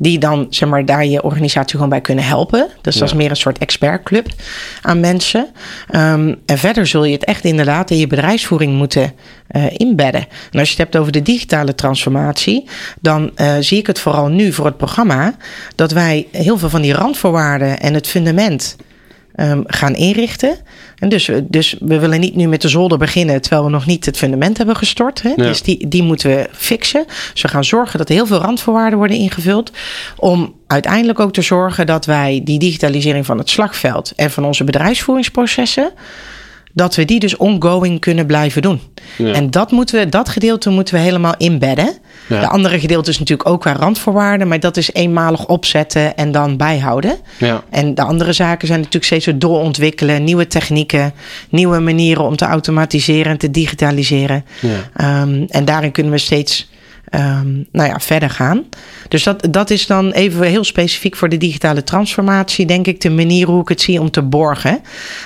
die 0.00 0.18
dan 0.18 0.46
zeg 0.50 0.68
maar, 0.68 0.84
daar 0.84 1.06
je 1.06 1.22
organisatie 1.22 1.74
gewoon 1.74 1.88
bij 1.88 2.00
kunnen 2.00 2.24
helpen. 2.24 2.68
Dus 2.80 2.94
ja. 2.94 3.00
dat 3.00 3.08
is 3.08 3.14
meer 3.14 3.30
een 3.30 3.36
soort 3.36 3.58
expertclub 3.58 4.26
aan 4.82 5.00
mensen. 5.00 5.48
Um, 5.94 6.36
en 6.46 6.58
verder 6.58 6.86
zul 6.86 7.04
je 7.04 7.12
het 7.12 7.24
echt 7.24 7.44
inderdaad 7.44 7.90
in 7.90 7.98
je 7.98 8.06
bedrijfsvoering 8.06 8.76
moeten 8.76 9.12
uh, 9.50 9.64
inbedden. 9.76 10.26
En 10.50 10.58
als 10.58 10.68
je 10.68 10.74
het 10.74 10.82
hebt 10.82 10.96
over 10.96 11.12
de 11.12 11.22
digitale 11.22 11.74
transformatie, 11.74 12.68
dan 13.00 13.30
uh, 13.36 13.54
zie 13.60 13.78
ik 13.78 13.86
het 13.86 13.98
vooral 13.98 14.28
nu 14.28 14.52
voor 14.52 14.66
het 14.66 14.76
programma 14.76 15.34
dat 15.74 15.92
wij 15.92 16.26
heel 16.30 16.58
veel 16.58 16.68
van 16.68 16.82
die 16.82 16.92
randvoorwaarden 16.92 17.80
en 17.80 17.94
het 17.94 18.06
fundament 18.06 18.76
ehm, 19.40 19.62
gaan 19.66 19.94
inrichten. 19.94 20.56
En 20.98 21.08
dus, 21.08 21.30
dus 21.42 21.76
we 21.80 21.98
willen 21.98 22.20
niet 22.20 22.36
nu 22.36 22.48
met 22.48 22.62
de 22.62 22.68
zolder 22.68 22.98
beginnen 22.98 23.40
terwijl 23.40 23.64
we 23.64 23.70
nog 23.70 23.86
niet 23.86 24.06
het 24.06 24.16
fundament 24.16 24.56
hebben 24.56 24.76
gestort. 24.76 25.22
Hè? 25.22 25.28
Ja. 25.28 25.34
Dus 25.34 25.62
die, 25.62 25.88
die 25.88 26.02
moeten 26.02 26.30
we 26.30 26.48
fixen. 26.52 27.04
Dus 27.32 27.42
we 27.42 27.48
gaan 27.48 27.64
zorgen 27.64 27.98
dat 27.98 28.08
heel 28.08 28.26
veel 28.26 28.38
randvoorwaarden 28.38 28.98
worden 28.98 29.16
ingevuld. 29.16 29.72
Om 30.16 30.54
uiteindelijk 30.66 31.20
ook 31.20 31.32
te 31.32 31.42
zorgen 31.42 31.86
dat 31.86 32.06
wij 32.06 32.40
die 32.44 32.58
digitalisering 32.58 33.26
van 33.26 33.38
het 33.38 33.50
slagveld 33.50 34.12
en 34.16 34.30
van 34.30 34.44
onze 34.44 34.64
bedrijfsvoeringsprocessen. 34.64 35.92
Dat 36.72 36.94
we 36.94 37.04
die 37.04 37.20
dus 37.20 37.36
ongoing 37.36 38.00
kunnen 38.00 38.26
blijven 38.26 38.62
doen. 38.62 38.80
Ja. 39.18 39.32
En 39.32 39.50
dat, 39.50 39.70
moeten 39.70 39.98
we, 39.98 40.08
dat 40.08 40.28
gedeelte 40.28 40.70
moeten 40.70 40.94
we 40.94 41.00
helemaal 41.00 41.34
inbedden. 41.36 41.98
Ja. 42.28 42.40
De 42.40 42.46
andere 42.48 42.80
gedeelte 42.80 43.10
is 43.10 43.18
natuurlijk 43.18 43.48
ook 43.48 43.60
qua 43.60 43.72
randvoorwaarden. 43.72 44.48
Maar 44.48 44.60
dat 44.60 44.76
is 44.76 44.92
eenmalig 44.92 45.46
opzetten 45.46 46.16
en 46.16 46.32
dan 46.32 46.56
bijhouden. 46.56 47.16
Ja. 47.38 47.62
En 47.70 47.94
de 47.94 48.02
andere 48.02 48.32
zaken 48.32 48.66
zijn 48.66 48.78
natuurlijk 48.78 49.06
steeds 49.06 49.26
weer 49.26 49.38
doorontwikkelen. 49.38 50.24
Nieuwe 50.24 50.46
technieken, 50.46 51.12
nieuwe 51.48 51.78
manieren 51.78 52.24
om 52.24 52.36
te 52.36 52.44
automatiseren 52.44 53.32
en 53.32 53.38
te 53.38 53.50
digitaliseren. 53.50 54.44
Ja. 54.60 54.68
Ehm, 54.96 55.44
en 55.48 55.64
daarin 55.64 55.92
kunnen 55.92 56.12
we 56.12 56.18
steeds 56.18 56.68
ehm, 57.08 57.52
nou 57.72 57.88
ja, 57.88 58.00
verder 58.00 58.30
gaan. 58.30 58.64
Dus 59.08 59.22
dat, 59.22 59.46
dat 59.50 59.70
is 59.70 59.86
dan 59.86 60.10
even 60.10 60.46
heel 60.46 60.64
specifiek 60.64 61.16
voor 61.16 61.28
de 61.28 61.36
digitale 61.36 61.84
transformatie, 61.84 62.66
denk 62.66 62.86
ik, 62.86 63.00
de 63.00 63.10
manier 63.10 63.46
hoe 63.46 63.60
ik 63.60 63.68
het 63.68 63.80
zie 63.80 64.00
om 64.00 64.10
te 64.10 64.22
borgen. 64.22 64.80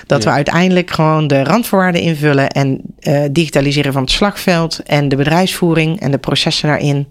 Dat 0.06 0.22
Ja. 0.22 0.28
we 0.28 0.34
uiteindelijk 0.34 0.90
gewoon 0.90 1.26
de 1.26 1.44
randvoorwaarden 1.44 2.00
invullen 2.00 2.48
en 2.50 2.80
eh, 3.00 3.22
digitaliseren 3.30 3.92
van 3.92 4.02
het 4.02 4.10
slagveld 4.10 4.80
en 4.84 5.08
de 5.08 5.16
bedrijfsvoering 5.16 6.00
en 6.00 6.10
de 6.10 6.18
processen 6.18 6.68
daarin. 6.68 7.06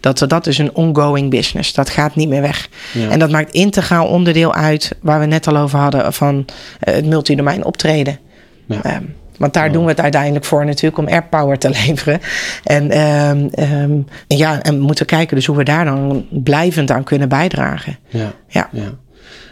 Dat 0.00 0.18
we 0.20 0.26
dat 0.26 0.46
is 0.46 0.58
een 0.58 0.74
ongoing 0.74 1.30
business. 1.30 1.72
Dat 1.72 1.90
gaat 1.90 2.14
niet 2.16 2.28
meer 2.28 2.42
weg. 2.42 2.68
Ja. 2.92 3.08
En 3.08 3.18
dat 3.18 3.30
maakt 3.30 3.52
integraal 3.52 4.06
onderdeel 4.06 4.54
uit 4.54 4.92
waar 5.00 5.20
we 5.20 5.26
net 5.26 5.46
al 5.46 5.56
over 5.56 5.78
hadden 5.78 6.12
van 6.12 6.44
eh, 6.80 6.94
het 6.94 7.06
multidomein 7.06 7.64
optreden. 7.64 8.18
Ja. 8.66 8.82
Ehm, 8.82 9.02
want 9.42 9.54
daar 9.54 9.72
doen 9.72 9.82
we 9.82 9.90
het 9.90 10.00
uiteindelijk 10.00 10.44
voor 10.44 10.64
natuurlijk 10.64 10.98
om 10.98 11.08
airpower 11.08 11.58
te 11.58 11.70
leveren. 11.86 12.20
En, 12.64 12.90
ehm, 12.90 13.48
ehm, 13.52 14.00
ja, 14.26 14.62
en 14.62 14.76
we 14.78 14.82
moeten 14.82 15.06
kijken 15.06 15.36
dus 15.36 15.46
hoe 15.46 15.56
we 15.56 15.64
daar 15.64 15.84
dan 15.84 16.26
blijvend 16.30 16.90
aan 16.90 17.04
kunnen 17.04 17.28
bijdragen. 17.28 17.98
Ja. 18.08 18.32
Ja. 18.48 18.68
ja. 18.72 18.94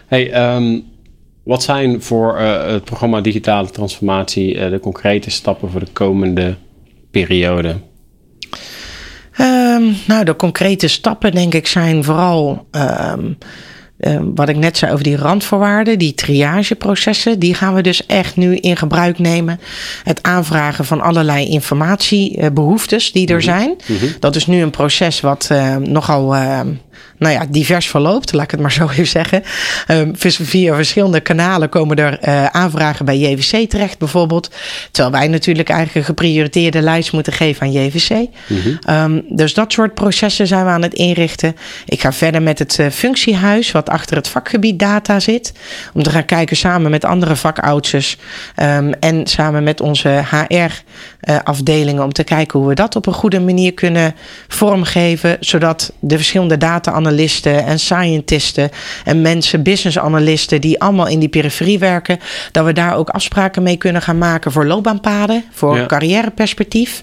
Hey, 0.06 0.32
ehm, 0.32 0.80
wat 1.42 1.62
zijn 1.62 2.02
voor 2.02 2.36
eh, 2.36 2.66
het 2.66 2.84
programma 2.84 3.20
Digitale 3.20 3.70
Transformatie 3.70 4.58
eh, 4.58 4.70
de 4.70 4.80
concrete 4.80 5.30
stappen 5.30 5.70
voor 5.70 5.80
de 5.80 5.92
komende 5.92 6.54
periode? 7.10 7.76
Nou, 10.06 10.24
de 10.24 10.36
concrete 10.36 10.88
stappen 10.88 11.32
denk 11.32 11.54
ik 11.54 11.66
zijn 11.66 12.04
vooral 12.04 12.66
ehm, 14.00 14.24
wat 14.34 14.48
ik 14.48 14.56
net 14.56 14.76
zei 14.76 14.92
over 14.92 15.04
die 15.04 15.16
randvoorwaarden, 15.16 15.98
die 15.98 16.14
triageprocessen, 16.14 17.38
die 17.38 17.54
gaan 17.54 17.74
we 17.74 17.82
dus 17.82 18.06
echt 18.06 18.36
nu 18.36 18.56
in 18.56 18.76
gebruik 18.76 19.18
nemen. 19.18 19.60
Het 20.04 20.22
aanvragen 20.22 20.84
van 20.84 21.00
allerlei 21.00 21.48
informatiebehoeftes 21.48 23.12
die 23.12 23.28
er 23.28 23.42
zijn. 23.42 23.76
Dat 24.20 24.36
is 24.36 24.46
nu 24.46 24.62
een 24.62 24.70
proces 24.70 25.20
wat 25.20 25.46
ehm, 25.50 25.82
nogal 25.82 26.34
ehm, 26.34 26.68
nou 27.20 27.34
ja, 27.34 27.46
divers 27.48 27.88
verloopt, 27.88 28.32
laat 28.32 28.44
ik 28.44 28.50
het 28.50 28.60
maar 28.60 28.72
zo 28.72 28.88
even 28.90 29.06
zeggen. 29.06 29.42
Ehm, 29.86 30.10
via 30.14 30.74
verschillende 30.74 31.20
kanalen 31.20 31.68
komen 31.68 31.96
er 31.96 32.18
eh, 32.18 32.44
aanvragen 32.44 33.04
bij 33.04 33.18
JVC 33.18 33.70
terecht, 33.70 33.98
bijvoorbeeld. 33.98 34.50
Terwijl 34.90 35.14
wij 35.14 35.28
natuurlijk 35.28 35.68
eigenlijk 35.68 35.98
een 35.98 36.14
geprioriteerde 36.14 36.82
lijst 36.82 37.12
moeten 37.12 37.32
geven 37.32 37.66
aan 37.66 37.72
JVC. 37.72 38.26
Ehm, 38.84 39.20
dus 39.28 39.54
dat 39.54 39.72
soort 39.72 39.94
processen 39.94 40.46
zijn 40.46 40.64
we 40.64 40.70
aan 40.70 40.82
het 40.82 40.94
inrichten. 40.94 41.56
Ik 41.84 42.00
ga 42.00 42.12
verder 42.12 42.42
met 42.42 42.58
het 42.58 42.78
eh, 42.78 42.86
functiehuis, 42.88 43.72
wat 43.72 43.88
achter 43.88 44.16
het 44.16 44.28
vakgebied 44.28 44.78
data 44.78 45.20
zit. 45.20 45.52
Om 45.92 46.02
te 46.02 46.10
gaan 46.10 46.24
kijken 46.24 46.56
samen 46.56 46.90
met 46.90 47.04
andere 47.04 47.36
vakouders 47.36 48.16
ehm, 48.54 48.92
en 49.00 49.26
samen 49.26 49.62
met 49.62 49.80
onze 49.80 50.22
HR-afdelingen. 50.30 52.02
om 52.02 52.12
te 52.12 52.24
kijken 52.24 52.58
hoe 52.58 52.68
we 52.68 52.74
dat 52.74 52.96
op 52.96 53.06
een 53.06 53.12
goede 53.12 53.40
manier 53.40 53.74
kunnen 53.74 54.14
vormgeven. 54.48 55.36
Zodat 55.40 55.92
de 55.98 56.16
verschillende 56.16 56.58
data-analysten 57.16 57.64
en 57.66 57.78
scientisten 57.78 58.70
en 59.04 59.20
mensen, 59.22 59.62
business-analysten, 59.62 60.60
die 60.60 60.80
allemaal 60.80 61.06
in 61.08 61.18
die 61.18 61.28
periferie 61.28 61.78
werken, 61.78 62.18
dat 62.52 62.64
we 62.64 62.72
daar 62.72 62.96
ook 62.96 63.08
afspraken 63.08 63.62
mee 63.62 63.76
kunnen 63.76 64.02
gaan 64.02 64.18
maken 64.18 64.52
voor 64.52 64.66
loopbaanpaden, 64.66 65.44
voor 65.52 65.76
Ja. 65.76 65.86
carrièreperspectief. 65.86 67.02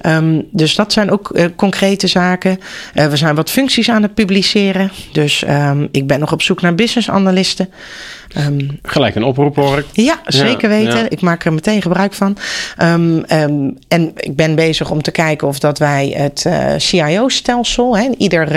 Ehm, 0.00 0.40
dus 0.50 0.74
dat 0.74 0.92
zijn 0.92 1.10
ook 1.10 1.30
eh, 1.30 1.44
concrete 1.56 2.06
zaken. 2.06 2.58
Eh, 2.94 3.06
we 3.06 3.16
zijn 3.16 3.34
wat 3.34 3.50
functies 3.50 3.90
aan 3.90 4.02
het 4.02 4.14
publiceren. 4.14 4.90
Dus 5.12 5.44
ehm, 5.44 5.86
ik 5.90 6.06
ben 6.06 6.20
nog 6.20 6.32
op 6.32 6.42
zoek 6.42 6.60
naar 6.60 6.74
business 6.74 7.10
analisten. 7.10 7.68
Ehm, 8.34 8.68
Gelijk 8.82 9.14
een 9.14 9.22
oproep 9.24 9.56
hoor 9.56 9.78
ik. 9.78 9.84
ja, 9.92 10.20
zeker 10.26 10.68
weten. 10.68 10.98
ja. 10.98 11.08
Ik 11.08 11.20
maak 11.20 11.44
er 11.44 11.52
meteen 11.52 11.82
gebruik 11.82 12.12
van. 12.14 12.36
En 13.88 14.12
ik 14.16 14.36
ben 14.36 14.54
bezig 14.54 14.90
om 14.90 15.02
te 15.02 15.10
kijken 15.10 15.48
of 15.48 15.58
dat 15.58 15.78
wij 15.78 16.14
het 16.16 16.44
eh, 16.46 16.68
CIO-stelsel, 16.76 18.14
ieder 18.18 18.48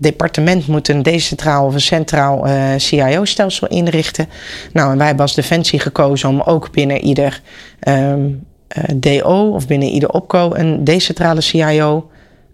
departement 0.00 0.66
moet 0.66 0.88
een 0.88 1.02
decentraal 1.02 1.66
of 1.66 1.74
een 1.74 1.80
centraal 1.80 2.46
eh, 2.46 2.68
CIO-stelsel 2.76 3.68
inrichten. 3.68 4.28
Nou, 4.72 4.90
en 4.90 4.96
wij 4.96 5.06
hebben 5.06 5.24
als 5.24 5.34
Defensie 5.34 5.78
gekozen 5.78 6.28
om 6.28 6.40
ook 6.40 6.72
binnen 6.72 7.00
ieder 7.00 7.40
ehm, 7.80 8.28
eh, 8.68 8.84
DO 8.94 9.50
of 9.54 9.66
binnen 9.66 9.88
ieder 9.88 10.12
OPCO 10.12 10.54
een 10.54 10.84
decentrale 10.84 11.40
CIO 11.40 12.09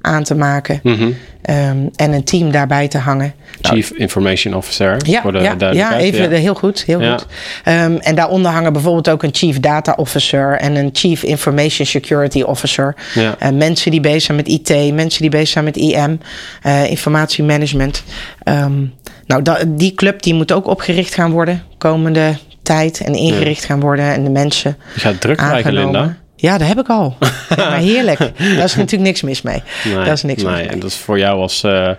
aan 0.07 0.23
te 0.23 0.35
maken. 0.35 0.81
Mhm. 0.83 1.11
ehm, 1.43 1.77
en 1.97 2.13
een 2.13 2.25
team 2.25 2.51
daarbij 2.51 2.89
te 2.89 2.99
hangen. 2.99 3.35
Chief 3.61 3.91
Information 3.91 4.55
Officer. 4.55 4.97
Ja, 5.07 5.23
voor 5.23 5.33
de 5.33 5.39
ja, 5.39 5.57
ja 5.73 5.97
even 5.97 6.31
heel 6.31 6.55
goed. 6.55 6.85
Heel 6.87 7.01
Ja. 7.01 7.13
goed. 7.13 7.27
Ehm, 7.65 7.97
en 7.97 8.15
daaronder 8.15 8.51
hangen 8.53 8.73
bijvoorbeeld 8.73 9.09
ook 9.09 9.23
een 9.23 9.35
Chief 9.35 9.61
Data 9.61 9.93
Officer 9.97 10.59
en 10.59 10.77
een 10.77 10.91
Chief 10.93 11.23
Information 11.23 11.87
Security 11.87 12.43
Officer. 12.43 12.95
Ja. 13.15 13.35
Eh, 13.39 13.51
mensen 13.51 13.91
die 13.91 14.01
bezig 14.01 14.23
zijn 14.23 14.37
met 14.37 14.49
IT, 14.49 14.95
mensen 14.95 15.21
die 15.21 15.31
bezig 15.31 15.49
zijn 15.49 15.65
met 15.65 15.77
IM, 15.77 16.21
eh, 16.63 16.91
informatiemanagement. 16.91 18.03
Ehm, 18.43 18.85
nou, 19.27 19.43
die 19.69 19.95
club 19.95 20.23
die 20.23 20.35
moet 20.35 20.53
ook 20.53 20.67
opgericht 20.67 21.15
gaan 21.15 21.31
worden 21.31 21.63
komende 21.79 22.35
tijd 22.63 23.01
en 23.01 23.15
ingericht 23.15 23.65
gaan 23.65 23.81
worden 23.81 24.13
en 24.13 24.25
de 24.25 24.31
mensen 24.31 24.77
Je 24.95 25.01
gaat 25.01 25.21
druk 25.21 25.37
krijgen, 25.37 25.57
aangenomen. 25.57 26.01
Linda. 26.01 26.17
Ja, 26.47 26.59
dat 26.59 26.69
heb 26.69 26.79
ik 26.79 26.89
al. 26.89 27.17
Ja, 27.57 27.69
maar 27.69 27.79
heerlijk. 27.79 28.19
Daar 28.19 28.65
is 28.65 28.75
natuurlijk 28.75 29.03
niks 29.03 29.23
mis 29.23 29.43
mee. 29.43 29.63
Nee, 29.85 29.95
Daar 29.95 30.13
is 30.13 30.23
niks 30.23 30.43
nee, 30.43 30.53
mis 30.53 30.61
mee. 30.61 30.71
En 30.71 30.81
dat 30.81 30.91
is 30.91 30.97
voor 30.97 31.19
jou 31.19 31.41
als, 31.41 31.63
eh, 31.63 31.91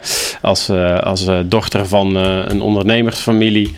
als, 0.41 0.69
eh, 0.69 0.99
als 0.99 1.27
eh, 1.27 1.39
dochter 1.45 1.87
van 1.87 2.15
een 2.15 2.61
ondernemersfamilie, 2.61 3.75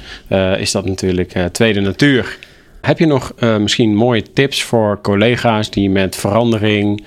is 0.58 0.72
dat 0.72 0.86
natuurlijk 0.86 1.34
tweede 1.52 1.80
natuur. 1.80 2.38
Heb 2.82 3.00
je 3.00 3.06
nog 3.06 3.34
misschien 3.60 3.96
mooie 3.96 4.24
tips 4.34 4.64
voor 4.64 5.00
collega's 5.02 5.70
die 5.70 5.90
met 5.90 6.16
verandering 6.16 7.06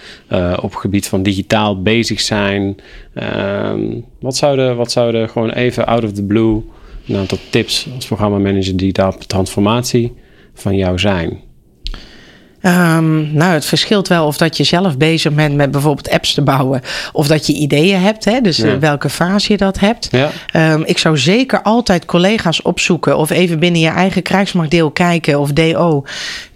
op 0.56 0.70
het 0.70 0.80
gebied 0.80 1.08
van 1.08 1.22
digitaal 1.22 1.82
bezig 1.82 2.20
zijn? 2.20 2.76
Ehm, 3.14 3.80
wat, 4.20 4.36
zouden, 4.36 4.76
wat 4.76 4.92
zouden 4.92 5.28
gewoon 5.28 5.50
even 5.50 5.86
out 5.86 6.04
of 6.04 6.12
the 6.12 6.22
blue 6.22 6.62
een 7.08 7.16
aantal 7.16 7.38
tips 7.50 7.88
als 7.94 8.06
programmamanager 8.06 8.76
digitaal 8.76 9.16
transformatie 9.26 10.12
van 10.54 10.76
jou 10.76 10.98
zijn? 10.98 11.51
Ehm, 12.62 13.34
nou, 13.36 13.52
het 13.52 13.64
verschilt 13.64 14.08
wel 14.08 14.26
of 14.26 14.36
dat 14.36 14.56
je 14.56 14.64
zelf 14.64 14.96
bezig 14.96 15.32
bent 15.32 15.54
met 15.54 15.70
bijvoorbeeld 15.70 16.10
apps 16.10 16.34
te 16.34 16.42
bouwen. 16.42 16.80
Of 17.12 17.26
dat 17.26 17.46
je 17.46 17.52
ideeën 17.52 18.00
hebt, 18.00 18.24
hè, 18.24 18.40
dus 18.40 18.56
Ja. 18.56 18.66
eh, 18.66 18.76
welke 18.76 19.08
fase 19.10 19.52
je 19.52 19.58
dat 19.58 19.78
hebt. 19.78 20.08
Ja. 20.10 20.30
Ehm, 20.52 20.82
ik 20.84 20.98
zou 20.98 21.18
zeker 21.18 21.62
altijd 21.62 22.04
collega's 22.04 22.62
opzoeken 22.62 23.16
of 23.16 23.30
even 23.30 23.58
binnen 23.58 23.80
je 23.80 23.88
eigen 23.88 24.22
krijgsmachtdeel 24.22 24.90
kijken 24.90 25.40
of 25.40 25.52
DO. 25.52 26.04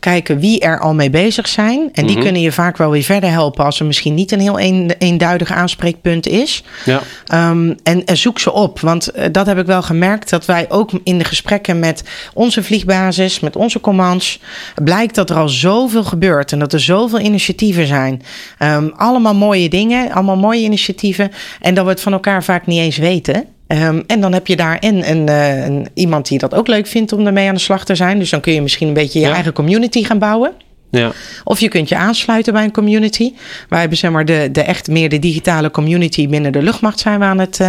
Kijken 0.07 0.39
wie 0.39 0.61
er 0.61 0.81
al 0.81 0.95
mee 0.95 1.11
bezig 1.11 1.49
zijn. 1.49 1.89
En 1.93 2.07
die 2.07 2.15
Mhm. 2.17 2.25
kunnen 2.25 2.43
je 2.43 2.53
vaak 2.53 2.77
wel 2.77 2.91
weer 2.91 3.03
verder 3.03 3.31
helpen 3.31 3.65
als 3.65 3.81
er 3.81 3.87
misschien 3.87 4.15
niet 4.15 4.33
een 4.33 4.41
heel 4.41 4.61
een, 4.61 4.93
eenduidig 4.99 5.53
aanspreekpunt 5.53 6.27
is. 6.27 6.63
Ja. 6.85 7.01
Ehm, 7.27 7.75
en, 7.83 8.05
en 8.05 8.17
zoek 8.17 8.39
ze 8.39 8.53
op. 8.53 8.81
Want 8.81 9.09
eh, 9.09 9.25
dat 9.33 9.47
heb 9.47 9.59
ik 9.59 9.67
wel 9.67 9.83
gemerkt. 9.83 10.31
Dat 10.31 10.45
wij 10.45 10.67
ook 10.69 10.91
in 11.05 11.19
de 11.19 11.25
gesprekken 11.25 11.79
met 11.79 12.05
onze 12.35 12.63
vliegbasis, 12.63 13.41
met 13.41 13.57
onze 13.57 13.81
commands. 13.81 14.41
blijkt 14.85 15.15
dat 15.15 15.31
er 15.31 15.37
al 15.37 15.49
zoveel 15.49 16.05
gebeurt. 16.05 16.53
En 16.53 16.59
dat 16.59 16.73
er 16.73 16.81
zoveel 16.81 17.21
initiatieven 17.21 17.87
zijn. 17.87 18.23
Ehm, 18.59 18.89
allemaal 18.97 19.35
mooie 19.35 19.69
dingen, 19.69 20.13
allemaal 20.13 20.37
mooie 20.37 20.63
initiatieven. 20.63 21.31
En 21.61 21.75
dat 21.75 21.85
we 21.85 21.91
het 21.91 22.01
van 22.01 22.13
elkaar 22.13 22.45
vaak 22.45 22.67
niet 22.67 22.81
eens 22.81 22.97
weten. 22.97 23.45
Ehm, 23.67 24.03
en 24.07 24.21
dan 24.21 24.33
heb 24.33 24.47
je 24.47 24.57
daar 24.57 24.79
en 24.79 25.11
een, 25.11 25.29
eh, 25.29 25.65
een, 25.65 25.87
iemand 25.95 26.29
die 26.29 26.39
dat 26.39 26.55
ook 26.55 26.67
leuk 26.67 26.87
vindt 26.87 27.13
om 27.13 27.27
ermee 27.27 27.49
aan 27.49 27.55
de 27.55 27.61
slag 27.61 27.85
te 27.85 27.95
zijn. 27.95 28.19
Dus 28.19 28.31
dan 28.31 28.41
kun 28.41 28.53
je 28.53 28.63
misschien 28.63 28.89
een 28.89 28.95
beetje 28.95 29.21
je 29.21 29.27
Ja. 29.27 29.35
eigen 29.35 29.53
community 29.53 30.05
gaan 30.05 30.19
bouwen. 30.19 30.53
Ja. 30.91 31.13
Of 31.45 31.61
je 31.61 31.69
kunt 31.69 31.89
je 31.89 31.97
aansluiten 31.97 32.53
bij 32.53 32.65
een 32.65 32.73
community. 32.73 33.33
Wij 33.69 33.81
hebben 33.81 33.99
zeg 33.99 34.11
maar 34.11 34.25
de, 34.25 34.49
de 34.53 34.63
echt 34.63 34.89
meer 34.89 35.09
de 35.09 35.19
digitale 35.19 35.71
community 35.71 36.29
binnen 36.29 36.53
de 36.53 36.63
luchtmacht 36.63 36.99
zijn 36.99 37.19
we 37.19 37.25
aan 37.25 37.39
het. 37.39 37.59
Uh, 37.61 37.69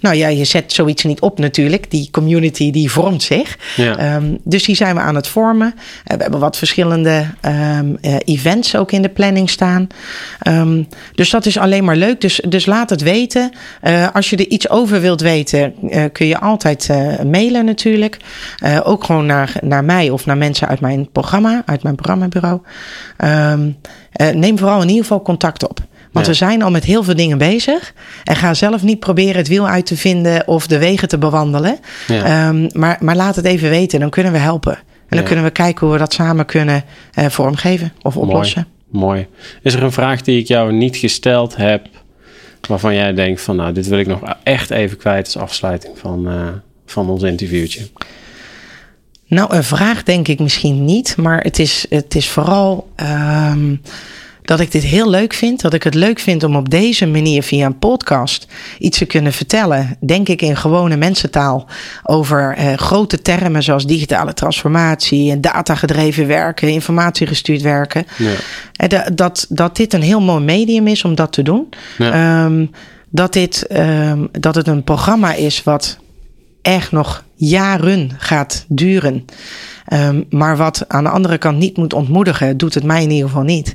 nou 0.00 0.16
ja, 0.16 0.28
je 0.28 0.44
zet 0.44 0.72
zoiets 0.72 1.04
niet 1.04 1.20
op 1.20 1.38
natuurlijk. 1.38 1.90
Die 1.90 2.08
community 2.10 2.70
die 2.70 2.90
vormt 2.90 3.22
zich. 3.22 3.58
Ja. 3.76 4.16
Um, 4.16 4.38
dus 4.44 4.64
die 4.64 4.76
zijn 4.76 4.94
we 4.94 5.00
aan 5.00 5.14
het 5.14 5.26
vormen. 5.26 5.72
Uh, 5.76 6.16
we 6.16 6.22
hebben 6.22 6.40
wat 6.40 6.56
verschillende 6.56 7.26
um, 7.42 7.98
uh, 8.02 8.16
events 8.24 8.76
ook 8.76 8.92
in 8.92 9.02
de 9.02 9.08
planning 9.08 9.50
staan. 9.50 9.86
Um, 10.48 10.88
dus 11.14 11.30
dat 11.30 11.46
is 11.46 11.58
alleen 11.58 11.84
maar 11.84 11.96
leuk. 11.96 12.20
Dus, 12.20 12.40
dus 12.48 12.66
laat 12.66 12.90
het 12.90 13.02
weten. 13.02 13.50
als 14.12 14.30
je 14.30 14.36
er 14.36 14.48
iets 14.48 14.70
over 14.70 15.00
wilt 15.00 15.20
weten, 15.20 15.74
kun 16.12 16.26
je 16.26 16.38
altijd 16.40 16.88
mailen 17.24 17.64
natuurlijk. 17.64 18.16
ook 18.82 19.04
gewoon 19.04 19.26
naar, 19.26 19.52
naar 19.60 19.84
mij 19.84 20.10
of 20.10 20.26
naar 20.26 20.36
mensen 20.36 20.68
uit 20.68 20.80
mijn 20.80 21.08
programma, 21.12 21.62
uit 21.66 21.82
mijn 21.82 21.94
programmabureau. 21.94 22.55
Um, 23.24 23.76
uh, 24.20 24.28
neem 24.30 24.58
vooral 24.58 24.82
in 24.82 24.88
ieder 24.88 25.02
geval 25.02 25.22
contact 25.22 25.68
op. 25.68 25.78
Want 26.12 26.26
Ja. 26.26 26.32
we 26.32 26.38
zijn 26.38 26.62
al 26.62 26.70
met 26.70 26.84
heel 26.84 27.02
veel 27.02 27.16
dingen 27.16 27.38
bezig. 27.38 27.92
En 28.24 28.36
ga 28.36 28.54
zelf 28.54 28.82
niet 28.82 29.00
proberen 29.00 29.36
het 29.36 29.48
wiel 29.48 29.68
uit 29.68 29.86
te 29.86 29.96
vinden 29.96 30.48
of 30.48 30.66
de 30.66 30.78
wegen 30.78 31.08
te 31.08 31.18
bewandelen. 31.18 31.78
Ja. 32.06 32.48
Um, 32.48 32.68
maar, 32.72 32.96
maar 33.00 33.16
laat 33.16 33.36
het 33.36 33.44
even 33.44 33.70
weten, 33.70 34.00
dan 34.00 34.10
kunnen 34.10 34.32
we 34.32 34.38
helpen. 34.38 34.72
En 34.72 34.82
dan 35.08 35.18
Ja. 35.18 35.24
kunnen 35.24 35.44
we 35.44 35.50
kijken 35.50 35.86
hoe 35.86 35.94
we 35.94 36.00
dat 36.00 36.12
samen 36.12 36.46
kunnen 36.46 36.84
uh, 37.18 37.26
vormgeven 37.26 37.92
of 38.02 38.16
oplossen. 38.16 38.66
Mooi. 38.88 39.06
Mooi. 39.06 39.26
Is 39.62 39.74
er 39.74 39.82
een 39.82 39.92
vraag 39.92 40.22
die 40.22 40.40
ik 40.40 40.46
jou 40.46 40.72
niet 40.72 40.96
gesteld 40.96 41.56
heb, 41.56 41.86
waarvan 42.68 42.94
jij 42.94 43.14
denkt 43.14 43.40
van 43.40 43.56
nou, 43.56 43.72
dit 43.72 43.86
wil 43.86 43.98
ik 43.98 44.06
nog 44.06 44.20
echt 44.42 44.70
even 44.70 44.96
kwijt 44.96 45.24
als 45.26 45.36
afsluiting 45.36 45.98
van, 45.98 46.28
uh, 46.32 46.48
van 46.86 47.08
ons 47.10 47.22
interviewtje? 47.22 47.86
Nou, 49.28 49.54
een 49.54 49.64
vraag 49.64 50.02
denk 50.02 50.28
ik 50.28 50.38
misschien 50.38 50.84
niet, 50.84 51.16
maar 51.16 51.40
het 51.40 51.58
is, 51.58 51.86
het 51.88 52.14
is 52.14 52.28
vooral 52.28 52.88
um, 53.50 53.80
dat 54.42 54.60
ik 54.60 54.72
dit 54.72 54.82
heel 54.82 55.10
leuk 55.10 55.34
vind. 55.34 55.60
Dat 55.60 55.74
ik 55.74 55.82
het 55.82 55.94
leuk 55.94 56.18
vind 56.18 56.44
om 56.44 56.56
op 56.56 56.70
deze 56.70 57.06
manier 57.06 57.42
via 57.42 57.66
een 57.66 57.78
podcast 57.78 58.46
iets 58.78 58.98
te 58.98 59.04
kunnen 59.04 59.32
vertellen. 59.32 59.96
Denk 60.00 60.28
ik 60.28 60.42
in 60.42 60.56
gewone 60.56 60.96
mensentaal 60.96 61.66
over 62.02 62.58
uh, 62.58 62.72
grote 62.72 63.22
termen 63.22 63.62
zoals 63.62 63.86
digitale 63.86 64.34
transformatie 64.34 65.30
en 65.30 65.40
datagedreven 65.40 66.26
werken, 66.26 66.68
informatiegestuurd 66.68 67.62
werken. 67.62 68.06
Ja. 68.18 68.32
En 68.76 69.14
dat, 69.14 69.46
dat 69.48 69.76
dit 69.76 69.92
een 69.92 70.02
heel 70.02 70.20
mooi 70.20 70.44
medium 70.44 70.86
is 70.86 71.04
om 71.04 71.14
dat 71.14 71.32
te 71.32 71.42
doen. 71.42 71.68
Ja. 71.98 72.44
Um, 72.44 72.70
dat, 73.08 73.32
dit, 73.32 73.66
um, 73.72 74.28
dat 74.32 74.54
het 74.54 74.68
een 74.68 74.84
programma 74.84 75.32
is 75.32 75.62
wat 75.62 75.98
echt 76.66 76.92
nog 76.92 77.24
jaren 77.34 78.10
gaat 78.18 78.64
duren. 78.68 79.24
Um, 79.92 80.24
maar 80.30 80.56
wat 80.56 80.84
aan 80.88 81.04
de 81.04 81.10
andere 81.10 81.38
kant 81.38 81.58
niet 81.58 81.76
moet 81.76 81.92
ontmoedigen, 81.92 82.56
doet 82.56 82.74
het 82.74 82.84
mij 82.84 83.02
in 83.02 83.10
ieder 83.10 83.28
geval 83.28 83.42
niet. 83.42 83.74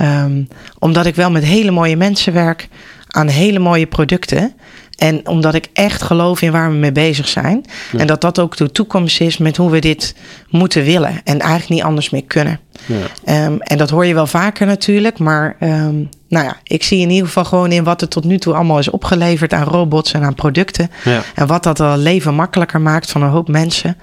Um, 0.00 0.48
omdat 0.78 1.06
ik 1.06 1.14
wel 1.14 1.30
met 1.30 1.44
hele 1.44 1.70
mooie 1.70 1.96
mensen 1.96 2.32
werk 2.32 2.68
aan 3.06 3.28
hele 3.28 3.58
mooie 3.58 3.86
producten. 3.86 4.54
En 4.96 5.28
omdat 5.28 5.54
ik 5.54 5.68
echt 5.72 6.02
geloof 6.02 6.42
in 6.42 6.52
waar 6.52 6.70
we 6.70 6.76
mee 6.76 6.92
bezig 6.92 7.28
zijn. 7.28 7.64
Ja. 7.92 7.98
En 7.98 8.06
dat 8.06 8.20
dat 8.20 8.38
ook 8.38 8.56
de 8.56 8.72
toekomst 8.72 9.20
is 9.20 9.38
met 9.38 9.56
hoe 9.56 9.70
we 9.70 9.78
dit 9.78 10.14
moeten 10.50 10.84
willen. 10.84 11.20
En 11.24 11.40
eigenlijk 11.40 11.70
niet 11.70 11.82
anders 11.82 12.10
meer 12.10 12.24
kunnen. 12.24 12.60
Ja. 12.86 13.44
Um, 13.46 13.60
en 13.60 13.78
dat 13.78 13.90
hoor 13.90 14.06
je 14.06 14.14
wel 14.14 14.26
vaker 14.26 14.66
natuurlijk. 14.66 15.18
Maar 15.18 15.56
um, 15.60 16.08
nou 16.28 16.44
ja, 16.44 16.56
ik 16.62 16.82
zie 16.82 17.00
in 17.00 17.10
ieder 17.10 17.26
geval 17.26 17.44
gewoon 17.44 17.72
in 17.72 17.84
wat 17.84 18.00
er 18.00 18.08
tot 18.08 18.24
nu 18.24 18.38
toe 18.38 18.54
allemaal 18.54 18.78
is 18.78 18.90
opgeleverd 18.90 19.52
aan 19.52 19.64
robots 19.64 20.12
en 20.12 20.22
aan 20.22 20.34
producten. 20.34 20.90
Ja. 21.04 21.22
En 21.34 21.46
wat 21.46 21.62
dat 21.62 21.78
het 21.78 21.96
leven 21.96 22.34
makkelijker 22.34 22.80
maakt 22.80 23.10
van 23.10 23.22
een 23.22 23.30
hoop 23.30 23.48
mensen. 23.48 23.96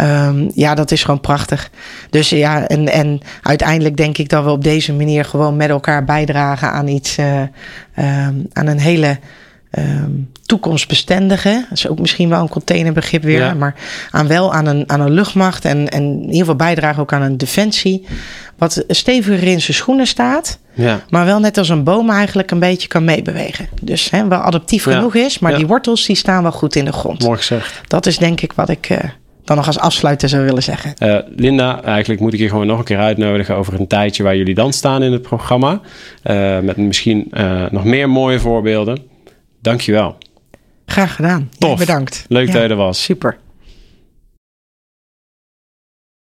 Um, 0.00 0.50
ja, 0.54 0.74
dat 0.74 0.90
is 0.90 1.04
gewoon 1.04 1.20
prachtig. 1.20 1.70
Dus 2.10 2.28
ja, 2.28 2.66
en, 2.66 2.92
en 2.92 3.20
uiteindelijk 3.42 3.96
denk 3.96 4.18
ik 4.18 4.28
dat 4.28 4.44
we 4.44 4.50
op 4.50 4.64
deze 4.64 4.92
manier 4.92 5.24
gewoon 5.24 5.56
met 5.56 5.68
elkaar 5.68 6.04
bijdragen 6.04 6.72
aan 6.72 6.88
iets, 6.88 7.18
uh, 7.18 7.42
aan 8.52 8.66
een 8.66 8.80
hele 8.80 9.18
um, 9.78 10.30
toekomstbestendige. 10.42 11.64
Dat 11.68 11.78
is 11.78 11.88
ook 11.88 11.98
misschien 11.98 12.28
wel 12.28 12.40
een 12.40 12.48
containerbegrip 12.48 13.22
weer. 13.22 13.40
Ja. 13.40 13.54
Maar 13.54 13.74
aan 14.10 14.26
wel 14.26 14.52
aan 14.54 14.66
een, 14.66 14.84
aan 14.86 15.00
een 15.00 15.10
luchtmacht 15.10 15.64
en, 15.64 15.88
en 15.88 16.02
in 16.02 16.22
ieder 16.22 16.38
geval 16.38 16.56
bijdragen 16.56 17.02
ook 17.02 17.12
aan 17.12 17.22
een 17.22 17.36
defensie. 17.36 18.06
Wat 18.58 18.84
steviger 18.88 19.48
in 19.48 19.60
zijn 19.60 19.76
schoenen 19.76 20.06
staat. 20.06 20.58
Ja. 20.74 21.00
Maar 21.10 21.24
wel 21.24 21.40
net 21.40 21.58
als 21.58 21.68
een 21.68 21.84
boom 21.84 22.10
eigenlijk 22.10 22.50
een 22.50 22.58
beetje 22.58 22.88
kan 22.88 23.04
meebewegen. 23.04 23.68
Dus 23.82 24.10
hè, 24.10 24.28
wel 24.28 24.38
adaptief 24.38 24.84
Ja. 24.84 24.92
genoeg 24.92 25.14
is. 25.14 25.38
Maar 25.38 25.56
die 25.56 25.66
wortels 25.66 26.06
die 26.06 26.16
staan 26.16 26.42
wel 26.42 26.52
goed 26.52 26.76
in 26.76 26.84
de 26.84 26.92
grond. 26.92 27.22
Mooi 27.22 27.36
gezegd. 27.36 27.80
Dat 27.86 28.06
is 28.06 28.18
denk 28.18 28.40
ik 28.40 28.52
wat 28.52 28.68
ik 28.68 28.90
uh, 28.90 28.98
dan 29.44 29.56
nog 29.56 29.66
als 29.66 29.78
afsluiter 29.78 30.28
zou 30.28 30.44
willen 30.44 30.62
zeggen. 30.62 30.94
Uh, 30.98 31.18
Linda, 31.36 31.82
eigenlijk 31.82 32.20
moet 32.20 32.32
ik 32.32 32.40
je 32.40 32.48
gewoon 32.48 32.66
nog 32.66 32.78
een 32.78 32.84
keer 32.84 32.98
uitnodigen 32.98 33.56
over 33.56 33.80
een 33.80 33.86
tijdje 33.86 34.22
waar 34.22 34.36
jullie 34.36 34.54
dan 34.54 34.72
staan 34.72 35.02
in 35.02 35.12
het 35.12 35.22
programma. 35.22 35.80
Uh, 36.24 36.58
met 36.58 36.76
misschien 36.76 37.30
uh, 37.32 37.62
nog 37.70 37.84
meer 37.84 38.10
mooie 38.10 38.38
voorbeelden. 38.38 38.98
Dankjewel. 39.66 40.18
Graag 40.86 41.14
gedaan. 41.14 41.50
Tof. 41.58 41.78
Bedankt. 41.78 42.24
Leuk 42.28 42.46
ja. 42.46 42.52
dat 42.52 42.62
je 42.62 42.68
er 42.68 42.76
was. 42.76 43.02
Super. 43.02 43.38